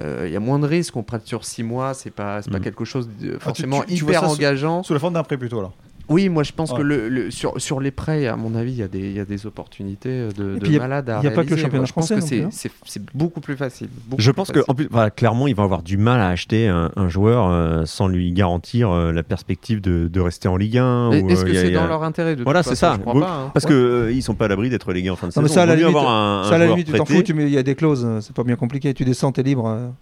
il 0.00 0.30
y 0.30 0.36
a 0.36 0.40
moins 0.40 0.58
de 0.58 0.66
risques. 0.66 0.96
On 0.96 1.02
prête 1.02 1.19
sur 1.24 1.44
six 1.44 1.62
mois, 1.62 1.94
c'est 1.94 2.10
pas, 2.10 2.42
c'est 2.42 2.50
pas 2.50 2.58
Mhm. 2.58 2.64
quelque 2.64 2.84
chose 2.84 3.08
de 3.20 3.30
Ah, 3.30 3.34
tu- 3.34 3.40
forcément 3.40 3.80
tu- 3.82 3.94
tu 3.94 4.04
vois 4.04 4.12
hyper 4.14 4.28
engageant. 4.30 4.82
Sous 4.82 4.92
la 4.94 5.00
forme 5.00 5.14
d'un 5.14 5.22
prêt 5.22 5.36
plutôt 5.36 5.58
alors. 5.58 5.72
Oui, 6.08 6.28
moi 6.28 6.42
je 6.42 6.50
pense 6.50 6.72
Ouais. 6.72 6.78
que 6.78 6.82
le, 6.82 7.08
le- 7.08 7.30
sur, 7.30 7.60
sur 7.60 7.78
les 7.78 7.92
prêts, 7.92 8.26
à 8.26 8.34
mon 8.34 8.56
avis, 8.56 8.72
il 8.72 8.78
y, 8.78 8.82
a 8.82 8.88
des- 8.88 8.98
il 8.98 9.12
y 9.12 9.20
a 9.20 9.24
des 9.24 9.46
opportunités 9.46 10.08
euh, 10.08 10.30
de, 10.32 10.42
Et 10.42 10.54
de 10.54 10.58
puis, 10.58 10.70
il 10.70 10.74
y 10.74 10.76
a- 10.76 10.80
malades 10.80 11.08
à 11.08 11.20
il 11.22 11.24
y 11.24 11.28
a 11.28 11.30
pas 11.30 11.44
que 11.44 11.50
le 11.50 11.56
championnat 11.56 11.78
Moi, 11.82 11.86
je 11.86 11.92
pense 11.92 12.06
français 12.06 12.36
que 12.38 12.42
non 12.42 12.48
c'est- 12.50 12.68
hein. 12.68 13.02
beaucoup 13.14 13.40
plus 13.40 13.54
facile. 13.54 13.86
beaucoup 14.08 14.20
Je 14.20 14.28
plus 14.32 14.34
pense 14.34 14.50
que 14.50 14.58
en 14.66 14.74
plus, 14.74 14.88
voilà, 14.90 15.10
clairement, 15.12 15.46
ils 15.46 15.54
vont 15.54 15.62
avoir 15.62 15.84
du 15.84 15.98
mal 15.98 16.20
à 16.20 16.26
acheter 16.30 16.66
un, 16.66 16.90
un 16.96 17.08
joueur 17.08 17.46
euh, 17.48 17.84
sans 17.86 18.08
lui 18.08 18.32
garantir 18.32 18.90
euh, 18.90 19.12
la 19.12 19.22
perspective 19.22 19.80
de, 19.80 20.08
de 20.08 20.20
rester 20.20 20.48
en 20.48 20.56
Ligue 20.56 20.78
1. 20.78 21.12
Et 21.12 21.22
ou, 21.22 21.30
Est-ce 21.30 21.42
euh, 21.42 21.46
que 21.46 21.50
a- 21.52 21.60
c'est 21.60 21.76
a- 21.76 21.80
dans 21.80 21.86
leur 21.86 22.02
intérêt 22.02 22.34
de 22.34 22.42
Voilà, 22.42 22.64
c'est 22.64 22.70
façon, 22.70 22.80
ça. 22.86 22.94
Je 22.96 23.00
crois 23.02 23.14
Vous- 23.14 23.20
pas. 23.20 23.30
hein. 23.44 23.50
Parce 23.54 23.66
que 23.66 23.72
euh, 23.72 24.12
ils 24.12 24.22
sont 24.24 24.34
pas 24.34 24.46
à 24.46 24.48
l'abri 24.48 24.68
d'être 24.68 24.92
légués 24.92 25.10
en 25.10 25.14
fin 25.16 25.28
de 25.28 25.32
Non, 25.36 25.42
mais 25.42 25.46
saison. 25.48 25.60
un 25.60 25.64
Ça, 25.66 26.54
à 26.54 26.58
la 26.58 26.66
limite, 26.66 26.86
tu 26.88 26.92
t'en 26.92 27.04
fous, 27.04 27.22
il 27.24 27.48
y 27.50 27.56
a 27.58 27.62
des 27.62 27.76
clauses, 27.76 28.04
c'est 28.20 28.34
pas 28.34 28.42
bien 28.42 28.56
compliqué. 28.56 28.92
Tu 28.94 29.04
descends, 29.04 29.30
t'es 29.30 29.44
libre. 29.44 29.92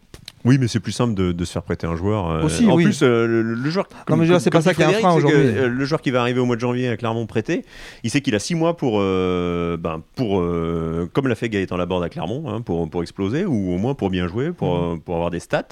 Oui, 0.44 0.56
mais 0.60 0.68
c'est 0.68 0.80
plus 0.80 0.92
simple 0.92 1.14
de, 1.14 1.32
de 1.32 1.44
se 1.44 1.52
faire 1.52 1.62
prêter 1.62 1.86
un 1.86 1.96
joueur. 1.96 2.30
euh, 2.30 2.42
Aussi, 2.44 2.66
en 2.66 2.74
oui. 2.76 2.84
plus, 2.84 3.02
euh, 3.02 3.26
le, 3.26 3.42
le 3.42 3.70
joueur. 3.70 3.86
Non, 4.08 4.16
mais 4.16 4.24
je 4.24 4.30
veux 4.30 4.36
dire, 4.36 4.40
c'est 4.40 4.50
pas 4.50 4.62
ça 4.62 4.72
qui 4.74 4.82
est 4.82 4.84
un 4.84 4.92
frein 4.92 5.12
aujourd'hui. 5.14 5.36
euh, 5.40 5.68
le 5.68 5.84
joueur 5.84 6.00
qui 6.00 6.10
va 6.10 6.20
arriver 6.20 6.40
au 6.40 6.44
mois 6.46 6.54
de 6.56 6.60
janvier 6.60 6.88
à 6.88 6.96
Clermont 6.96 7.26
prêté, 7.26 7.64
il 8.04 8.10
sait 8.10 8.20
qu'il 8.20 8.34
a 8.34 8.38
six 8.38 8.54
mois 8.54 8.76
pour, 8.76 8.98
euh, 9.00 9.76
ben, 9.76 10.02
pour 10.14 10.40
euh, 10.40 11.08
comme 11.12 11.26
l'a 11.28 11.34
fait 11.34 11.48
Gaëtan 11.48 11.76
Laborde 11.76 12.04
à 12.04 12.08
Clermont, 12.08 12.44
hein, 12.48 12.60
pour, 12.60 12.88
pour 12.88 13.02
exploser 13.02 13.44
ou 13.46 13.72
au 13.74 13.78
moins 13.78 13.94
pour 13.94 14.10
bien 14.10 14.28
jouer, 14.28 14.52
pour, 14.52 14.74
Mhm. 14.76 14.94
euh, 14.94 14.96
pour 15.04 15.14
avoir 15.16 15.30
des 15.30 15.40
stats. 15.40 15.68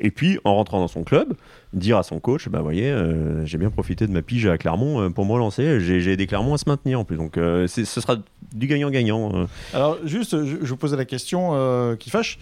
Et 0.00 0.10
puis, 0.10 0.38
en 0.44 0.54
rentrant 0.56 0.80
dans 0.80 0.88
son 0.88 1.04
club, 1.04 1.34
dire 1.72 1.98
à 1.98 2.02
son 2.02 2.18
coach, 2.18 2.48
bah 2.48 2.60
voyez, 2.62 2.90
euh, 2.90 3.44
j'ai 3.46 3.58
bien 3.58 3.70
profité 3.70 4.06
de 4.06 4.12
ma 4.12 4.22
pige 4.22 4.46
à 4.46 4.56
Clermont 4.58 5.00
euh, 5.02 5.10
pour 5.10 5.26
me 5.26 5.32
relancer. 5.32 5.80
J'ai 5.80 6.10
aidé 6.12 6.26
Clermont 6.26 6.54
à 6.54 6.58
se 6.58 6.68
maintenir 6.68 6.98
en 6.98 7.04
plus. 7.04 7.16
Donc, 7.16 7.36
euh, 7.36 7.66
ce 7.68 7.84
sera 7.84 8.16
du 8.54 8.66
gagnant-gagnant. 8.66 9.30
euh. 9.34 9.44
Alors, 9.74 9.98
juste, 10.04 10.44
je, 10.44 10.56
je 10.62 10.66
vous 10.68 10.76
posais 10.76 10.96
la 10.96 11.04
question 11.04 11.50
euh, 11.52 11.94
qui 11.96 12.08
fâche, 12.08 12.38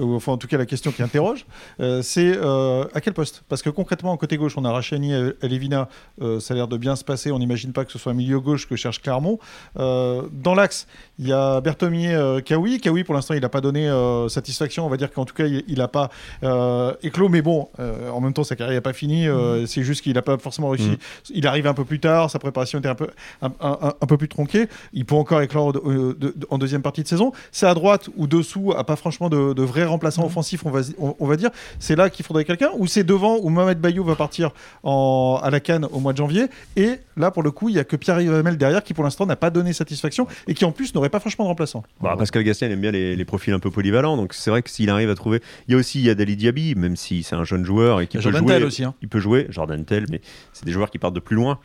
ou 0.00 0.14
enfin 0.14 0.32
en 0.32 0.36
tout 0.36 0.46
cas 0.48 0.58
la 0.58 0.66
question 0.66 0.90
qui 0.92 1.02
interroge, 1.02 1.44
euh, 1.80 2.02
c'est 2.02 2.32
euh, 2.36 2.84
à 2.94 3.00
quel 3.00 3.12
poste? 3.14 3.42
Parce 3.48 3.62
que 3.62 3.70
concrètement, 3.70 4.16
côté 4.16 4.36
gauche, 4.36 4.54
on 4.56 4.64
a 4.64 4.72
Rachani 4.72 5.12
et 5.12 5.48
Levina, 5.48 5.88
euh, 6.22 6.40
ça 6.40 6.54
a 6.54 6.56
l'air 6.56 6.68
de 6.68 6.76
bien 6.76 6.96
se 6.96 7.04
passer, 7.04 7.30
on 7.30 7.38
n'imagine 7.38 7.72
pas 7.72 7.84
que 7.84 7.92
ce 7.92 7.98
soit 7.98 8.12
un 8.12 8.14
milieu 8.14 8.40
gauche 8.40 8.68
que 8.68 8.76
cherche 8.76 9.00
Clermont. 9.02 9.38
Euh, 9.78 10.22
dans 10.32 10.54
l'axe, 10.54 10.86
il 11.18 11.28
y 11.28 11.32
a 11.32 11.60
Berthomier, 11.60 12.14
euh, 12.14 12.40
Kawi. 12.40 12.80
Kawi, 12.80 13.04
pour 13.04 13.14
l'instant, 13.14 13.34
il 13.34 13.40
n'a 13.42 13.48
pas 13.48 13.60
donné 13.60 13.88
euh, 13.88 14.28
satisfaction, 14.28 14.86
on 14.86 14.88
va 14.88 14.96
dire 14.96 15.12
qu'en 15.12 15.24
tout 15.24 15.34
cas, 15.34 15.44
il 15.46 15.78
n'a 15.78 15.88
pas 15.88 16.10
euh, 16.42 16.94
éclos, 17.02 17.28
mais 17.28 17.42
bon, 17.42 17.68
euh, 17.78 18.08
en 18.10 18.20
même 18.20 18.32
temps, 18.32 18.44
sa 18.44 18.56
carrière 18.56 18.76
n'est 18.76 18.80
pas 18.80 18.92
finie, 18.92 19.28
euh, 19.28 19.66
c'est 19.66 19.82
juste 19.82 20.02
qu'il 20.02 20.14
n'a 20.14 20.22
pas 20.22 20.38
forcément 20.38 20.70
réussi. 20.70 20.88
Mhm. 20.90 20.96
Il 21.34 21.46
arrive 21.46 21.66
un 21.66 21.74
peu 21.74 21.84
plus 21.84 22.00
tard, 22.00 22.30
sa 22.30 22.38
préparation 22.38 22.78
était 22.78 22.88
un 22.88 22.94
peu, 22.94 23.08
un, 23.42 23.48
un- 23.60 23.78
un- 23.82 23.94
un 24.00 24.06
peu 24.06 24.16
plus 24.16 24.28
tronquée, 24.28 24.68
il 24.92 25.04
peut 25.04 25.14
encore 25.14 25.42
éclore 25.42 25.72
euh, 25.84 26.16
en 26.50 26.58
deuxième 26.58 26.82
partie 26.82 27.02
de 27.02 27.08
saison. 27.08 27.32
C'est 27.52 27.66
à 27.66 27.74
droite 27.74 28.08
ou 28.16 28.26
dessous, 28.26 28.72
a 28.76 28.84
pas 28.84 28.96
franchement 28.96 29.28
de, 29.28 29.52
de 29.52 29.62
vrais 29.62 29.84
remplaçants 29.90 30.24
offensifs, 30.24 30.64
on 30.64 30.70
va, 30.70 30.80
on, 30.98 31.14
on 31.18 31.26
va 31.26 31.36
dire. 31.36 31.50
C'est 31.78 31.96
là 31.96 32.08
qu'il 32.10 32.24
faudrait 32.24 32.44
quelqu'un, 32.44 32.70
ou 32.78 32.86
c'est 32.86 33.04
devant 33.04 33.38
où 33.42 33.48
Mohamed 33.50 33.78
Bayou 33.78 34.04
va 34.04 34.16
partir 34.16 34.50
en, 34.82 35.38
à 35.42 35.50
la 35.50 35.60
Cannes 35.60 35.86
au 35.92 36.00
mois 36.00 36.12
de 36.12 36.18
janvier. 36.18 36.46
Et 36.76 36.92
là, 37.16 37.30
pour 37.30 37.42
le 37.42 37.50
coup, 37.50 37.68
il 37.68 37.74
y 37.74 37.78
a 37.78 37.84
que 37.84 37.96
Pierre-Yves 37.96 38.32
Hamel 38.34 38.56
derrière 38.56 38.82
qui, 38.82 38.94
pour 38.94 39.04
l'instant, 39.04 39.26
n'a 39.26 39.36
pas 39.36 39.50
donné 39.50 39.72
satisfaction 39.72 40.26
et 40.46 40.54
qui, 40.54 40.64
en 40.64 40.72
plus, 40.72 40.94
n'aurait 40.94 41.08
pas 41.10 41.20
franchement 41.20 41.44
de 41.44 41.48
remplaçant. 41.50 41.82
Bah, 42.00 42.14
Pascal 42.18 42.42
Gastien 42.44 42.70
aime 42.70 42.80
bien 42.80 42.90
les, 42.92 43.16
les 43.16 43.24
profils 43.24 43.52
un 43.52 43.58
peu 43.58 43.70
polyvalents, 43.70 44.16
donc 44.16 44.32
c'est 44.34 44.50
vrai 44.50 44.62
que 44.62 44.70
s'il 44.70 44.88
arrive 44.90 45.10
à 45.10 45.14
trouver. 45.14 45.42
Il 45.68 45.72
y 45.72 45.74
a 45.74 45.78
aussi 45.78 46.00
Yadali 46.00 46.36
Diaby, 46.36 46.74
même 46.76 46.96
si 46.96 47.22
c'est 47.22 47.36
un 47.36 47.44
jeune 47.44 47.64
joueur 47.64 48.00
et 48.00 48.06
qui 48.06 48.16
peut 48.16 48.22
Jordan 48.22 48.42
jouer. 48.42 48.54
Tell 48.54 48.64
aussi. 48.64 48.84
hein. 48.84 48.94
Il 49.02 49.08
peut 49.08 49.20
jouer, 49.20 49.46
Jordan 49.50 49.84
Tell, 49.84 50.06
mais 50.10 50.20
c'est 50.52 50.64
des 50.64 50.72
joueurs 50.72 50.90
qui 50.90 50.98
partent 50.98 51.14
de 51.14 51.20
plus 51.20 51.36
loin. 51.36 51.58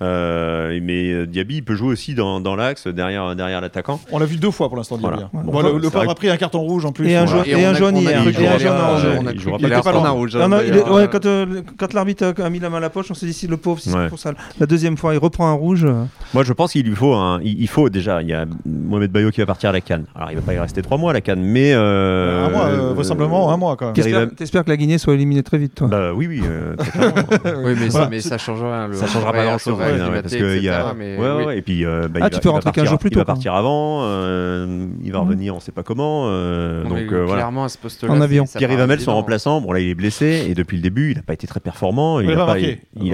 Euh, 0.00 0.78
mais 0.82 1.12
euh, 1.12 1.26
Diaby, 1.26 1.56
il 1.56 1.62
peut 1.64 1.74
jouer 1.74 1.88
aussi 1.88 2.14
dans, 2.14 2.40
dans 2.40 2.56
l'axe, 2.56 2.86
derrière, 2.88 3.36
derrière 3.36 3.60
l'attaquant. 3.60 4.00
On 4.10 4.18
l'a 4.18 4.26
vu 4.26 4.36
deux 4.36 4.50
fois 4.50 4.68
pour 4.68 4.76
l'instant, 4.76 4.96
Diaby. 4.96 5.14
Voilà. 5.14 5.26
hein. 5.32 5.38
Ouais. 5.46 5.52
Bon, 5.70 5.78
le, 5.78 5.90
pauvre 5.90 6.10
a 6.10 6.14
pris 6.14 6.28
un 6.28 6.36
carton 6.36 6.60
rouge 6.60 6.84
en 6.84 6.92
plus. 6.92 7.08
Et 7.08 7.16
un 7.16 7.24
Voilà. 7.24 7.44
joueur- 7.44 7.58
et 7.58 7.64
on 7.64 7.68
un 7.68 7.70
a- 7.70 7.74
jaune 7.74 7.94
on 7.94 7.98
a 7.98 8.02
hier, 8.02 8.20
cru 8.20 8.30
et 8.30 8.32
qu'il 8.34 8.46
un 8.46 8.58
jaune 8.58 8.72
a 8.72 9.32
Il 9.32 9.68
pas 9.68 10.10
rouge. 10.10 10.34
Non, 10.36 10.48
non, 10.48 10.58
il 10.60 10.66
est- 10.66 10.70
d'ailleurs. 10.70 10.92
ouais, 10.92 11.08
quand, 11.10 11.24
euh, 11.26 11.62
quand 11.78 11.92
l'arbitre 11.94 12.24
a, 12.38 12.44
a 12.44 12.50
mis 12.50 12.58
la 12.58 12.68
main 12.70 12.78
à 12.78 12.80
la 12.80 12.90
poche, 12.90 13.06
on 13.10 13.14
s'est 13.14 13.26
dit 13.26 13.32
si 13.32 13.46
le 13.46 13.56
pauvre, 13.56 13.80
si 13.80 13.90
c'est 13.90 13.96
Ouais. 13.96 14.08
pour 14.08 14.18
ça. 14.18 14.32
La 14.58 14.66
deuxième 14.66 14.96
fois, 14.96 15.14
il 15.14 15.18
reprend 15.18 15.48
un 15.48 15.52
rouge. 15.54 15.84
euh, 15.84 16.04
Moi, 16.34 16.42
je 16.42 16.52
pense 16.52 16.72
qu'il 16.72 16.86
lui 16.86 16.96
faut 16.96 17.14
un. 17.14 17.40
Il, 17.42 17.60
il 17.60 17.68
faut 17.68 17.88
déjà. 17.88 18.22
Il 18.22 18.28
y 18.28 18.32
a 18.34 18.44
Mohamed 18.66 19.10
Bayo 19.12 19.30
qui 19.30 19.40
va 19.40 19.46
partir 19.46 19.70
à 19.70 19.72
la 19.72 19.80
Cannes. 19.80 20.06
Alors, 20.16 20.30
il 20.30 20.36
va 20.36 20.42
pas 20.42 20.54
y 20.54 20.58
rester 20.58 20.82
trois 20.82 20.98
mois 20.98 21.10
à 21.10 21.14
la 21.14 21.20
Cannes, 21.20 21.42
mais. 21.42 21.72
euh, 21.74 22.46
un 22.46 22.50
mois, 22.50 22.64
euh, 22.66 22.92
vraisemblablement, 22.94 23.52
un 23.52 23.56
mois 23.56 23.76
quand 23.76 23.92
même. 23.96 24.30
T'espères 24.34 24.64
que 24.64 24.70
la 24.70 24.76
Guinée 24.76 24.98
soit 24.98 25.14
éliminée 25.14 25.42
très 25.42 25.58
vite, 25.58 25.74
toi. 25.76 25.86
Bah 25.88 26.12
oui, 26.12 26.26
oui. 26.26 26.42
euh. 26.44 26.74
Oui, 27.64 27.74
mais, 27.78 27.88
Voilà. 27.88 28.20
ça, 28.20 28.38
changera 28.38 28.86
rien. 28.86 28.94
ça 28.94 29.06
changera 29.06 29.32
pas 29.32 29.38
horaire 29.44 29.58
acclimaté, 30.00 30.22
parce 30.22 30.34
que 30.34 30.56
il 30.56 30.62
y 30.64 30.68
a 30.68 30.80
etc., 30.80 30.94
mais 30.96 31.16
ouais, 31.16 31.22
ouais, 31.22 31.34
oui. 31.38 31.44
ouais, 31.44 31.58
et 31.58 31.62
puis 31.62 31.84
euh, 31.84 32.08
bah, 32.08 32.20
Ah, 32.22 32.26
il 32.26 32.30
tu 32.30 32.34
va- 32.36 32.40
peux 32.40 32.48
rentrer 32.50 32.64
partir- 32.64 32.82
15 32.84 32.90
jours 32.90 32.98
plus 32.98 33.10
il 33.10 33.16
va 33.16 33.22
tôt, 33.22 33.26
partir 33.26 33.54
avant 33.54 34.00
euh, 34.04 34.86
il 35.02 35.12
va 35.12 35.18
Mhm. 35.20 35.24
revenir 35.28 35.54
on 35.56 35.60
sait 35.60 35.72
pas 35.72 35.82
comment 35.82 36.24
euh, 36.26 36.82
Non, 36.84 36.90
donc 36.90 36.98
euh, 37.12 37.24
voilà 37.24 37.42
clairement, 37.42 37.64
à 37.64 37.68
ce 37.68 37.78
poste-là, 37.78 38.12
En 38.12 38.20
avion. 38.20 38.44
Pierre 38.44 38.70
Hamel 38.80 39.00
son 39.00 39.14
remplaçant 39.14 39.60
bon 39.60 39.72
là 39.72 39.80
il 39.80 39.88
est 39.88 39.94
blessé 39.94 40.46
et 40.48 40.54
depuis 40.54 40.76
le 40.76 40.82
début 40.82 41.10
il 41.12 41.16
n'a 41.16 41.22
pas 41.22 41.34
été 41.34 41.46
très 41.46 41.60
performant 41.60 42.20
il 42.20 42.28
Il 42.30 42.32
a 42.38 42.42
a 42.42 42.46
pas 42.46 42.58
il, 42.58 42.64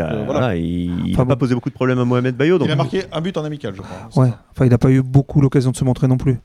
a 0.00 0.06
Donc, 0.14 0.24
voilà. 0.24 0.24
voilà, 0.24 0.56
il, 0.56 1.06
il 1.08 1.14
Enfin, 1.14 1.22
a 1.22 1.26
pas 1.26 1.36
posé 1.36 1.54
beaucoup 1.54 1.70
de 1.70 1.74
problèmes 1.74 1.98
à 1.98 2.04
Mohamed 2.04 2.36
Bayo 2.36 2.58
donc 2.58 2.68
Il 2.68 2.72
a 2.72 2.76
marqué 2.76 3.02
un 3.12 3.20
but 3.20 3.36
en 3.36 3.44
amical, 3.44 3.74
je 3.74 3.82
crois. 3.82 4.22
Ouais, 4.24 4.30
enfin, 4.52 4.64
il 4.64 4.70
n'a 4.70 4.78
pas 4.78 4.90
eu 4.90 5.02
beaucoup 5.02 5.40
l'occasion 5.40 5.70
de 5.70 5.76
se 5.76 5.84
montrer 5.84 6.06
non 6.08 6.16
plus. 6.16 6.38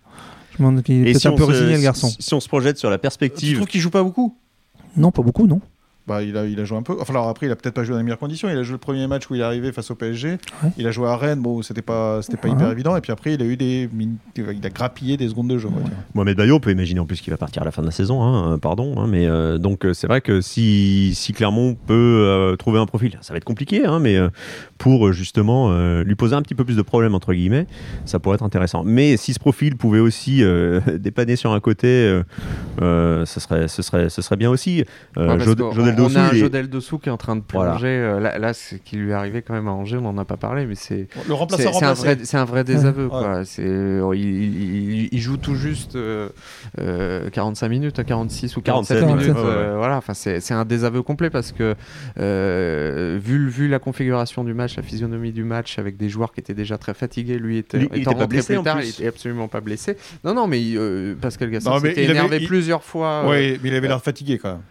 Je 0.58 0.62
me 0.64 0.68
demande 0.70 0.84
qu'il 0.84 1.08
est 1.08 1.14
si 1.16 1.28
un 1.28 1.32
peu 1.34 1.44
résigné, 1.46 1.76
le 1.78 1.82
garçon. 1.82 2.10
si, 2.20 2.34
on 2.36 2.40
se 2.40 2.48
projette 2.48 2.78
sur 2.78 2.90
la 2.92 2.98
Tu 2.98 3.02
perspective 3.02 3.56
trouves 3.58 3.68
qu'il 3.68 3.82
joue 3.82 3.90
pas 3.90 4.04
beaucoup? 4.04 4.38
Non, 4.96 5.10
pas 5.12 5.24
beaucoup, 5.24 5.48
non. 5.48 5.62
Bah, 6.06 6.22
il, 6.22 6.36
a, 6.36 6.46
il 6.46 6.60
a 6.60 6.66
joué 6.66 6.78
un 6.78 6.84
peu. 6.84 6.98
Enfin, 7.00 7.14
alors 7.14 7.30
après, 7.30 7.46
il 7.46 7.52
a 7.52 7.56
peut-être 7.56 7.74
pas 7.76 7.84
joué 7.86 7.94
dans 7.94 7.98
les 8.00 8.04
meilleures 8.04 8.20
conditions. 8.20 8.50
Il 8.50 8.58
a 8.58 8.64
joué 8.64 8.74
le 8.74 8.78
premier 8.78 9.08
match 9.08 9.30
où 9.30 9.36
il 9.36 9.40
est 9.42 9.44
arrivé 9.44 9.72
face 9.72 9.90
au 9.90 9.96
PSG. 9.96 10.32
Ouais. 10.32 10.70
Il 10.78 10.86
a 10.86 10.92
joué 10.92 11.08
à 11.08 11.16
Rennes. 11.16 11.40
Bon, 11.42 11.62
c'était 11.62 11.82
pas, 11.82 12.22
c'était 12.22 12.36
pas 12.36 12.50
Ouais. 12.50 12.54
hyper 12.56 12.70
évident. 12.72 12.98
Et 12.98 13.02
puis 13.02 13.14
après, 13.14 13.34
il 13.36 13.42
a 13.42 13.46
eu 13.46 13.56
des, 13.56 13.90
il 14.36 14.66
a 14.66 14.70
grappillé 14.70 15.16
des 15.16 15.30
secondes 15.30 15.48
de 15.48 15.58
jeu. 15.58 15.70
dire. 15.70 15.78
Mohamed 16.14 16.36
Bayo, 16.36 16.56
on 16.56 16.60
peut 16.60 16.72
imaginer 16.72 17.00
en 17.00 17.06
plus 17.06 17.22
qu'il 17.22 17.32
va 17.32 17.38
partir 17.38 17.62
à 17.62 17.66
la 17.66 17.72
fin 17.72 17.82
de 17.82 17.88
la 17.88 17.94
saison, 17.94 18.22
hein, 18.22 18.54
euh, 18.54 18.58
pardon. 18.58 18.96
hein, 19.00 19.08
mais 19.10 19.28
euh, 19.28 19.58
donc 19.58 19.86
euh, 19.86 19.94
c'est 19.94 20.08
vrai 20.08 20.20
que 20.20 20.42
si, 20.42 21.16
si 21.16 21.32
Clermont 21.32 21.76
peut 21.88 21.94
euh, 21.94 22.56
trouver 22.58 22.80
un 22.80 22.86
profil, 22.86 23.18
ça 23.22 23.34
va 23.34 23.38
être 23.38 23.44
compliqué, 23.46 23.86
hein, 23.86 24.00
mais 24.00 24.18
euh, 24.18 24.28
pour 24.78 25.14
justement 25.14 25.70
euh, 25.72 26.04
lui 26.04 26.16
poser 26.16 26.36
un 26.36 26.42
petit 26.42 26.56
peu 26.56 26.66
plus 26.66 26.76
de 26.76 26.82
problèmes 26.82 27.16
entre 27.16 27.34
guillemets, 27.34 27.66
ça 28.04 28.20
pourrait 28.20 28.36
être 28.36 28.44
intéressant. 28.44 28.84
Mais 28.84 29.16
si 29.16 29.34
ce 29.34 29.40
profil 29.40 29.78
pouvait 29.78 30.00
aussi 30.00 30.44
euh, 30.44 30.82
dépanner 31.00 31.38
sur 31.38 31.54
un 31.54 31.62
côté, 31.62 32.22
ce 32.80 33.24
serait, 33.40 33.68
ce 33.70 33.82
serait, 33.82 34.10
ce 34.10 34.22
serait 34.22 34.36
bien 34.38 34.50
aussi. 34.50 34.84
Euh, 35.18 35.38
Ouais, 35.38 35.40
Jod- 35.40 35.74
on 35.94 36.04
Dossou, 36.04 36.18
a 36.18 36.22
un 36.22 36.30
il 36.32 36.38
Jodel 36.40 36.70
Dessous 36.70 36.98
qui 37.00 37.10
est 37.10 37.12
en 37.12 37.18
train 37.18 37.36
de 37.36 37.44
Voilà. 37.52 37.72
plonger. 37.72 37.88
euh, 37.88 38.20
là, 38.20 38.38
là 38.40 38.54
c'est 38.54 38.80
qui 38.84 38.96
lui 38.98 39.12
est 39.12 39.14
arrivé 39.14 39.42
quand 39.42 39.54
même 39.54 39.68
à 39.68 39.72
Angers. 39.72 39.98
On 39.98 40.06
en 40.08 40.18
a 40.18 40.26
pas 40.26 40.38
parlé, 40.38 40.66
mais 40.66 40.76
c'est 40.76 41.08
Le 41.16 41.22
c'est 41.28 41.34
remplaçant 41.34 41.74
c'est 41.74 41.86
un 41.86 41.94
vrai, 41.94 42.18
c'est 42.24 42.38
un 42.38 42.46
vrai 42.46 42.64
désaveu. 42.64 43.04
Ouais. 43.06 43.10
Quoi. 43.10 43.46
C'est, 43.46 43.64
euh, 43.66 44.12
il, 44.16 44.22
il- 44.24 45.10
il 45.12 45.20
joue 45.20 45.38
tout 45.38 45.56
juste 45.56 45.96
euh, 45.96 46.30
euh, 46.80 47.30
45 47.30 47.68
minutes, 47.70 48.00
hein, 48.00 48.04
46 48.04 48.58
ou 48.58 48.62
47 48.62 49.00
47, 49.00 49.18
minutes. 49.28 49.38
ouais, 49.38 49.44
euh, 49.52 49.76
voilà, 49.78 49.98
enfin 49.98 50.14
c'est, 50.14 50.40
c'est 50.40 50.54
un 50.54 50.66
désaveu 50.66 51.02
complet 51.02 51.30
parce 51.30 51.52
que 51.52 51.76
euh, 52.20 53.20
vu, 53.22 53.48
vu 53.50 53.68
la 53.68 53.80
configuration 53.80 54.44
du 54.44 54.54
match, 54.54 54.76
la 54.78 54.84
physionomie 54.84 55.32
du 55.32 55.44
match 55.44 55.80
avec 55.80 55.98
des 55.98 56.10
joueurs 56.10 56.32
qui 56.34 56.40
étaient 56.40 56.54
déjà 56.54 56.78
très 56.78 56.94
fatigués, 56.94 57.38
lui 57.38 57.58
était, 57.58 57.80
Lui, 57.80 57.90
il 57.94 58.02
étant 58.02 58.12
était 58.12 58.20
pas 58.20 58.24
rentré 58.24 58.28
blessé, 58.28 58.54
plus 58.54 58.58
en 58.60 58.64
tard, 58.64 58.78
plus. 58.78 58.86
il 58.88 58.90
était 58.92 59.08
absolument 59.08 59.48
pas 59.48 59.62
blessé. 59.62 59.98
Non, 60.24 60.34
non, 60.34 60.48
mais 60.48 60.62
euh, 60.76 61.16
Pascal 61.20 61.50
Gasson 61.50 61.78
s'était 61.80 62.04
il 62.04 62.10
avait- 62.10 62.12
énervé 62.20 62.38
il- 62.42 62.48
plusieurs 62.48 62.84
fois. 62.84 63.24
euh, 63.26 63.30
Ouais, 63.30 63.60
mais 63.62 63.70
il 63.70 63.76
avait 63.76 63.88
l'air 63.88 64.02
fatigué 64.02 64.38
quand 64.38 64.50
même. 64.50 64.62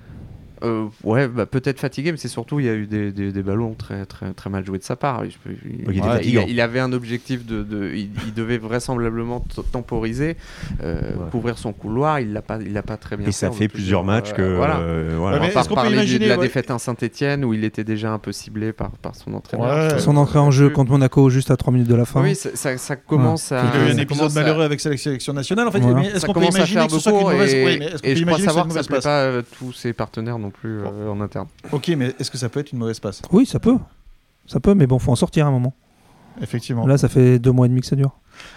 Euh, 0.62 0.86
ouais, 1.04 1.28
bah, 1.28 1.46
peut-être 1.46 1.80
fatigué, 1.80 2.12
mais 2.12 2.18
c'est 2.18 2.28
surtout 2.28 2.60
il 2.60 2.66
y 2.66 2.68
a 2.68 2.74
eu 2.74 2.86
des, 2.86 3.12
des, 3.12 3.32
des 3.32 3.42
ballons 3.42 3.74
très, 3.74 4.06
très, 4.06 4.32
très 4.32 4.50
mal 4.50 4.64
joués 4.64 4.78
de 4.78 4.84
sa 4.84 4.96
part. 4.96 5.22
Il, 5.24 6.60
avait 6.60 6.80
un 6.80 6.92
objectif 6.92 7.44
de, 7.46 7.62
de- 7.62 7.90
il, 7.94 8.10
il 8.26 8.34
devait 8.34 8.58
vraisemblablement 8.58 9.44
temporiser, 9.72 10.36
euh, 10.82 11.00
Ouais. 11.12 11.30
couvrir 11.30 11.58
son 11.58 11.72
couloir. 11.72 12.20
Il 12.20 12.32
l'a 12.32 12.42
pas, 12.42 12.58
il 12.60 12.72
l'a 12.72 12.82
pas 12.82 12.96
très 12.96 13.16
bien 13.16 13.26
et 13.28 13.32
ça 13.32 13.50
fait 13.50 13.68
plusieurs 13.68 14.04
matchs 14.04 14.30
Euh, 14.30 14.36
que 14.36 14.56
voilà. 14.56 14.76
euh, 14.78 15.14
voilà. 15.18 15.40
Ouais, 15.40 15.50
mais 15.54 15.62
On 15.70 15.86
du- 15.88 15.92
imaginer, 15.92 16.24
de 16.26 16.28
la 16.30 16.36
ouais. 16.38 16.42
défaite 16.46 16.70
à 16.70 16.78
Saint-Etienne 16.78 17.44
où 17.44 17.54
il 17.54 17.64
était 17.64 17.84
déjà 17.84 18.12
un 18.12 18.18
peu 18.18 18.32
ciblé 18.32 18.72
par, 18.72 18.90
par 18.92 19.14
son 19.14 19.34
entraîneur. 19.34 19.92
Ouais. 19.92 19.98
Son 19.98 20.16
entrée 20.16 20.38
en 20.38 20.50
jeu 20.50 20.70
contre 20.70 20.92
Monaco 20.92 21.28
juste 21.30 21.50
à 21.50 21.56
3 21.56 21.72
minutes 21.72 21.88
de 21.88 21.94
la 21.94 22.04
fin. 22.04 22.22
Oui, 22.22 22.34
ça, 22.34 22.96
commence 22.96 23.52
à. 23.52 23.62
Il 23.74 23.80
y 23.80 23.84
a 23.84 23.88
eu 23.88 23.92
un 23.92 23.98
épisode 23.98 24.32
malheureux 24.34 24.64
avec 24.64 24.80
sa 24.80 24.96
sélection 24.96 25.32
nationale. 25.32 25.68
En 25.68 25.70
fait, 25.70 25.78
est-ce 25.78 26.18
ça 26.20 26.26
qu'on 26.26 26.32
peut 26.34 26.40
commence 26.40 26.54
à 26.54 26.58
imaginer 26.58 26.80
faire 26.80 26.86
que 26.88 26.92
ce 26.94 27.00
soit 27.00 27.12
beaucoup 27.12 27.30
mauvaise 27.30 27.54
et, 28.04 28.16
je 28.16 28.24
crois 28.24 28.38
savoir 28.38 28.66
une 28.66 28.72
que 28.72 28.78
ça 28.78 28.82
plaît 28.86 28.96
passe 28.96 29.04
pas 29.04 29.42
tous 29.58 29.72
ses 29.72 29.92
partenaires 29.92 30.38
non 30.38 30.51
plus 30.52 30.80
euh, 30.80 31.10
en 31.10 31.20
interne. 31.20 31.48
Ok, 31.72 31.88
mais 31.96 32.14
est-ce 32.18 32.30
que 32.30 32.38
ça 32.38 32.48
peut 32.48 32.60
être 32.60 32.72
une 32.72 32.78
mauvaise 32.78 33.00
passe? 33.00 33.22
Oui, 33.32 33.46
ça 33.46 33.58
peut. 33.58 33.78
Ça 34.46 34.60
peut, 34.60 34.74
mais 34.74 34.86
bon, 34.86 34.98
faut 34.98 35.12
en 35.12 35.16
sortir 35.16 35.46
un 35.46 35.50
moment. 35.50 35.74
Effectivement. 36.40 36.86
Là, 36.86 36.98
ça 36.98 37.08
fait 37.08 37.38
deux 37.38 37.52
mois 37.52 37.66
et 37.66 37.68
demi 37.68 37.80
que 37.80 37.86
ça 37.86 37.96
dure. 37.96 38.12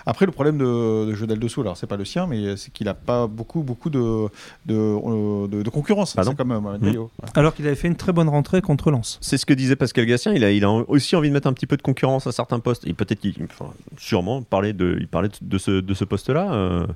Après, 0.06 0.26
le 0.26 0.32
problème 0.32 0.58
de, 0.58 1.06
de 1.06 1.14
Jodel 1.14 1.40
Dessous, 1.40 1.62
alors 1.62 1.78
c'est 1.78 1.88
pas 1.88 1.98
le 1.98 2.06
sien, 2.06 2.28
mais 2.28 2.58
c'est 2.58 2.72
qu'il 2.72 2.88
a 2.88 2.94
pas 2.94 3.28
beaucoup, 3.28 3.62
beaucoup 3.64 3.90
de, 3.90 4.28
de, 4.66 4.76
euh, 4.76 5.48
de, 5.48 5.62
de 5.64 5.70
concurrence. 5.70 6.14
Pardon 6.14 6.32
C'est 6.32 6.38
quand 6.38 6.46
même 6.46 6.78
maillot. 6.82 7.10
Alors 7.36 7.54
qu'il 7.56 7.66
avait 7.68 7.76
fait 7.76 7.88
une 7.88 7.96
très 7.96 8.14
bonne 8.14 8.30
rentrée 8.30 8.62
contre 8.62 8.92
Lens. 8.92 9.18
C'est 9.22 9.38
ce 9.38 9.46
que 9.46 9.54
disait 9.54 9.76
Pascal 9.76 10.06
Gastien. 10.06 10.34
Il 10.34 10.44
a, 10.44 10.52
il 10.52 10.64
a 10.64 10.72
aussi 10.72 11.16
envie 11.16 11.30
de 11.30 11.34
mettre 11.34 11.48
un 11.48 11.54
petit 11.54 11.68
peu 11.68 11.78
de 11.78 11.82
concurrence 11.82 12.28
à 12.28 12.32
certains 12.32 12.60
postes. 12.60 12.86
Et 12.88 12.94
peut-être 12.94 13.20
qu'il, 13.20 13.36
enfin, 13.44 13.72
sûrement, 13.98 14.42
parlait 14.42 14.74
de, 14.74 14.98
il 15.00 15.08
parlait 15.08 15.30
de 15.42 15.58
ce, 15.58 15.72
de 15.82 15.94
ce 15.94 16.04
poste-là. 16.06 16.54
euh, 16.54 16.88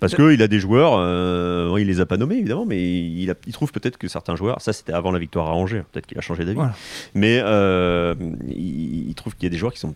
parce 0.00 0.14
qu'il 0.14 0.42
a 0.42 0.48
des 0.48 0.60
joueurs, 0.60 0.92
euh, 0.96 1.74
il 1.78 1.86
les 1.86 2.00
a 2.00 2.06
pas 2.06 2.16
nommés 2.16 2.36
évidemment, 2.36 2.66
mais 2.66 2.82
il, 2.82 3.30
a- 3.30 3.34
il 3.46 3.52
trouve 3.52 3.72
peut-être 3.72 3.96
que 3.98 4.08
certains 4.08 4.36
joueurs, 4.36 4.60
ça 4.60 4.72
c'était 4.72 4.92
avant 4.92 5.10
la 5.12 5.18
victoire 5.18 5.48
à 5.48 5.54
Angers, 5.54 5.82
peut-être 5.92 6.06
qu'il 6.06 6.18
a 6.18 6.20
changé 6.20 6.44
d'avis, 6.44 6.56
Voilà. 6.56 6.74
mais 7.14 7.40
euh, 7.42 8.14
il, 8.48 9.08
il 9.08 9.14
trouve 9.14 9.34
qu'il 9.34 9.44
y 9.44 9.46
a 9.46 9.50
des 9.50 9.56
joueurs 9.56 9.72
qui 9.72 9.78
sont 9.80 9.94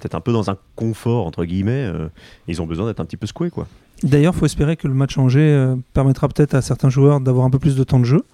peut-être 0.00 0.14
un 0.16 0.20
peu 0.20 0.32
dans 0.32 0.50
un 0.50 0.56
confort 0.76 1.26
entre 1.26 1.44
guillemets. 1.44 1.84
euh, 1.84 2.08
ils 2.48 2.60
ont 2.60 2.66
besoin 2.66 2.86
d'être 2.86 3.00
un 3.00 3.04
petit 3.04 3.16
peu 3.16 3.26
secoués 3.26 3.50
quoi. 3.50 3.66
D'ailleurs, 4.02 4.32
il 4.34 4.38
faut 4.38 4.46
espérer 4.46 4.76
que 4.76 4.88
le 4.88 4.94
match 4.94 5.18
Angers 5.18 5.40
euh, 5.52 5.76
permettra 5.92 6.26
peut-être 6.28 6.54
à 6.54 6.62
certains 6.62 6.88
joueurs 6.88 7.20
d'avoir 7.20 7.44
un 7.44 7.50
peu 7.50 7.58
plus 7.58 7.76
de 7.76 7.84
temps 7.84 7.98
de 8.00 8.04
jeu. 8.04 8.24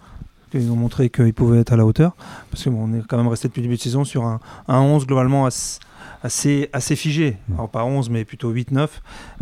Ils 0.55 0.71
ont 0.71 0.77
montré 0.77 1.11
qu'ils 1.11 1.35
pouvaient 1.35 1.59
être 1.59 1.73
à 1.73 1.77
la 1.77 1.85
hauteur. 1.85 2.15
Parce 2.51 2.63
qu'on 2.65 2.71
on 2.75 2.95
est 2.95 3.03
quand 3.07 3.17
même 3.17 3.27
resté 3.27 3.49
depuis 3.49 3.61
le 3.63 3.65
début 3.67 3.77
de 3.77 3.83
saison 3.83 4.05
sur 4.05 4.25
un, 4.25 4.39
un 4.69 4.79
11 4.81 5.05
globalement 5.07 5.45
as- 5.45 5.81
assez, 6.27 6.69
assez 6.73 6.95
figé. 6.97 7.37
Alors 7.55 7.69
pas 7.69 7.85
11, 7.85 8.11
mais 8.11 8.25
plutôt 8.25 8.53
8-9. 8.53 8.89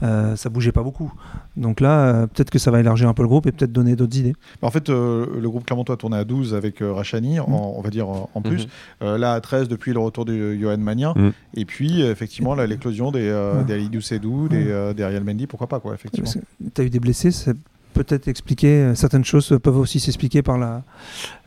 Euh, 0.02 0.36
ça 0.36 0.48
bougeait 0.48 0.72
pas 0.72 0.82
beaucoup. 0.82 1.12
Donc 1.56 1.80
là, 1.80 2.06
euh, 2.06 2.26
peut-être 2.26 2.50
que 2.50 2.58
ça 2.58 2.70
va 2.70 2.80
élargir 2.80 3.08
un 3.08 3.14
peu 3.14 3.22
le 3.22 3.28
groupe 3.28 3.46
et 3.46 3.52
peut-être 3.52 3.72
donner 3.72 3.96
d'autres 3.96 4.16
idées. 4.16 4.34
En 4.62 4.70
fait, 4.70 4.88
euh, 4.90 5.26
le 5.40 5.48
groupe 5.50 5.64
Clermontois 5.66 5.96
tournait 5.96 6.16
à 6.16 6.24
12 6.24 6.54
avec 6.54 6.80
euh, 6.82 6.92
Rachani, 6.92 7.40
en- 7.40 7.46
on 7.76 7.80
va 7.80 7.90
dire 7.90 8.08
en 8.08 8.30
en 8.34 8.40
plus. 8.42 8.64
Mhm. 8.64 8.70
Euh, 9.02 9.18
là, 9.18 9.32
à 9.34 9.40
13 9.40 9.68
depuis 9.68 9.92
le 9.92 9.98
retour 9.98 10.24
de 10.24 10.54
Johan 10.54 10.78
Magnin. 10.78 11.12
Mhm. 11.16 11.32
Et 11.54 11.64
puis, 11.64 12.02
euh, 12.02 12.10
effectivement, 12.12 12.54
là, 12.54 12.66
l'éclosion 12.66 13.10
des, 13.12 13.28
euh, 13.28 13.58
Ouais. 13.58 13.64
des 13.64 13.74
des, 14.48 14.66
euh, 14.68 14.92
des 14.94 15.02
Ariel 15.02 15.24
Mendy, 15.24 15.46
pourquoi 15.46 15.66
pas, 15.68 15.80
quoi, 15.80 15.94
effectivement. 15.94 16.30
Tu 16.74 16.80
as 16.80 16.84
eu 16.84 16.90
des 16.90 17.00
blessés, 17.00 17.30
peut-être 17.94 18.28
expliqué. 18.28 18.66
euh, 18.68 18.94
Certaines 18.94 19.24
choses 19.24 19.57
peuvent 19.62 19.78
aussi 19.78 20.00
s'expliquer 20.00 20.42
par 20.42 20.59
la, 20.59 20.83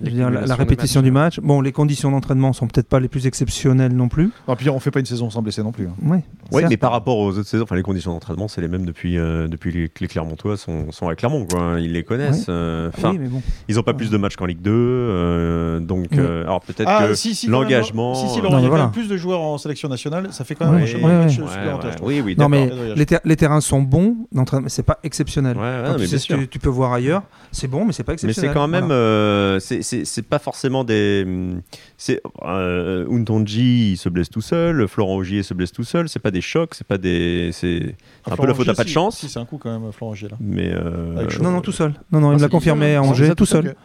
je 0.02 0.06
veux 0.10 0.12
dire, 0.12 0.30
la, 0.30 0.42
la 0.42 0.48
L'accumulation 0.48 0.56
des 0.56 0.70
répétition 0.70 1.02
du 1.04 1.12
match. 1.12 1.40
Bon, 1.42 1.62
les 1.62 1.72
conditions 1.72 2.10
d'entraînement 2.12 2.54
sont 2.54 2.68
peut-être 2.68 2.88
pas 2.88 3.00
les 3.00 3.08
plus 3.08 3.28
exceptionnelles 3.28 3.94
non 3.94 4.08
plus. 4.10 4.32
Non, 4.48 4.56
puis 4.56 4.70
on 4.70 4.80
fait 4.80 4.90
pas 4.92 5.00
une 5.00 5.06
saison 5.06 5.30
sans 5.30 5.42
blessé 5.42 5.62
non 5.62 5.72
plus. 5.72 5.86
hein. 5.86 5.94
Oui, 6.02 6.18
Oui, 6.52 6.60
certes. 6.62 6.72
mais 6.72 6.78
par 6.78 6.92
rapport 6.92 7.18
aux 7.18 7.38
autres 7.38 7.48
saisons, 7.48 7.64
enfin 7.64 7.76
les 7.76 7.84
conditions 7.84 8.12
d'entraînement, 8.14 8.48
c'est 8.48 8.62
les 8.62 8.68
mêmes 8.68 8.86
depuis 8.86 9.18
euh, 9.18 9.48
depuis 9.48 9.72
les, 9.72 9.90
que 9.90 10.00
les 10.02 10.08
Clermontois 10.08 10.58
sont, 10.58 10.92
sont 10.92 11.08
à 11.10 11.16
Clermont 11.16 11.46
quoi. 11.46 11.76
Ils 11.80 11.92
les 11.92 12.04
connaissent. 12.04 12.46
euh, 12.50 12.90
Enfin, 12.98 13.12
Oui, 13.12 13.18
mais 13.20 13.28
bon. 13.28 13.42
ils 13.68 13.76
n'ont 13.76 13.84
pas 13.84 13.94
plus 13.94 14.10
de 14.10 14.18
matchs 14.18 14.36
qu'en 14.38 14.46
Ligue 14.46 14.62
2, 14.62 14.72
euh, 14.72 15.80
donc 15.80 16.08
Oui. 16.12 16.18
euh, 16.20 16.44
alors 16.44 16.62
peut-être 16.62 16.88
Ah, 16.90 17.08
que 17.10 17.14
si, 17.16 17.36
si, 17.36 17.48
l'engagement- 17.48 18.16
Si, 18.16 18.30
si, 18.30 18.42
Laurent, 18.42 18.58
il 18.60 18.62
y 18.62 18.66
a 18.66 18.68
quand 18.68 18.70
voilà. 18.70 18.84
même 18.86 18.94
plus 18.94 19.08
de 19.10 19.18
joueurs 19.18 19.42
en 19.42 19.58
sélection 19.58 19.90
nationale, 19.90 20.28
ça 20.32 20.44
fait 20.46 20.56
quand 20.56 20.66
même 20.66 20.76
Ouais, 20.76 20.84
un 20.84 20.86
chemin 20.86 21.08
ouais, 21.08 21.14
de 21.14 21.20
match 21.26 21.38
ouais. 21.38 21.44
Ouais, 21.44 21.52
supplémentaire, 21.52 21.90
ouais, 22.04 22.16
oui, 22.16 22.22
oui, 22.24 22.36
Non, 22.38 22.48
mais 22.50 22.70
les, 22.96 23.06
ter- 23.06 23.20
les 23.26 23.36
terrains 23.36 23.62
sont 23.62 23.82
bons, 23.82 24.16
c'est 24.68 24.84
pas 24.86 25.00
exceptionnel. 25.04 25.58
Tu 26.46 26.58
mais 26.58 26.62
peux 26.62 26.70
voir 26.70 26.94
ailleurs, 26.94 27.24
c'est 27.52 27.68
bon, 27.68 27.86
mais 27.86 27.94
c'est 27.94 28.04
pas 28.04 28.12
Mais 28.12 28.16
exceptionnel. 28.16 28.50
c'est 28.52 28.54
quand 28.54 28.68
même, 28.68 28.86
Voilà. 28.86 28.96
euh, 28.96 29.60
c'est- 29.60 30.22
pas 30.22 30.40
forcément 30.40 30.84
des. 30.84 31.26
C'est 31.98 32.22
euh, 32.44 33.06
Untonji, 33.12 33.92
il 33.94 33.98
se 33.98 34.10
blesse 34.10 34.30
tout 34.30 34.42
seul, 34.42 34.88
Florent 34.88 35.16
Augier 35.16 35.44
se 35.44 35.54
blesse 35.54 35.72
tout 35.72 35.84
seul. 35.84 36.10
C'est 36.10 36.20
pas 36.20 36.32
des 36.32 36.42
chocs, 36.42 36.76
c'est 36.76 36.88
pas 36.88 36.98
des. 36.98 37.50
C'est 37.54 37.96
Ah, 38.26 38.34
un 38.34 38.36
peu 38.36 38.46
la 38.48 38.54
faute 38.54 38.68
à 38.70 38.74
pas 38.74 38.84
de 38.84 38.90
chance. 38.90 39.18
Si, 39.18 39.28
si, 39.28 39.32
c'est 39.34 39.40
un 39.40 39.46
coup 39.46 39.58
quand 39.58 39.72
même, 39.80 39.92
Florent 39.92 40.14
Gier, 40.14 40.28
là. 40.30 40.38
Mais 40.40 40.72
euh. 40.74 41.28
Non, 41.42 41.52
non, 41.52 41.62
tout 41.62 41.72
seul. 41.72 41.94
Non, 42.12 42.20
non, 42.20 42.30
Ah, 42.30 42.34
il 42.34 42.38
me 42.38 42.42
l'a 42.42 42.50
confirmé 42.50 42.96
à 42.96 43.02
Angers, 43.04 43.34
tout 43.36 43.46
seul. 43.46 43.76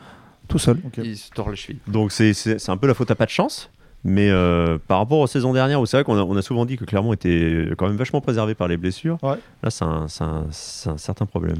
Tout 0.48 0.58
seul. 0.58 0.78
Il 1.02 1.16
se 1.16 1.30
tord 1.30 1.48
les 1.50 1.56
chevilles. 1.56 1.80
donc 1.86 2.12
c'est 2.12 2.34
c'est 2.34 2.58
c'est 2.58 2.70
un 2.72 2.76
peu 2.76 2.86
la 2.86 2.94
faute 2.94 3.10
à 3.10 3.14
pas 3.14 3.24
de 3.26 3.30
chance. 3.30 3.70
Mais 4.04 4.30
euh, 4.30 4.78
par 4.88 4.98
rapport 4.98 5.18
aux 5.20 5.26
saisons 5.28 5.52
dernières, 5.52 5.80
où 5.80 5.86
c'est 5.86 5.96
vrai 5.96 6.04
qu'on 6.04 6.18
a, 6.18 6.22
on 6.22 6.36
a 6.36 6.42
souvent 6.42 6.64
dit 6.64 6.76
que 6.76 6.84
Clermont 6.84 7.12
était 7.12 7.68
quand 7.78 7.86
même 7.86 7.96
vachement 7.96 8.20
préservé 8.20 8.54
par 8.54 8.66
les 8.68 8.76
blessures, 8.76 9.16
Ouais. 9.22 9.36
là 9.62 9.70
c'est 9.70 9.84
un, 9.84 10.06
un 10.20 10.50
certain 10.98 11.24
problème. 11.26 11.56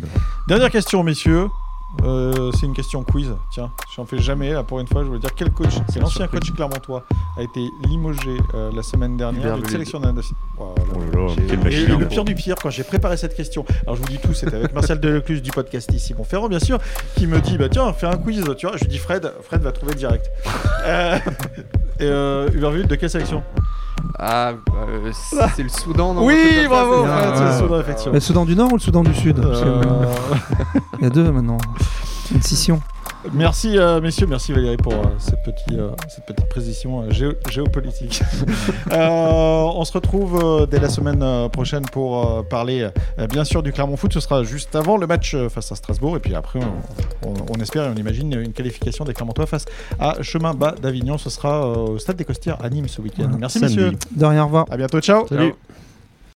Dernière 0.49 0.71
question, 0.71 1.03
messieurs. 1.05 1.47
Euh, 2.05 2.51
c'est 2.59 2.67
une 2.67 2.73
question 2.75 3.05
quiz. 3.05 3.33
Tiens, 3.53 3.71
j'en 3.95 4.05
fais 4.07 4.19
jamais 4.19 4.53
là 4.53 4.63
pour 4.65 4.81
une 4.81 4.87
fois. 4.89 5.05
Je 5.05 5.09
veux 5.11 5.19
dire, 5.19 5.35
quel 5.37 5.51
coach, 5.51 5.75
quel 5.93 6.03
ancien 6.03 6.23
surprise. 6.23 6.41
coach 6.41 6.53
clermontois 6.53 7.05
a 7.37 7.43
été 7.43 7.69
limogé 7.85 8.39
euh, 8.55 8.71
la 8.75 8.83
semaine 8.83 9.17
dernière 9.17 9.57
d'une 9.57 9.69
sélection 9.69 10.01
nationale 10.01 10.25
Oh 10.59 10.75
là 10.77 11.21
là, 11.21 11.27
J'ai- 11.37 11.47
quelle 11.47 11.73
Et 11.73 11.87
le 11.87 12.09
pire 12.09 12.25
du 12.25 12.35
pire, 12.35 12.57
quand 12.61 12.71
j'ai 12.71 12.83
préparé 12.83 13.17
cette 13.17 13.37
question, 13.37 13.65
alors 13.83 13.97
je 13.97 14.01
vous 14.03 14.09
dis 14.09 14.19
tout, 14.19 14.33
c'était 14.35 14.57
avec 14.57 14.75
Martial 14.75 14.99
Delecluse 15.01 15.43
du 15.43 15.51
podcast 15.51 15.93
ici, 15.93 16.15
mon 16.15 16.25
Ferrand 16.25 16.49
bien 16.49 16.59
sûr, 16.61 16.79
qui 17.17 17.27
me 17.27 17.41
dit 17.41 17.57
bah 17.59 17.69
tiens, 17.69 17.93
fais 17.93 18.07
un 18.07 18.17
quiz, 18.17 18.43
tu 18.59 18.67
vois. 18.67 18.77
Je 18.77 18.83
lui 18.85 18.89
dis 18.91 18.99
Fred, 18.99 19.31
Fred 19.43 19.63
va 19.63 19.71
trouver 19.73 19.95
direct. 19.95 20.31
Euh, 20.87 21.19
et 22.01 22.05
euh, 22.05 22.49
Hubert 22.55 22.71
Velud, 22.73 22.87
de 22.89 22.95
quelle 22.97 23.11
sélection? 23.11 23.43
Ah, 24.19 24.53
euh, 24.89 25.11
c'est 25.13 25.63
le 25.63 25.69
Soudan, 25.69 26.15
non 26.15 26.25
Oui, 26.25 26.37
bravo, 26.69 27.05
Fred, 27.05 27.33
c'est 27.37 27.45
le 27.45 27.53
Soudan, 27.59 27.81
effectivement. 27.81 28.13
Le 28.15 28.21
Soudan 28.21 28.45
du 28.45 28.57
Nord 28.57 28.73
ou 28.73 28.77
le 28.77 28.81
Soudan 28.81 29.03
du 29.03 29.15
Sud 29.15 29.41
Parce 29.41 29.61
que, 29.61 29.67
Euh, 29.67 30.05
Il 30.99 31.05
y 31.05 31.07
a 31.07 31.11
deux 31.11 31.31
maintenant. 31.33 31.59
Une 32.33 32.43
scission. 32.43 32.81
Merci 33.33 33.79
euh, 33.79 34.01
messieurs, 34.01 34.27
merci 34.27 34.53
Valérie 34.53 34.77
pour 34.77 34.93
euh, 34.95 35.03
cette, 35.19 35.43
petite, 35.43 35.73
euh, 35.73 35.91
cette 36.09 36.25
petite 36.27 36.49
précision 36.49 37.09
géo- 37.11 37.35
géopolitique. 37.51 38.21
On 38.91 39.85
se 39.85 39.93
retrouve 39.93 40.67
dès 40.71 40.81
la 40.81 40.89
semaine 40.89 41.25
prochaine 41.51 41.83
pour 41.83 42.45
parler 42.49 42.89
bien 43.31 43.45
sûr 43.45 43.63
du 43.63 43.73
Clermont 43.73 43.97
Foot. 43.97 44.13
Ce 44.13 44.21
sera 44.21 44.43
juste 44.43 44.75
avant 44.75 44.97
le 44.97 45.07
match 45.07 45.37
face 45.49 45.71
à 45.71 45.77
Strasbourg 45.77 46.17
et 46.17 46.21
puis 46.21 46.35
après 46.35 46.61
on, 47.25 47.29
on- 47.29 47.35
on 47.57 47.61
espère 47.61 47.85
et 47.85 47.91
on 47.91 47.97
imagine 47.97 48.33
une 48.35 48.53
qualification 48.53 49.05
des 49.05 49.15
Clermontois 49.15 49.47
face 49.47 49.67
à 50.01 50.17
Chemin 50.23 50.55
Bas 50.55 50.75
d'Avignon. 50.81 51.17
Ce 51.19 51.31
sera 51.31 51.67
au 51.69 51.99
Stade 51.99 52.17
des 52.17 52.25
Costières 52.25 52.59
à 52.63 52.69
Nîmes 52.71 52.89
ce 52.89 53.01
week-end. 53.01 53.31
Merci 53.39 53.61
Samedi. 53.61 53.77
messieurs. 53.77 53.99
De 54.17 54.25
rien, 54.27 54.43
au 54.43 54.47
revoir. 54.47 54.67
À 54.71 54.77
bientôt. 54.77 55.01
Ciao. 55.01 55.27
Salut. 55.29 55.51
Ciao. 55.51 55.57